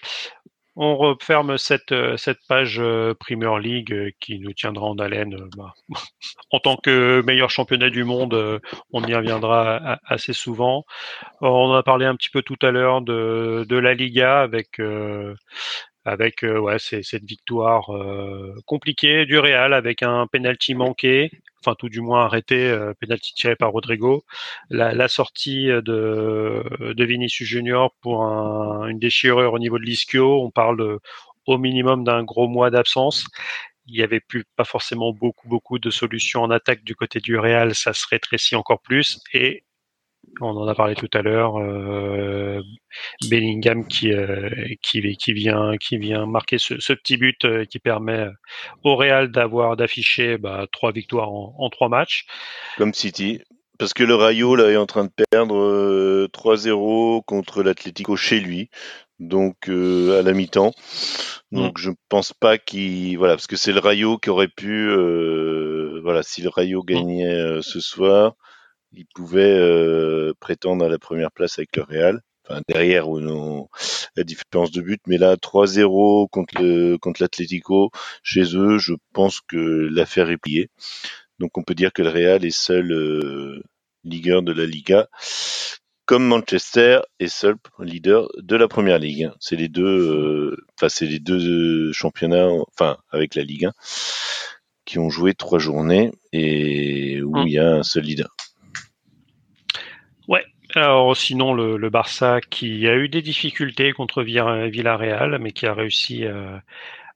[0.76, 5.48] on referme cette, euh, cette page euh, Premier League qui nous tiendra en haleine.
[5.56, 5.72] Bah,
[6.50, 8.60] en tant que meilleur championnat du monde,
[8.92, 10.84] on y reviendra assez souvent.
[11.40, 14.78] On a parlé un petit peu tout à l'heure de, de la Liga avec
[16.04, 17.90] avec ouais, cette victoire
[18.66, 21.30] compliquée du Real avec un penalty manqué
[21.64, 24.24] enfin tout du moins arrêté, euh, penalty tiré par Rodrigo.
[24.70, 30.42] La, la sortie de, de Vinicius Junior pour un, une déchirure au niveau de l'ischio,
[30.42, 30.98] on parle
[31.46, 33.26] au minimum d'un gros mois d'absence.
[33.86, 37.36] Il n'y avait plus pas forcément beaucoup beaucoup de solutions en attaque du côté du
[37.38, 39.64] Real, ça se rétrécit encore plus et
[40.40, 41.58] on en a parlé tout à l'heure.
[41.58, 42.62] Euh,
[43.28, 44.50] Bellingham qui, euh,
[44.82, 48.26] qui, qui, vient, qui vient marquer ce, ce petit but euh, qui permet
[48.82, 52.26] au Real d'avoir d'afficher bah, trois victoires en, en, trois matchs.
[52.76, 53.40] Comme City.
[53.78, 58.70] Parce que le Rayo là, est en train de perdre 3-0 contre l'Atlético chez lui,
[59.18, 60.72] donc à la mi-temps.
[61.50, 61.82] Donc mm.
[61.82, 64.88] je pense pas qu'il voilà parce que c'est le Rayo qui aurait pu
[66.02, 68.34] voilà si le Rayo gagnait ce soir,
[68.94, 72.20] il pouvait euh, prétendre à la première place avec le Real.
[72.48, 73.68] Enfin, derrière non,
[74.16, 77.90] la différence de but, mais là 3-0 contre le contre l'Atlético
[78.22, 80.68] chez eux, je pense que l'affaire est pliée.
[81.38, 83.62] Donc on peut dire que le Real est seul euh,
[84.04, 85.08] leader de la Liga,
[86.04, 89.30] comme Manchester est seul leader de la Première Ligue.
[89.38, 93.72] C'est les deux, euh, enfin c'est les deux championnats, enfin avec la Ligue 1,
[94.84, 97.46] qui ont joué trois journées et où hum.
[97.46, 98.34] il y a un seul leader.
[100.74, 105.74] Alors sinon le, le, Barça qui a eu des difficultés contre Villarreal, mais qui a
[105.74, 106.58] réussi euh,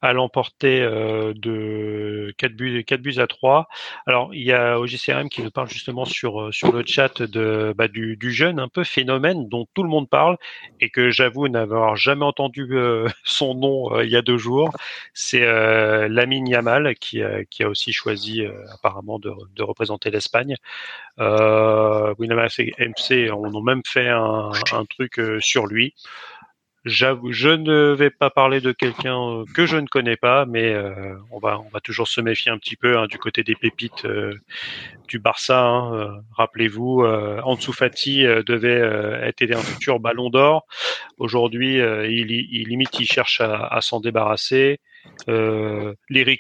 [0.03, 3.69] à l'emporter euh, de 4 buts, 4 buts à 3.
[4.07, 7.75] Alors, il y a OGCRM qui nous parle justement sur, euh, sur le chat de,
[7.77, 10.37] bah, du, du, jeune un peu phénomène dont tout le monde parle
[10.81, 14.71] et que j'avoue n'avoir jamais entendu euh, son nom il y a deux jours.
[15.15, 18.43] C'est euh, Lamine Yamal qui, qui a aussi choisi
[18.73, 20.57] apparemment de, de représenter l'Espagne.
[21.19, 25.95] Euh, Winamax MC on a même fait un, un truc sur lui.
[26.87, 30.73] J'avoue, je ne vais pas parler de quelqu'un euh, que je ne connais pas, mais
[30.73, 33.57] euh, on va on va toujours se méfier un petit peu hein, du côté des
[33.57, 34.33] pépites euh,
[35.09, 35.65] du Barça.
[35.65, 38.81] Hein, Rappelez-vous, Ansu Fati devait
[39.27, 40.65] être un futur Ballon d'Or.
[41.19, 44.79] Aujourd'hui, il, limite, il cherche à, s'en débarrasser.
[45.29, 46.39] Euh, les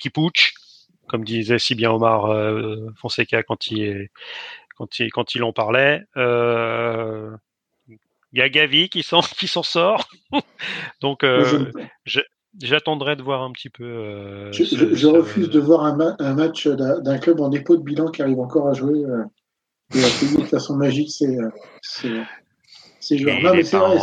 [1.08, 2.32] comme disait si bien Omar
[2.96, 4.08] Fonseca quand il
[4.76, 6.02] quand il en parlait.
[6.16, 7.36] Euh,
[8.36, 10.08] il y a Gavi qui s'en qui s'en sort.
[11.00, 11.72] Donc euh,
[12.60, 13.84] j'attendrai de voir un petit peu.
[13.84, 18.38] Euh, je, refuse de voir un, match d'un club en dépôt de bilan qui arrive
[18.38, 19.04] encore à jouer.
[19.04, 19.24] Euh.
[19.94, 21.48] Il a payé de façon magique ces, euh,
[21.80, 22.20] ces,
[22.98, 23.36] ces joueurs.
[23.36, 23.96] Et Non, mais est c'est vrai.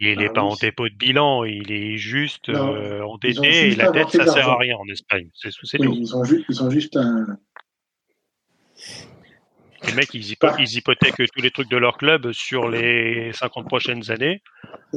[0.00, 3.76] Il n'est Ah pas oui, en dépôt de bilan, il est juste Non, endetté et
[3.76, 5.28] la dette, ça sert à rien en Espagne.
[5.34, 7.26] C'est Oui, ils ont, ils ont juste un.
[9.86, 13.66] Les mecs, ils, hypo- ils hypothèquent tous les trucs de leur club sur les 50
[13.68, 14.42] prochaines années.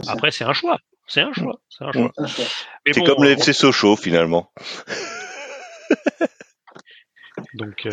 [0.07, 0.77] Après, c'est un choix.
[1.07, 1.59] C'est un choix.
[1.69, 2.11] C'est un choix.
[2.93, 4.51] C'est bon, comme le euh, FC Sochaux finalement.
[7.53, 7.91] Donc, euh,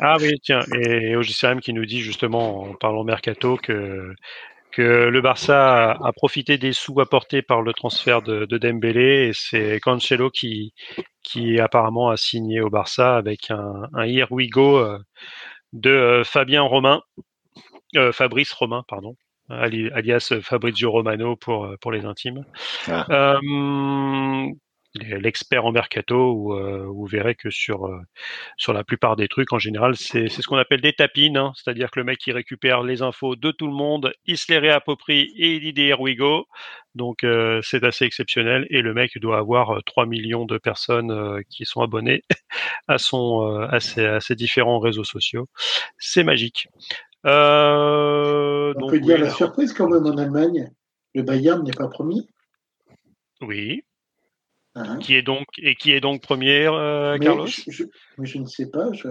[0.00, 4.12] ah oui, tiens, et OGCRM qui nous dit justement, en parlant mercato, que,
[4.70, 9.28] que le Barça a, a profité des sous apportés par le transfert de, de Dembélé,
[9.28, 10.72] et c'est Cancelo qui,
[11.22, 14.98] qui apparemment a signé au Barça avec un, un Here We Go euh,
[15.72, 17.02] de euh, Fabien Romain,
[17.96, 19.16] euh, Fabrice Romain, pardon,
[19.48, 22.44] ali- alias Fabrizio Romano pour, euh, pour les intimes.
[22.88, 23.06] Ah.
[23.42, 24.48] Euh,
[24.94, 27.98] L'expert en mercato, où, euh, vous verrez que sur euh,
[28.58, 31.52] sur la plupart des trucs, en général, c'est c'est ce qu'on appelle des tapines, hein.
[31.56, 34.58] c'est-à-dire que le mec il récupère les infos de tout le monde, il se les
[34.58, 36.46] réapproprie et il dit des here we go.
[36.94, 41.10] Donc euh, c'est assez exceptionnel et le mec doit avoir euh, 3 millions de personnes
[41.10, 42.22] euh, qui sont abonnées
[42.88, 45.48] à son euh, à, ses, à ses différents réseaux sociaux.
[45.98, 46.68] C'est magique.
[47.24, 50.70] Euh, On donc, peut dire oui, la surprise quand même en Allemagne.
[51.14, 52.28] Le Bayern n'est pas promis.
[53.40, 53.84] oui.
[54.74, 54.98] hein.
[54.98, 57.46] Qui est donc et qui est donc premier, euh, mais, Carlos?
[57.46, 57.84] je, je-
[58.18, 58.92] mais je ne sais pas.
[58.92, 59.08] je-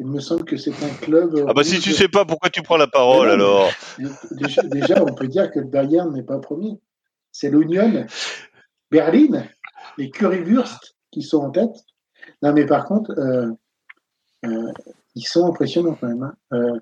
[0.00, 1.34] il me semble que c'est un club.
[1.48, 3.72] Ah bah si tu sais pas pourquoi tu prends la parole non, alors?
[4.30, 6.78] Déjà, déjà, on peut dire que le Bayern n'est pas promis.
[7.40, 8.04] C'est l'Union
[8.90, 9.44] Berlin,
[9.96, 11.76] les Currywurst qui sont en tête.
[12.42, 13.52] Non, mais par contre, euh,
[14.44, 14.72] euh,
[15.14, 16.24] ils sont impressionnants quand même.
[16.24, 16.34] hein.
[16.52, 16.80] Euh,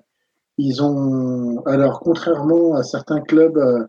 [0.57, 3.85] ils ont, alors contrairement à certains clubs euh,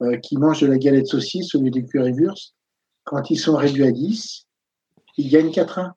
[0.00, 2.54] euh, qui mangent de la galette saucisse au lieu des Currywurst,
[3.04, 4.46] quand ils sont réduits à 10,
[5.18, 5.92] ils gagnent 4-1.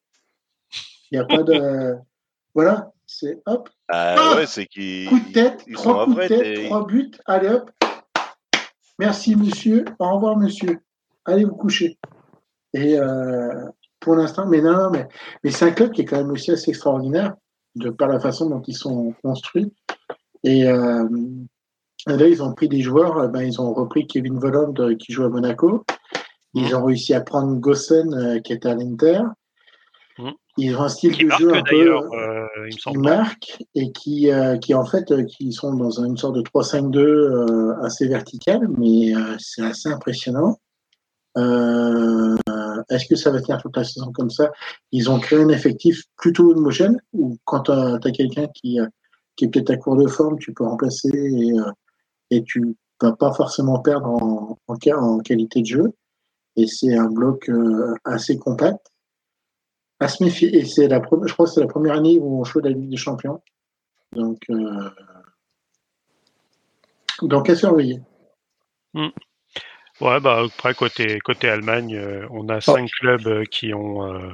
[1.11, 1.95] Il n'y a pas de.
[2.55, 6.45] Voilà, c'est hop, Ah Ah ouais, c'est qu'ils coup de tête, trois coups de tête,
[6.59, 7.71] et- trois buts, allez hop.
[8.99, 10.80] Merci monsieur, au revoir monsieur.
[11.26, 11.97] Allez vous coucher.
[12.73, 13.65] Et euh,
[13.99, 15.07] pour l'instant, mais non, non, mais,
[15.43, 17.34] mais c'est un club qui est quand même aussi assez extraordinaire
[17.76, 19.73] de par la façon dont ils sont construits.
[20.43, 21.07] Et euh,
[22.07, 25.11] là, ils ont pris des joueurs, euh, ben, ils ont repris Kevin Volland euh, qui
[25.11, 25.85] joue à Monaco.
[26.53, 29.21] Ils ont réussi à prendre Gossen qui est à l'Inter.
[30.60, 32.99] Ils ont un style Qui de marque jeu un peu euh, il me qui semble.
[32.99, 36.98] marquent et qui, euh, qui en fait, euh, qui sont dans une sorte de 3-5-2
[36.99, 40.60] euh, assez vertical, mais euh, c'est assez impressionnant.
[41.38, 42.36] Euh,
[42.90, 44.52] Est-ce que ça va tenir toute la saison comme ça?
[44.91, 48.88] Ils ont créé un effectif plutôt homogène où quand tu as, quelqu'un qui, euh,
[49.36, 51.72] qui est peut-être à court de forme, tu peux remplacer et, euh,
[52.31, 55.94] et tu vas pas forcément perdre en, en, en qualité de jeu.
[56.56, 58.88] Et c'est un bloc euh, assez compact
[59.99, 60.55] à se méfier.
[60.55, 62.69] Et c'est la première, je crois que c'est la première année où on joue la
[62.69, 63.41] Ligue des Champions.
[64.13, 64.89] Donc, euh,
[67.21, 68.01] donc à surveiller.
[70.01, 74.31] Ouais, bah après côté côté Allemagne, euh, on a cinq clubs euh, qui ont euh,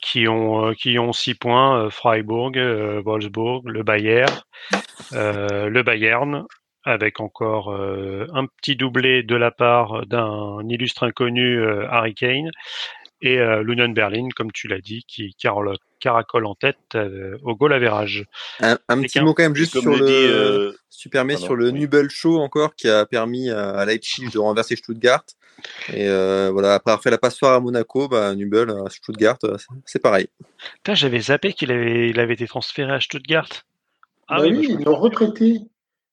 [0.00, 2.58] qui ont qui ont six points Freiburg,
[3.04, 4.42] Wolfsburg, le Bayern,
[5.12, 6.44] le Bayern,
[6.84, 12.50] avec encore un petit doublé de la part d'un illustre inconnu Harry Kane
[13.22, 17.54] et euh, l'Union Berlin, comme tu l'as dit, qui carole- caracole en tête euh, au
[17.54, 18.26] goal average.
[18.60, 21.08] Un, un Et petit mot quand même juste sur le le, dit, euh, si tu
[21.08, 21.72] permets, pardon, sur le oui.
[21.80, 25.24] Nubel Show encore qui a permis à, Leipzig de renverser Stuttgart.
[25.92, 29.38] Et euh, voilà, après avoir fait la passoire à Monaco, bah, Nubel à Stuttgart,
[29.86, 30.26] c'est- pareil.
[30.76, 33.48] Putain, j'avais zappé qu'il avait il avait été transféré à Stuttgart.
[34.26, 35.60] Ah Bah oui, oui, bah, ils l'ont reprêté.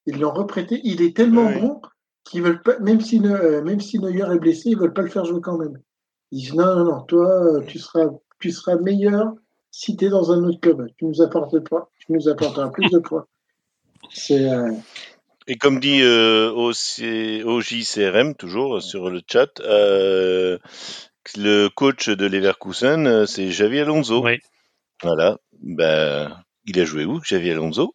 [0.06, 0.80] Ils l'ont reprêté.
[0.84, 1.80] Il est tellement Oui, bon
[2.24, 5.08] qu'ils veulent pas, même si, Ne- même si Neuer est blessé, ils veulent pas le
[5.08, 5.76] faire jouer quand même.
[6.32, 8.06] Ils disent non, non, non, toi, tu seras,
[8.38, 9.34] tu seras meilleur
[9.70, 10.86] si tu es dans un autre club.
[10.96, 13.26] Tu nous apportes le poids, tu nous apporteras plus de poids.
[14.12, 14.72] C'est euh,
[15.46, 20.58] Et comme dit euh, OC OJCRM, toujours sur le chat, euh,
[21.36, 24.24] le coach de Leverkusen, euh, c'est Javi Alonso.
[24.24, 24.38] oui.
[25.02, 25.38] Voilà.
[25.62, 26.36] Ben,
[26.66, 27.94] il a joué où, Javi Alonso?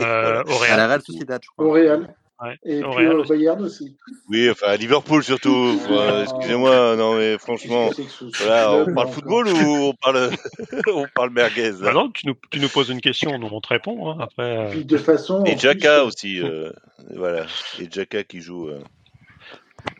[0.00, 1.64] Euh, au À la Real Sociedad, je crois.
[1.66, 2.14] au Real.
[2.42, 3.24] Ouais, Et au puis Real au.
[3.24, 3.96] Bayern aussi.
[4.28, 5.76] Oui, enfin à Liverpool surtout.
[5.76, 6.22] Enfin, Ah.
[6.24, 7.90] Excusez-moi, non mais franchement,
[8.38, 10.30] voilà, on parle là, football ou on parle,
[10.92, 13.68] on parle merguez là Ah non, tu nous, tu nous poses une question, on te
[13.68, 14.10] répond.
[14.10, 14.16] hein.
[14.20, 15.44] Après, euh, Puis de façon.
[15.44, 16.70] Et Jaka plus, aussi, euh,
[17.14, 17.46] voilà.
[17.78, 18.68] Et Jaka qui joue.
[18.68, 18.80] euh.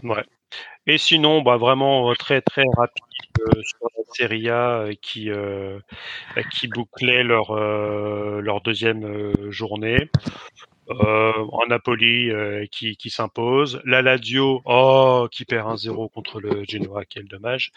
[0.02, 0.24] ouais.
[0.86, 3.04] Et sinon, bah vraiment euh, très très rapide
[3.40, 5.78] euh, sur la Serie A euh, qui euh,
[6.52, 10.10] qui bouclait leur euh, leur deuxième euh, journée.
[11.00, 13.80] Euh, en Napoli euh, qui, qui s'impose.
[13.84, 17.72] La Lazio, oh, qui perd 1-0 contre le Genoa, quel dommage.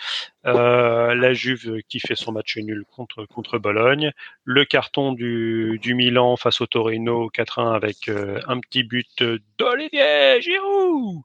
[0.46, 4.12] Euh, la Juve qui fait son match nul contre contre Bologne.
[4.44, 9.24] Le carton du, du Milan face au Torino 4-1 avec un petit but
[9.58, 11.22] d'Olivier Giroud.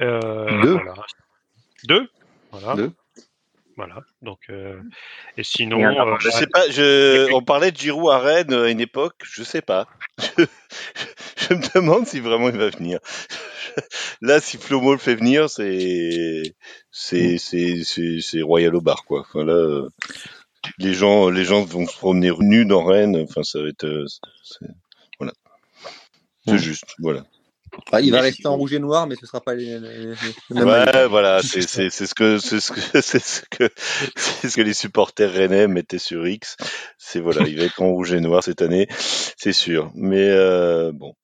[0.00, 0.72] Deux.
[0.72, 0.94] Voilà.
[1.84, 2.08] Deux.
[2.52, 2.74] Voilà.
[2.76, 2.92] Deux.
[3.76, 4.02] Voilà.
[4.22, 4.80] Donc euh,
[5.36, 8.70] et sinon, Et euh, Je sais pas, je, on parlait de Giroud à Rennes à
[8.70, 9.88] une époque, je sais pas.
[10.36, 10.44] Je,
[11.48, 13.00] je me demande si vraiment il va venir.
[14.22, 16.54] Là, si Flomo le fait venir, c'est,
[16.90, 19.20] c'est, c'est, c'est, Royal au bar, quoi.
[19.20, 19.88] Enfin, là, euh,
[20.78, 23.16] les gens, les gens vont se promener nus dans Rennes.
[23.28, 24.06] Enfin, ça va être, euh,
[24.44, 24.66] c'est,
[25.18, 25.32] voilà.
[26.46, 26.58] C'est Mm.
[26.58, 27.24] juste, voilà.
[27.86, 30.14] Enfin, il va rester en rouge et noir, mais ce sera pas les, les-
[30.50, 33.68] Ouais, voilà, c'est c'est c'est ce que c'est ce que c'est ce que
[34.16, 36.56] c'est ce que les supporters rennais mettaient sur X.
[36.98, 39.90] C'est voilà, il va être en rouge et noir cette année, c'est sûr.
[39.94, 41.14] Mais euh, bon.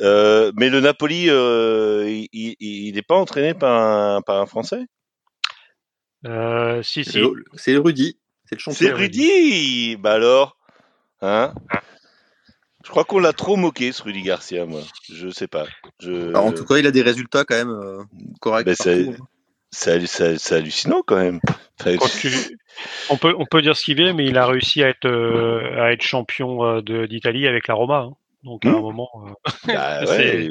[0.00, 4.46] Euh, mais le Napoli, euh, il, il, il est pas entraîné par un, par un
[4.46, 4.86] Français?
[6.26, 7.22] Euh, si C'est si.
[7.54, 8.78] C'est Rudy, c'est le champion.
[8.78, 10.56] C'est Rudy Bah alors
[11.20, 11.52] Hein?
[12.88, 14.80] Je crois qu'on l'a trop moqué, ce Rudy Garcia, moi.
[15.12, 15.66] Je sais pas.
[16.00, 16.30] Je...
[16.30, 18.02] Alors, en tout cas, il a des résultats quand même euh,
[18.40, 18.64] corrects.
[18.64, 19.26] Ben, c'est- partout, hein.
[19.70, 21.38] c'est c'est- c'est hallucinant quand même.
[21.78, 22.56] Enfin, Quand tu-
[23.10, 25.78] On peut on peut dire ce qu'il veut, mais il a réussi à être euh,
[25.82, 28.06] à être champion euh, de- d'Italie avec la Roma.
[28.08, 28.14] hein.
[28.42, 28.76] Donc à Hmm.
[28.76, 30.48] un moment, euh, Bah, ouais.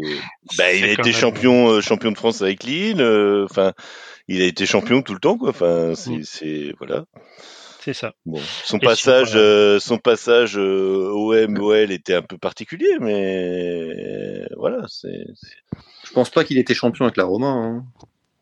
[0.59, 3.01] Bah, il a été même- champion, euh, champion de France avec Lille.
[3.01, 3.73] euh, Enfin,
[4.27, 5.49] il a été champion tout le temps, quoi.
[5.49, 6.23] Enfin, c'est, Mm.
[6.23, 7.05] c'est voilà.
[7.87, 8.13] C'est ça.
[8.25, 14.81] Bon, son passage, euh, son passage euh, OM OL était un peu particulier, mais voilà,
[14.89, 15.25] c'est.
[16.05, 17.47] Je pense pas qu'il était champion avec la Roma.
[17.47, 17.85] hein.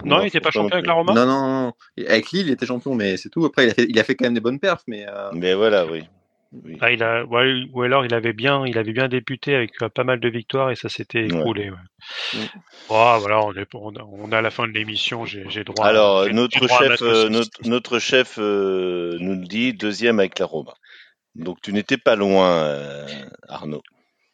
[0.04, 1.14] Non, Non, il était pas champion pas avec la Roma.
[1.14, 1.74] Non, non, non.
[2.08, 3.46] Avec Lille, il était champion, mais c'est tout.
[3.46, 5.54] Après, il a fait, il a fait quand même des bonnes perfs, mais euh, Mais
[5.54, 6.04] voilà, oui.
[6.52, 6.78] Oui.
[6.82, 9.90] Ah, il a, ouais, ou alors il avait bien, il avait bien débuté avec euh,
[9.90, 11.70] pas mal de victoires et ça s'était écroulé.
[11.70, 12.40] Ouais.
[12.90, 15.26] Oh, voilà, on est, on, a, on a la fin de l'émission.
[15.26, 15.86] J'ai, droit.
[15.86, 20.46] Alors, notre droit chef, euh, notre, notre chef euh, nous le dit deuxième avec la
[20.46, 20.74] Roma.
[21.36, 23.08] Donc tu n'étais pas loin, euh,
[23.48, 23.84] Arnaud.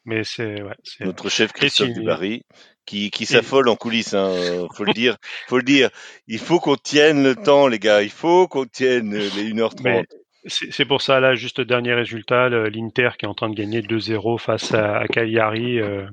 [0.04, 0.56] Mais c'est,
[1.00, 2.42] notre chef Christophe si- Dubarry,
[2.86, 5.16] qui, qui s'affole en coulisses, hein, euh, faut le dire,
[5.46, 5.90] faut le dire.
[6.26, 8.02] Il faut qu'on tienne le temps, les gars.
[8.02, 9.82] Il faut qu'on tienne euh, les 1h30.
[9.84, 10.04] Mais
[10.46, 14.38] c'est, pour ça là, juste dernier résultat, l'Inter qui est en train de gagner 2-0
[14.38, 16.06] face à, à Cagliari euh,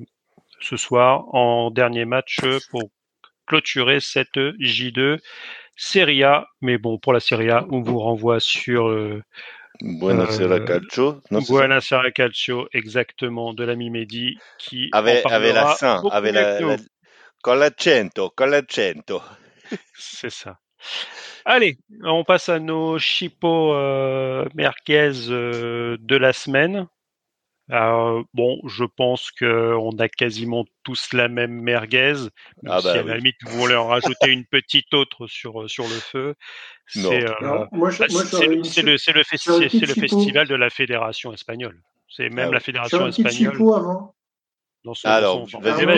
[0.61, 2.37] ce soir en dernier match
[2.69, 2.91] pour
[3.47, 5.19] clôturer cette J2
[5.75, 6.47] Serie A.
[6.61, 9.23] Mais bon, pour la Serie A, on vous renvoie sur euh,
[9.81, 11.21] Buonasera euh, calcio.
[11.31, 16.77] Non, Buonasera Calcio, exactement, de l'ami Mehdi, qui Avec, en avec beaucoup avec la, la,
[17.41, 19.21] con l'accento, con l'accento.
[19.95, 20.59] C'est ça.
[21.45, 26.87] Allez, on passe à nos chipos euh, merguez euh, de la semaine.
[27.71, 32.15] Euh, bon, je pense qu'on a quasiment tous la même merguez.
[32.65, 35.83] Ah si bah à la limite, vous voulez en rajouter une petite autre sur, sur
[35.83, 36.35] le feu.
[36.87, 38.97] C'est euh, le,
[39.93, 41.79] festival de la fédération espagnole.
[42.09, 44.15] C'est même Ah la fédération espagnole chipo avant.
[44.83, 45.47] dans son, Alors.
[45.47, 45.95] J'aurais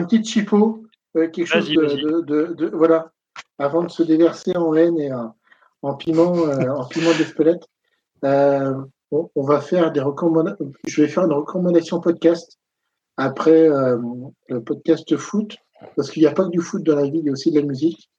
[0.00, 0.84] une petite chipo,
[1.16, 3.10] euh, quelque chose de- de- voilà,
[3.58, 5.34] avant de se déverser en haine et en,
[5.82, 7.66] en piment, euh, en piment d'Espelette.
[8.24, 8.74] Euh,
[9.10, 10.72] on va faire des recommandations.
[10.86, 12.58] Je vais faire une recommandation podcast
[13.16, 13.98] après euh,
[14.48, 15.56] le podcast foot,
[15.96, 17.50] parce qu'il n'y a pas que du foot dans la vie, il y a aussi
[17.50, 18.10] de la musique.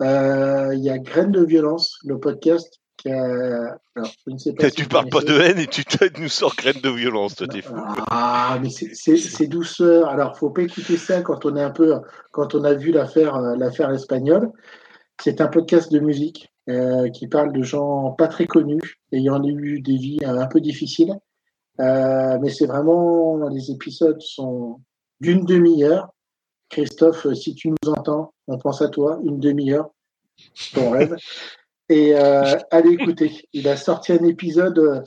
[0.00, 2.80] Il y a Graines de violence, le podcast.
[3.06, 3.78] Qui a...
[3.94, 6.28] Alors, je ne sais pas si Tu parles pas de haine et tu te- nous
[6.28, 7.74] sors graine de violence, toi, t'es fou.
[8.10, 10.08] Ah, mais c'est- douceur.
[10.08, 11.94] Alors, faut pas écouter ça quand on est un peu,
[12.32, 14.50] quand on a vu l'affaire, euh, l'affaire espagnole.
[15.22, 19.80] C'est un podcast de musique euh, qui parle de gens pas très connus, ayant eu
[19.80, 21.14] des vies euh, un peu difficiles.
[21.80, 24.80] Euh, mais c'est vraiment, les épisodes sont
[25.20, 26.08] d'une demi-heure.
[26.70, 29.90] Christophe, euh, si tu nous entends, on pense à toi, une demi-heure,
[30.74, 31.16] ton rêve.
[31.88, 33.30] Et euh, allez écouter.
[33.52, 35.00] Il a sorti un épisode euh,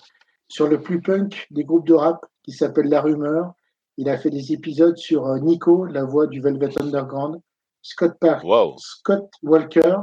[0.48, 3.52] sur le plus punk des groupes de rap qui s'appelle La Rumeur.
[3.98, 7.40] Il a fait des épisodes sur euh, Nico, la voix du Velvet Underground,
[7.82, 8.46] Scott Park.
[8.78, 9.94] Scott Walker,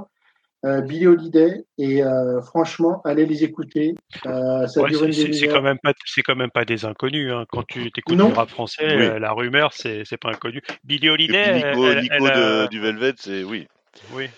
[0.66, 1.64] euh, Billy Holiday.
[1.78, 3.94] Et euh, franchement, allez les écouter.
[4.26, 7.46] Euh, ça Ouais, c'est- quand même pas c'est quand même pas des inconnus hein.
[7.50, 8.28] quand tu écoutes Non.
[8.28, 9.02] du rap français Oui.
[9.02, 12.36] euh, la rumeur c'est c'est pas inconnu Billie Et Holiday puis Nico, elle- Nico elle
[12.64, 13.66] de, du Velvet, c'est oui.
[14.12, 14.28] Oui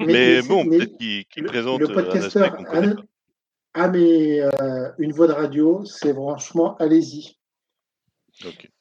[0.00, 3.02] Mais, bon, peut-être qu'il présente le un aspect podcasteur qu'on connaît a, pas.
[3.74, 7.36] a mais, euh, une voix de radio, c'est franchement, allez-y.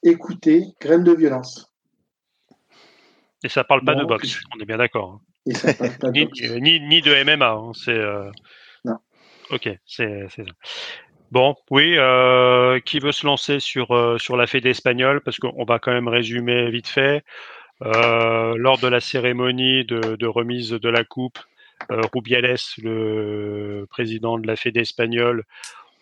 [0.04, 1.72] Écoutez, Graines de violence.
[3.44, 5.22] et ça parle pas Bon, de boxe on est bien d'accord hein.
[5.46, 6.42] Et ça parle pas de ni, boxe.
[6.62, 7.72] ni ni de MMA hein.
[7.74, 8.30] c'est euh,
[8.86, 8.98] Non.
[9.52, 10.44] ok c'est ça
[11.32, 15.22] Bon, oui, euh, qui veut se lancer sur, euh, sur la fête espagnole?
[15.22, 17.24] Parce qu'on va quand même résumer vite fait.
[17.84, 21.40] Euh, lors de la cérémonie de, de remise de la coupe,
[21.92, 25.44] euh, Rubiales, le président de la Fédé espagnole,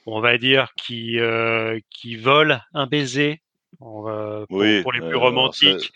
[0.06, 3.42] on va dire, qui, euh, qui vole un baiser
[3.80, 5.94] on va- pour, Oui, pour les plus romantiques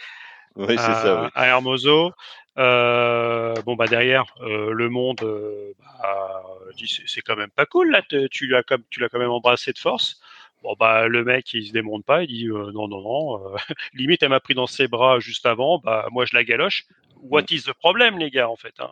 [0.55, 1.27] Oui, à, ça, oui.
[1.35, 2.13] à Hermoso.
[2.59, 6.43] Euh, bon bah derrière euh, le monde euh, bah,
[6.77, 9.73] dit c'est- quand même pas cool là tu l'as comme tu l'as quand même embrassé
[9.73, 10.21] de force
[10.63, 13.57] bon bah le mec il se démonte pas il dit euh, non non non euh,
[13.93, 16.85] limite elle m'a pris dans ses bras juste avant bah moi je la galoche
[17.17, 18.89] what is the problem les gars en fait hein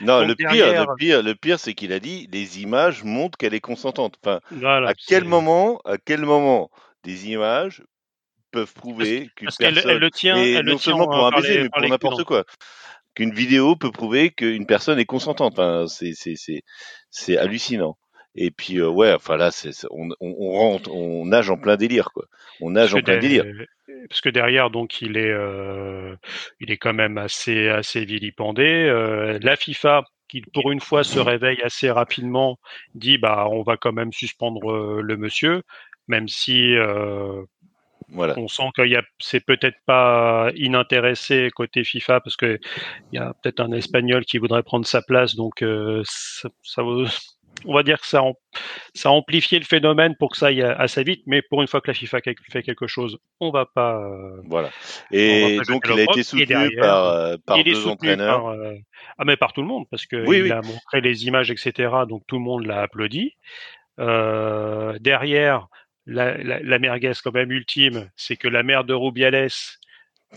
[0.00, 3.38] Non, Donc le pire, le pire, le pire, c'est qu'il a dit les images montrent
[3.38, 4.16] qu'elle est consentante.
[4.24, 6.70] Enfin, voilà à quel moment, à quel moment
[7.04, 7.82] des images
[8.50, 11.06] peuvent prouver qu'une parce qu'elle personne, elle le tient et elle le non tient seulement
[11.06, 12.44] pour euh, un baiser, les- mais pour n'importe quoi,
[13.14, 15.58] qu'une vidéo peut prouver qu'une personne est consentante.
[15.58, 15.86] Enfin,
[17.10, 17.96] c'est hallucinant.
[18.36, 21.76] Et puis euh, ouais, enfin là, c'est on, on, on rentre, on nage en plein
[21.76, 22.26] délire quoi.
[22.60, 23.44] On nage parce en plein délire.
[24.08, 26.14] parce que derrière, donc, il est, euh,
[26.60, 28.62] il est quand même assez, assez vilipendé.
[28.62, 32.58] Euh, la FIFA, qui pour une fois se réveille assez rapidement,
[32.94, 35.62] dit bah on va quand même suspendre euh, le monsieur,
[36.06, 37.42] même si euh,
[38.10, 38.38] Voilà.
[38.38, 42.58] on sent qu'il y a, c'est peut-être pas inintéressé côté FIFA parce que
[43.12, 46.82] il y a peut-être un Espagnol qui voudrait prendre sa place, donc euh, ça, ça
[46.82, 47.06] vaut-
[47.64, 48.22] on va dire que ça,
[48.94, 51.80] ça a amplifié le phénomène pour que ça aille assez vite, mais pour une fois
[51.80, 52.18] que la FIFA
[52.50, 53.96] fait quelque chose, on va pas.
[54.00, 54.70] euh, Voilà.
[55.10, 57.90] Et pas donc il a été soutenu derrière, par euh, par il est deux soutenu
[58.12, 58.42] entraîneurs.
[58.42, 58.74] par, euh,
[59.18, 60.50] ah mais par tout le monde parce que Oui, il oui.
[60.52, 63.34] a montré les images etc donc tout le monde l'a applaudi
[63.98, 65.66] Euh, derrière
[66.06, 69.50] la, la, la merguez quand même ultime c'est que la mère de Rubiales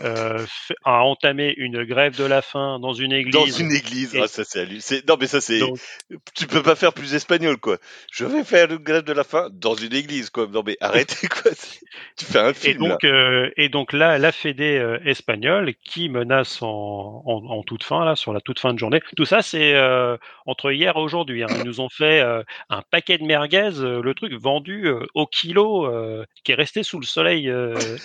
[0.02, 0.44] euh,
[0.84, 4.14] a entamé une grève de la faim dans une église Dans une église.
[4.14, 5.58] Et- Ah, ça c'est hallu- c'est- Non mais ça c'est.
[5.60, 5.78] Donc,
[6.34, 7.78] Tu peux pas faire plus espagnol quoi.
[8.12, 10.48] Je vais faire le grève de la faim dans une église quoi.
[10.52, 11.52] Non mais arrêtez quoi.
[12.16, 12.88] Tu fais un et film là.
[12.90, 17.84] donc, euh, et donc là, la Fédé euh, espagnole qui menace en, en, en toute
[17.84, 19.00] fin, là, sur la toute fin de journée.
[19.16, 20.16] Tout ça, c'est euh,
[20.46, 21.42] entre hier et aujourd'hui.
[21.44, 21.46] hein.
[21.56, 25.88] Ils nous ont fait euh, un paquet de merguez, le truc vendu au kilo,
[26.42, 27.48] qui est resté sous le soleil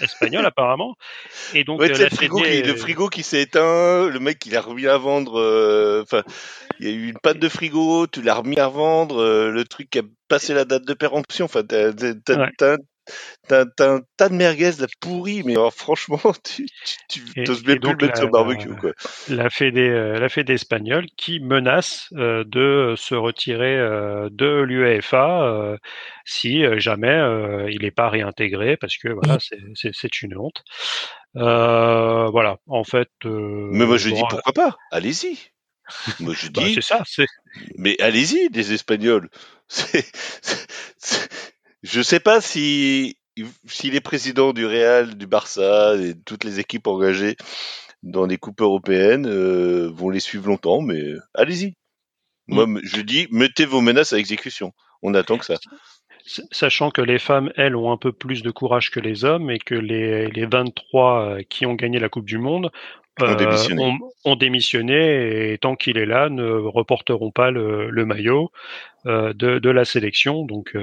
[0.01, 0.95] espagnol apparemment.
[1.53, 4.19] Et donc, Ouais, tu sais, la le frigo, qui, le frigo qui s'est éteint, le
[4.19, 5.39] mec il a remis à vendre.
[5.39, 6.23] euh, Enfin,
[6.79, 9.63] il y a eu une panne de frigo, tu l'as remis à vendre, euh, le
[9.65, 11.45] truc qui a passé la date de péremption.
[11.45, 12.51] Enfin, t'as t'as- t'as- Ouais.
[12.57, 12.77] t'as-
[13.47, 17.61] t'as- un tas de merguez là, pourri, mais alors, franchement, tu, tu, tu Et- t'oses
[17.61, 18.91] et plus donc mettre la- sur barbecue quoi.
[19.29, 25.43] la Fédé, euh, la Fédé espagnole qui menace euh, de se retirer euh, de l'UEFA
[25.43, 25.77] euh,
[26.25, 27.17] si jamais
[27.71, 29.59] il n'est pas réintégré parce que voilà c'est-
[30.21, 30.63] une honte.
[31.33, 33.09] Voilà en fait.
[33.23, 35.37] Mais moi je bon, dis pourquoi pas, allez-y.
[36.19, 37.03] Moi je bah, dis, c'est ça.
[37.77, 39.29] Mais allez-y, des Espagnols.
[39.67, 41.29] C'est-
[41.83, 43.17] Je sais pas si,
[43.67, 47.35] si les présidents du Real, du Barça et toutes les équipes engagées
[48.03, 51.73] dans les coupes européennes euh, vont les suivre longtemps, mais euh, allez-y.
[52.47, 52.77] Moi, Mm.
[52.77, 54.73] m- je dis, mettez vos menaces à exécution.
[55.01, 55.55] On attend que ça.
[56.51, 59.59] Sachant que les femmes, elles, ont un peu plus de courage que les hommes et
[59.59, 62.71] que les, les 23 euh, qui ont gagné la Coupe du Monde
[63.21, 63.83] Ont démissionné.
[63.83, 68.51] ont, ont démissionné et tant qu'il est là, ne reporteront pas le, le maillot
[69.07, 70.45] euh, de, de la sélection.
[70.45, 70.75] Donc,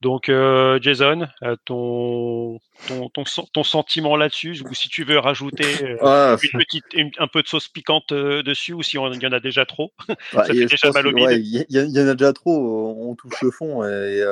[0.00, 5.18] donc euh, Jason, euh, ton, ton, ton, sen- ton sentiment là-dessus, ou si tu veux
[5.18, 9.12] rajouter euh, Ah, une petite, une- un peu de sauce piquante dessus, ou si on-
[9.12, 9.92] il y en a déjà trop?
[10.08, 13.42] Ouais, Ça fait déjà mal au ouais, Il y, en a déjà trop, on touche
[13.42, 14.24] le fond et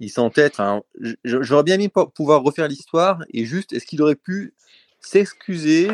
[0.00, 0.60] il s'entête.
[0.60, 0.82] Hein.
[1.24, 4.54] J'aurais bien aimé po- pouvoir refaire l'histoire et juste, est-ce qu'il aurait pu
[5.00, 5.90] s'excuser,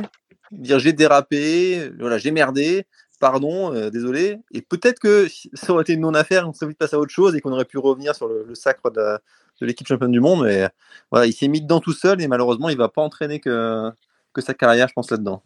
[0.50, 2.84] dire j'ai dérapé, voilà, j'ai merdé,
[3.20, 4.38] pardon, euh, désolé.
[4.52, 7.34] Et peut-être que ça aurait été une non-affaire, on serait vite passé à autre chose
[7.34, 9.18] et qu'on aurait pu revenir sur le, le sacre de,
[9.60, 10.44] l'équipe championne du monde.
[10.44, 10.68] Mais
[11.10, 13.90] voilà, il s'est mis dedans tout seul et malheureusement, il va pas entraîner que,
[14.32, 15.42] que sa carrière, je pense, là-dedans.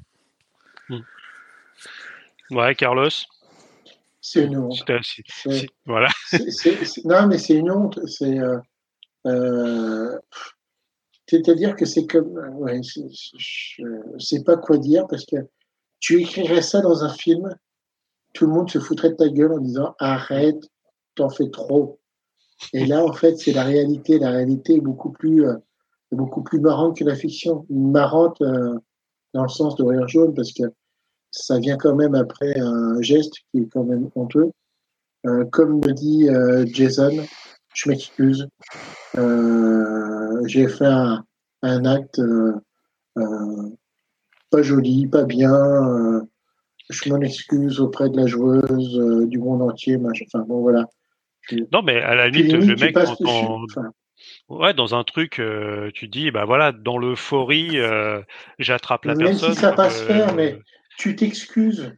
[2.51, 3.11] Ouais, Carlos.
[4.20, 4.85] C'est une honte.
[5.86, 6.09] Voilà.
[7.05, 7.99] non, mais c'est une honte.
[8.07, 8.59] C'est, euh,
[9.27, 10.19] euh,
[11.27, 15.36] c'est-à-dire que c'est comme, ouais, je ne sais pas quoi dire parce que
[16.01, 17.55] tu écrirais ça dans un film,
[18.35, 20.62] tout le monde se foutrait de ta gueule en disant arrête,
[21.15, 21.99] t'en fais trop.
[22.73, 24.19] Et là, en fait, c'est la réalité.
[24.19, 25.57] La réalité est beaucoup plus, euh,
[26.12, 27.66] beaucoup plus marrante que la fiction.
[27.70, 28.79] Marrante euh,
[29.35, 30.65] dans le sens de rire jaune parce que
[31.31, 34.51] ça vient quand même après un geste qui est quand même honteux.
[35.27, 37.25] Euh, comme me dit euh, Jason,
[37.75, 38.49] je m'excuse.
[39.16, 41.25] Euh, J'ai fait un,
[41.62, 42.55] un acte euh,
[44.51, 45.55] pas joli, pas bien.
[45.55, 46.20] euh,
[46.91, 49.99] je m'en excuse auprès de la joueuse, euh, du monde entier.
[49.99, 50.87] Enfin bon, voilà.
[51.73, 52.97] Non, mais à la limite, le mec,
[54.49, 58.20] Ouais, dans un truc, euh, tu dis, bah voilà, dans l'euphorie, euh,
[58.59, 59.49] j'attrape la personne.
[59.49, 60.59] Même si ça passe faire, mais
[60.99, 61.93] tu t'excuses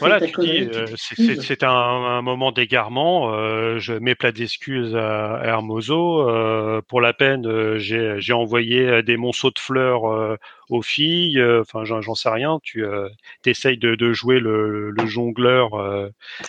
[0.00, 3.32] voilà, tu dis, euh, c'est un, moment d'égarement.
[3.32, 6.28] Euh, je mets plat d'excuses à, Hermoso.
[6.28, 10.38] Euh, pour la peine, j'ai envoyé des monceaux de fleurs
[10.72, 11.42] aux filles.
[11.60, 12.58] Enfin, j'en sais rien.
[12.62, 12.84] Tu
[13.46, 15.70] essayes de, de, jouer le, le jongleur.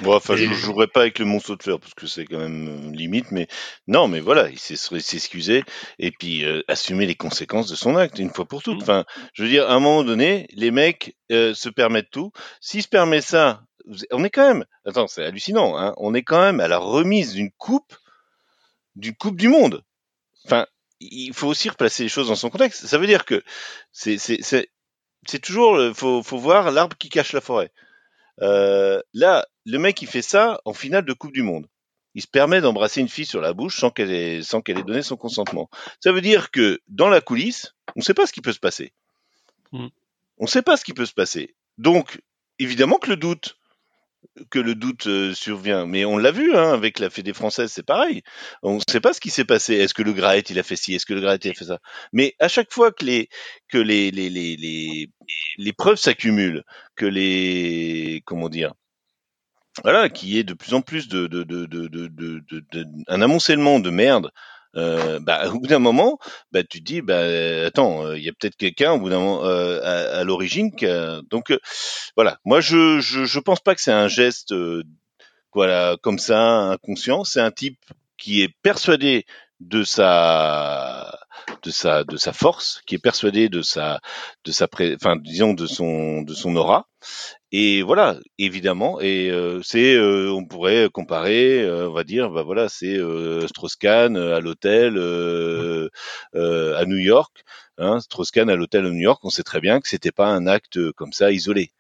[0.02, 2.94] Bon, enfin, je jouerai pas avec le monceau de fleurs parce que c'est quand même
[2.94, 3.32] limite.
[3.32, 3.48] Mais
[3.88, 5.64] non, mais voilà, il s'excuser
[6.00, 8.80] et puis assumer les conséquences de son acte une fois pour toutes.
[8.80, 8.84] Mmh.
[8.84, 12.32] Enfin, je veux dire, à un moment donné, les mecs se permettent tout.
[12.62, 13.64] S'ils se permet ça,
[14.12, 17.34] on est quand même, attends, c'est hallucinant, hein, on est quand même à la remise
[17.34, 17.96] d'une coupe,
[18.96, 19.84] d'une coupe du monde.
[20.46, 20.68] Enfin,
[21.12, 22.86] il faut aussi replacer les choses dans son contexte.
[22.86, 23.44] Ça veut dire que
[23.92, 27.72] c'est c'est toujours, faut faut voir l'arbre qui cache la forêt.
[28.42, 31.68] Euh, là, le mec il fait ça en finale de Coupe du Monde.
[32.16, 34.84] Il se permet d'embrasser une fille sur la bouche sans qu'elle ait, sans qu'elle ait
[34.84, 35.70] donné son consentement.
[36.00, 38.60] Ça veut dire que dans la coulisse, on ne sait pas ce qui peut se
[38.60, 38.94] passer.
[39.72, 39.88] Mm.
[40.38, 41.56] On ne sait pas ce qui peut se passer.
[41.80, 42.22] Donc,
[42.60, 43.58] évidemment que le doute
[44.50, 45.86] que le doute euh, survient.
[45.86, 48.22] Mais on l'a vu hein, avec la Fédé française, c'est pareil.
[48.64, 49.76] On ne sait pas ce qui s'est passé.
[49.76, 50.94] Est-ce que le Graet il a fait ci?
[50.96, 51.80] Est-ce que le Graet il a fait ça?
[52.14, 53.30] Mais à chaque fois que les
[53.70, 55.10] que les les les les,
[55.58, 56.64] les preuves s'accumulent,
[56.96, 58.74] que les comment dire
[59.84, 63.80] voilà, qu'il y ait de plus en plus de, de, de, de, de un amoncellement
[63.80, 64.30] de merde
[64.76, 66.20] euh, bah, au bout d'un moment,
[66.52, 67.22] bah, tu te dis, bah,
[67.66, 70.72] attends, euh, il y a peut-être quelqu'un au bout d'un moment euh, à, à l'origine.
[71.30, 71.60] Donc euh,
[72.16, 74.54] voilà, moi je, je, je pense pas que c'est un geste
[75.54, 77.24] voilà comme ça inconscient.
[77.24, 77.80] C'est un type
[78.18, 79.26] qui est persuadé
[79.60, 81.20] de sa
[81.64, 84.00] de sa de sa force, qui est persuadé de sa
[84.46, 86.88] de sa enfin disons de son de son aura.
[87.52, 92.42] Et voilà, évidemment, et euh, c'est euh, on pourrait comparer, euh, on va dire, bah
[92.44, 92.98] voilà, c'est
[93.48, 94.98] Strauss-Kahn à l'hôtel
[96.34, 97.44] à New York.
[97.78, 100.48] Hein, Strauss-Kahn à l'hôtel à New York, on sait très bien que c'était pas un
[100.48, 101.72] acte comme ça isolé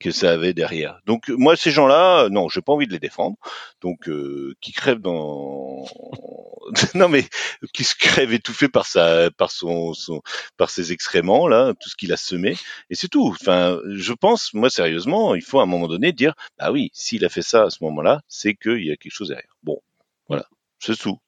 [0.00, 1.00] que ça avait derrière.
[1.06, 3.36] Donc moi ces gens-là, non, j'ai pas envie de les défendre.
[3.80, 5.84] Donc euh, qui crèvent dans
[6.94, 7.24] non mais
[7.72, 10.22] qui se crève étouffé par sa par son, son
[10.56, 12.56] par ses excréments là, tout ce qu'il a semé
[12.90, 13.28] et c'est tout.
[13.40, 17.24] Enfin, je pense moi sérieusement, il faut à un moment donné dire bah oui, s'il
[17.24, 19.56] a fait ça à ce moment-là, c'est qu'il y a quelque chose derrière.
[19.62, 19.80] Bon,
[20.28, 20.46] voilà
[20.80, 21.18] c'est tout.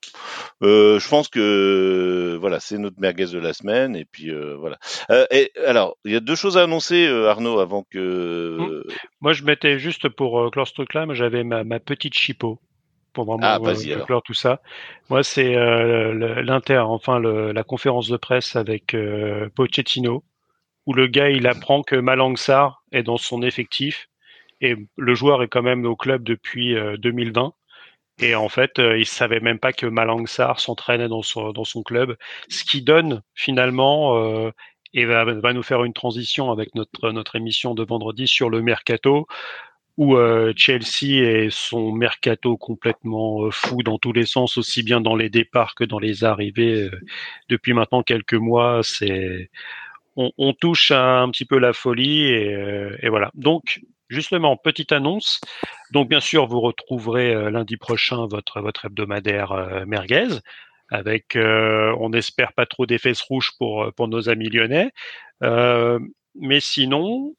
[0.63, 4.79] Euh, je pense que voilà, c'est notre merguez de la semaine et puis euh, voilà.
[5.11, 8.57] Euh, et alors, il y a deux choses à annoncer, euh, Arnaud, avant que.
[8.59, 8.83] Mmh.
[9.21, 12.59] Moi, je mettais juste pour clore ce truc-là, mais j'avais ma, ma, petite chipot
[13.13, 13.61] pour vraiment ah,
[14.07, 14.63] clore tout ça.
[15.11, 18.97] Moi, c'est l'Inter, enfin le, la conférence de presse avec
[19.55, 20.25] Pochettino,
[20.87, 24.09] où le gars il apprend que Malangsar est dans son effectif
[24.63, 27.53] et le joueur est quand même au club depuis 2020
[28.23, 31.65] et en fait, euh, il savait même pas que Malang Sarr s'entraînait dans son, dans
[31.65, 32.17] son club,
[32.49, 34.51] ce qui donne finalement euh,
[34.95, 38.63] et va, va, nous faire une transition avec notre notre émission de vendredi sur le
[38.63, 39.27] mercato
[39.99, 45.17] où euh, Chelsea et son mercato complètement fou dans tous les sens, aussi bien dans
[45.17, 46.91] les départs que dans les arrivées.
[47.49, 49.51] Depuis maintenant quelques mois, c'est
[50.17, 53.31] on, touche un petit peu la folie et voilà.
[53.35, 53.81] Donc
[54.13, 55.41] Justement, petite annonce.
[55.91, 60.29] Donc, bien sûr, vous retrouverez euh, lundi prochain votre, hebdomadaire euh, merguez
[60.91, 64.91] avec, euh, on espère, pas trop d'effets rouges pour, pour nos amis lyonnais.
[66.35, 67.35] mais sinon,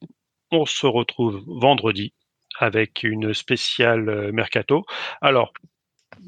[0.50, 2.14] on se retrouve vendredi
[2.58, 4.84] avec une spéciale mercato.
[5.22, 5.54] Alors,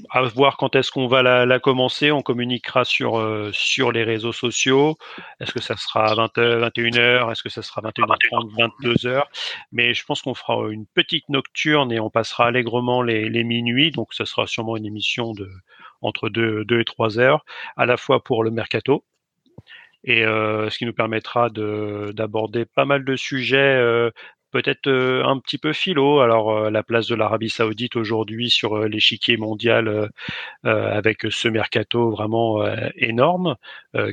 [0.09, 2.11] à voir quand est-ce qu'on va la, commencer.
[2.11, 4.97] On communiquera sur, euh, sur les réseaux sociaux.
[5.39, 9.23] Est-ce que ça sera à 20h, 21h Est-ce que ça sera 21h30, 22h
[9.71, 13.91] Mais je pense qu'on fera une petite nocturne et on passera allègrement les, les minuits.
[13.91, 15.49] Donc, ça sera sûrement une émission de
[16.01, 17.45] entre 2, 2 et 3 heures,
[17.77, 19.03] à la fois pour le mercato,
[20.05, 24.11] et euh, ce qui nous permettra d'aborder pas mal de sujets euh,
[24.55, 26.21] peut-être euh, un petit peu philo.
[26.21, 30.09] Alors euh, la place de l'Arabie Saoudite aujourd'hui sur euh, l'échiquier mondial
[30.63, 32.65] avec ce mercato vraiment
[32.95, 33.55] énorme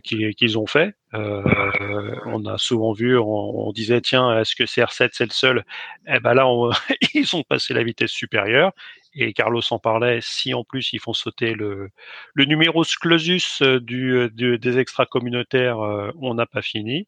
[0.02, 0.94] qu'ils ont fait.
[1.12, 5.64] on a souvent vu, on, disait tiens, est-ce que CR7 c'est le seul?
[6.06, 6.46] Eh ben là,
[7.14, 8.72] ils ont passé la vitesse supérieure.
[9.14, 10.20] Et Carlos en parlait.
[10.22, 11.90] Si en plus ils font sauter le,
[12.34, 15.78] le numéro clausus du, des extra communautaires,
[16.20, 17.06] on n'a pas fini.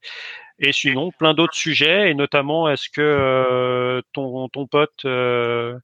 [0.58, 5.76] Et sinon, plein d'autres sujets, et notamment, est-ce que euh, ton, ton pote euh,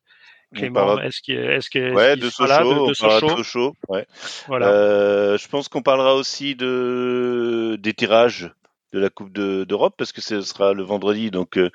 [0.55, 4.07] Clément, est-ce qu'il est, qu est ouais, de là de, de Sochaux, ouais.
[4.49, 4.69] Voilà.
[4.69, 8.53] Euh, je pense qu'on parlera aussi de des tirages
[8.93, 11.31] de la Coupe d'Europe parce que ce sera le vendredi.
[11.31, 11.71] Donc euh,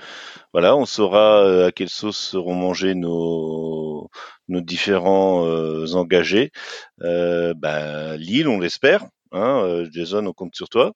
[0.51, 3.84] voilà, on saura euh, à quelle sauce seront mangés nos
[4.47, 5.45] nos différents
[5.93, 6.51] engagés.
[6.99, 9.05] Ben, Lille, on l'espère.
[9.31, 10.93] Hein, Jason, on compte sur toi.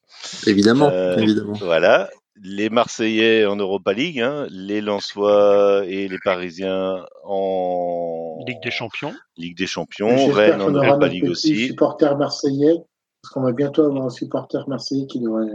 [0.48, 1.54] Évidemment, évidemment.
[1.54, 2.10] Voilà
[2.42, 9.14] les Marseillais en Europa League, hein, les Lensois et les Parisiens en Ligue des Champions.
[9.38, 11.68] Ligue des Champions, Rennes en Europa League aussi.
[11.68, 12.76] Supporter marseillais,
[13.22, 15.52] parce qu'on va bientôt avoir un supporter marseillais qui devrait,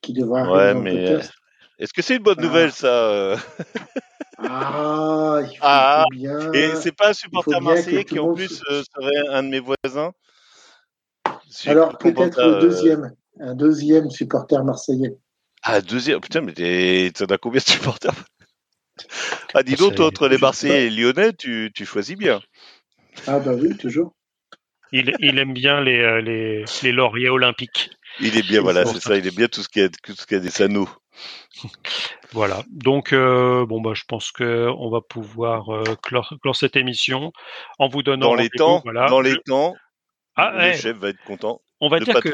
[0.00, 1.18] qui devrait ouais, mais
[1.78, 2.42] est-ce que c'est une bonne ah.
[2.42, 3.36] nouvelle ça euh?
[4.44, 6.52] Ah, il faut, ah, bien.
[6.52, 10.12] Et c'est pas un supporter marseillais qui en plus euh, serait un de mes voisins.
[11.66, 15.16] Alors peut-être le euh, deuxième, un deuxième supporter marseillais.
[15.62, 16.20] Ah, deuxième.
[16.20, 18.14] Putain, mais t'en as combien de supporters?
[19.54, 22.40] Ah, dis donc, toi, entre les Marseillais et les Lyonnais, tu, tu choisis bien.
[23.26, 24.14] Ah, bah oui, toujours.
[24.92, 27.90] Il, il aime bien les, euh, les, les, lauriers olympiques.
[28.20, 29.16] Il est bien, voilà, c'est ça.
[29.16, 30.88] Il aime bien tout ce qui a, tout ce qui a des anneaux.
[32.32, 32.62] Voilà.
[32.70, 37.30] Donc, euh, bon, bah, je pense que on va pouvoir euh, clore, clore, cette émission
[37.78, 38.80] en vous donnant dans les temps.
[38.84, 39.06] Voilà.
[39.06, 39.74] Dans les temps.
[40.34, 41.60] Ah, le chef va être content.
[41.80, 42.30] On va dire que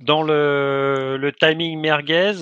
[0.00, 2.32] dans le, le, timing merguez,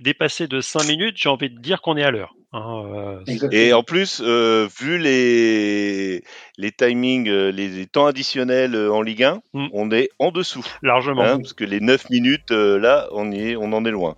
[0.00, 2.34] dépassé de 5 minutes, j'ai envie de dire qu'on est à l'heure.
[2.54, 6.22] Hein, euh, et en plus, euh, vu les,
[6.58, 9.68] les timings, euh, les, temps additionnels en Ligue 1, hmm.
[9.72, 10.64] on est en dessous.
[10.82, 11.22] Largement.
[11.22, 14.16] Hein, parce que les 9 minutes, là, on, y est, on en est loin.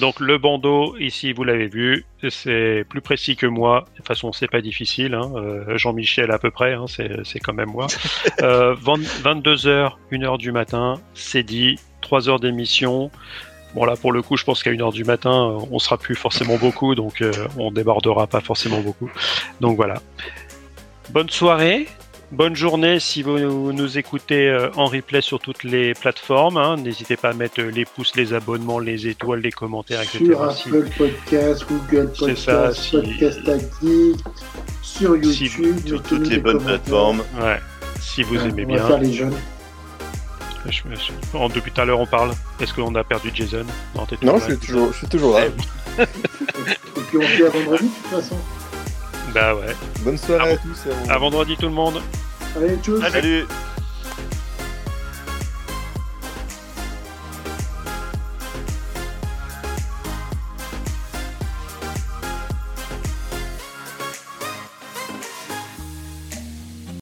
[0.00, 3.84] Donc le bandeau, ici, vous l'avez vu, c'est plus précis que moi.
[3.90, 5.14] De toute façon, c'est pas difficile.
[5.14, 5.32] Hein.
[5.74, 7.88] Jean-Michel à peu près, hein, c'est quand même moi.
[8.38, 11.78] 22h, 1h du matin, c'est dit.
[12.02, 13.10] 3 heures d'émission.
[13.74, 16.58] Bon là pour le coup je pense qu'à 1h du matin on sera plus forcément
[16.58, 19.10] beaucoup donc euh, on débordera pas forcément beaucoup.
[19.60, 19.94] Donc voilà.
[21.10, 21.88] Bonne soirée,
[22.32, 26.56] bonne journée si vous nous écoutez euh, en replay sur toutes les plateformes.
[26.56, 26.76] Hein.
[26.76, 30.24] N'hésitez pas à mettre les pouces, les abonnements, les étoiles, les commentaires, etc.
[30.24, 34.24] Sur Apple Podcast, Google Podcast, Podcast Addict,
[34.82, 37.22] sur YouTube, sur toutes les bonnes plateformes.
[37.40, 37.58] Ouais.
[38.00, 38.98] Si vous aimez bien.
[38.98, 39.34] les jeunes.
[40.68, 40.82] Je,
[41.54, 42.32] depuis tout à l'heure, on parle.
[42.60, 43.64] Est-ce qu'on a perdu Jason
[43.96, 45.46] Non, non je, suis toujours, je suis toujours là.
[45.98, 46.06] et
[47.08, 48.36] puis on se dit à vendredi, de toute façon.
[49.34, 49.74] Bah ouais.
[50.00, 50.88] Bonne soirée à, tous.
[51.08, 52.00] À vendredi, tout le monde.
[52.56, 53.00] Allez, tchuss.
[53.00, 53.46] Salut.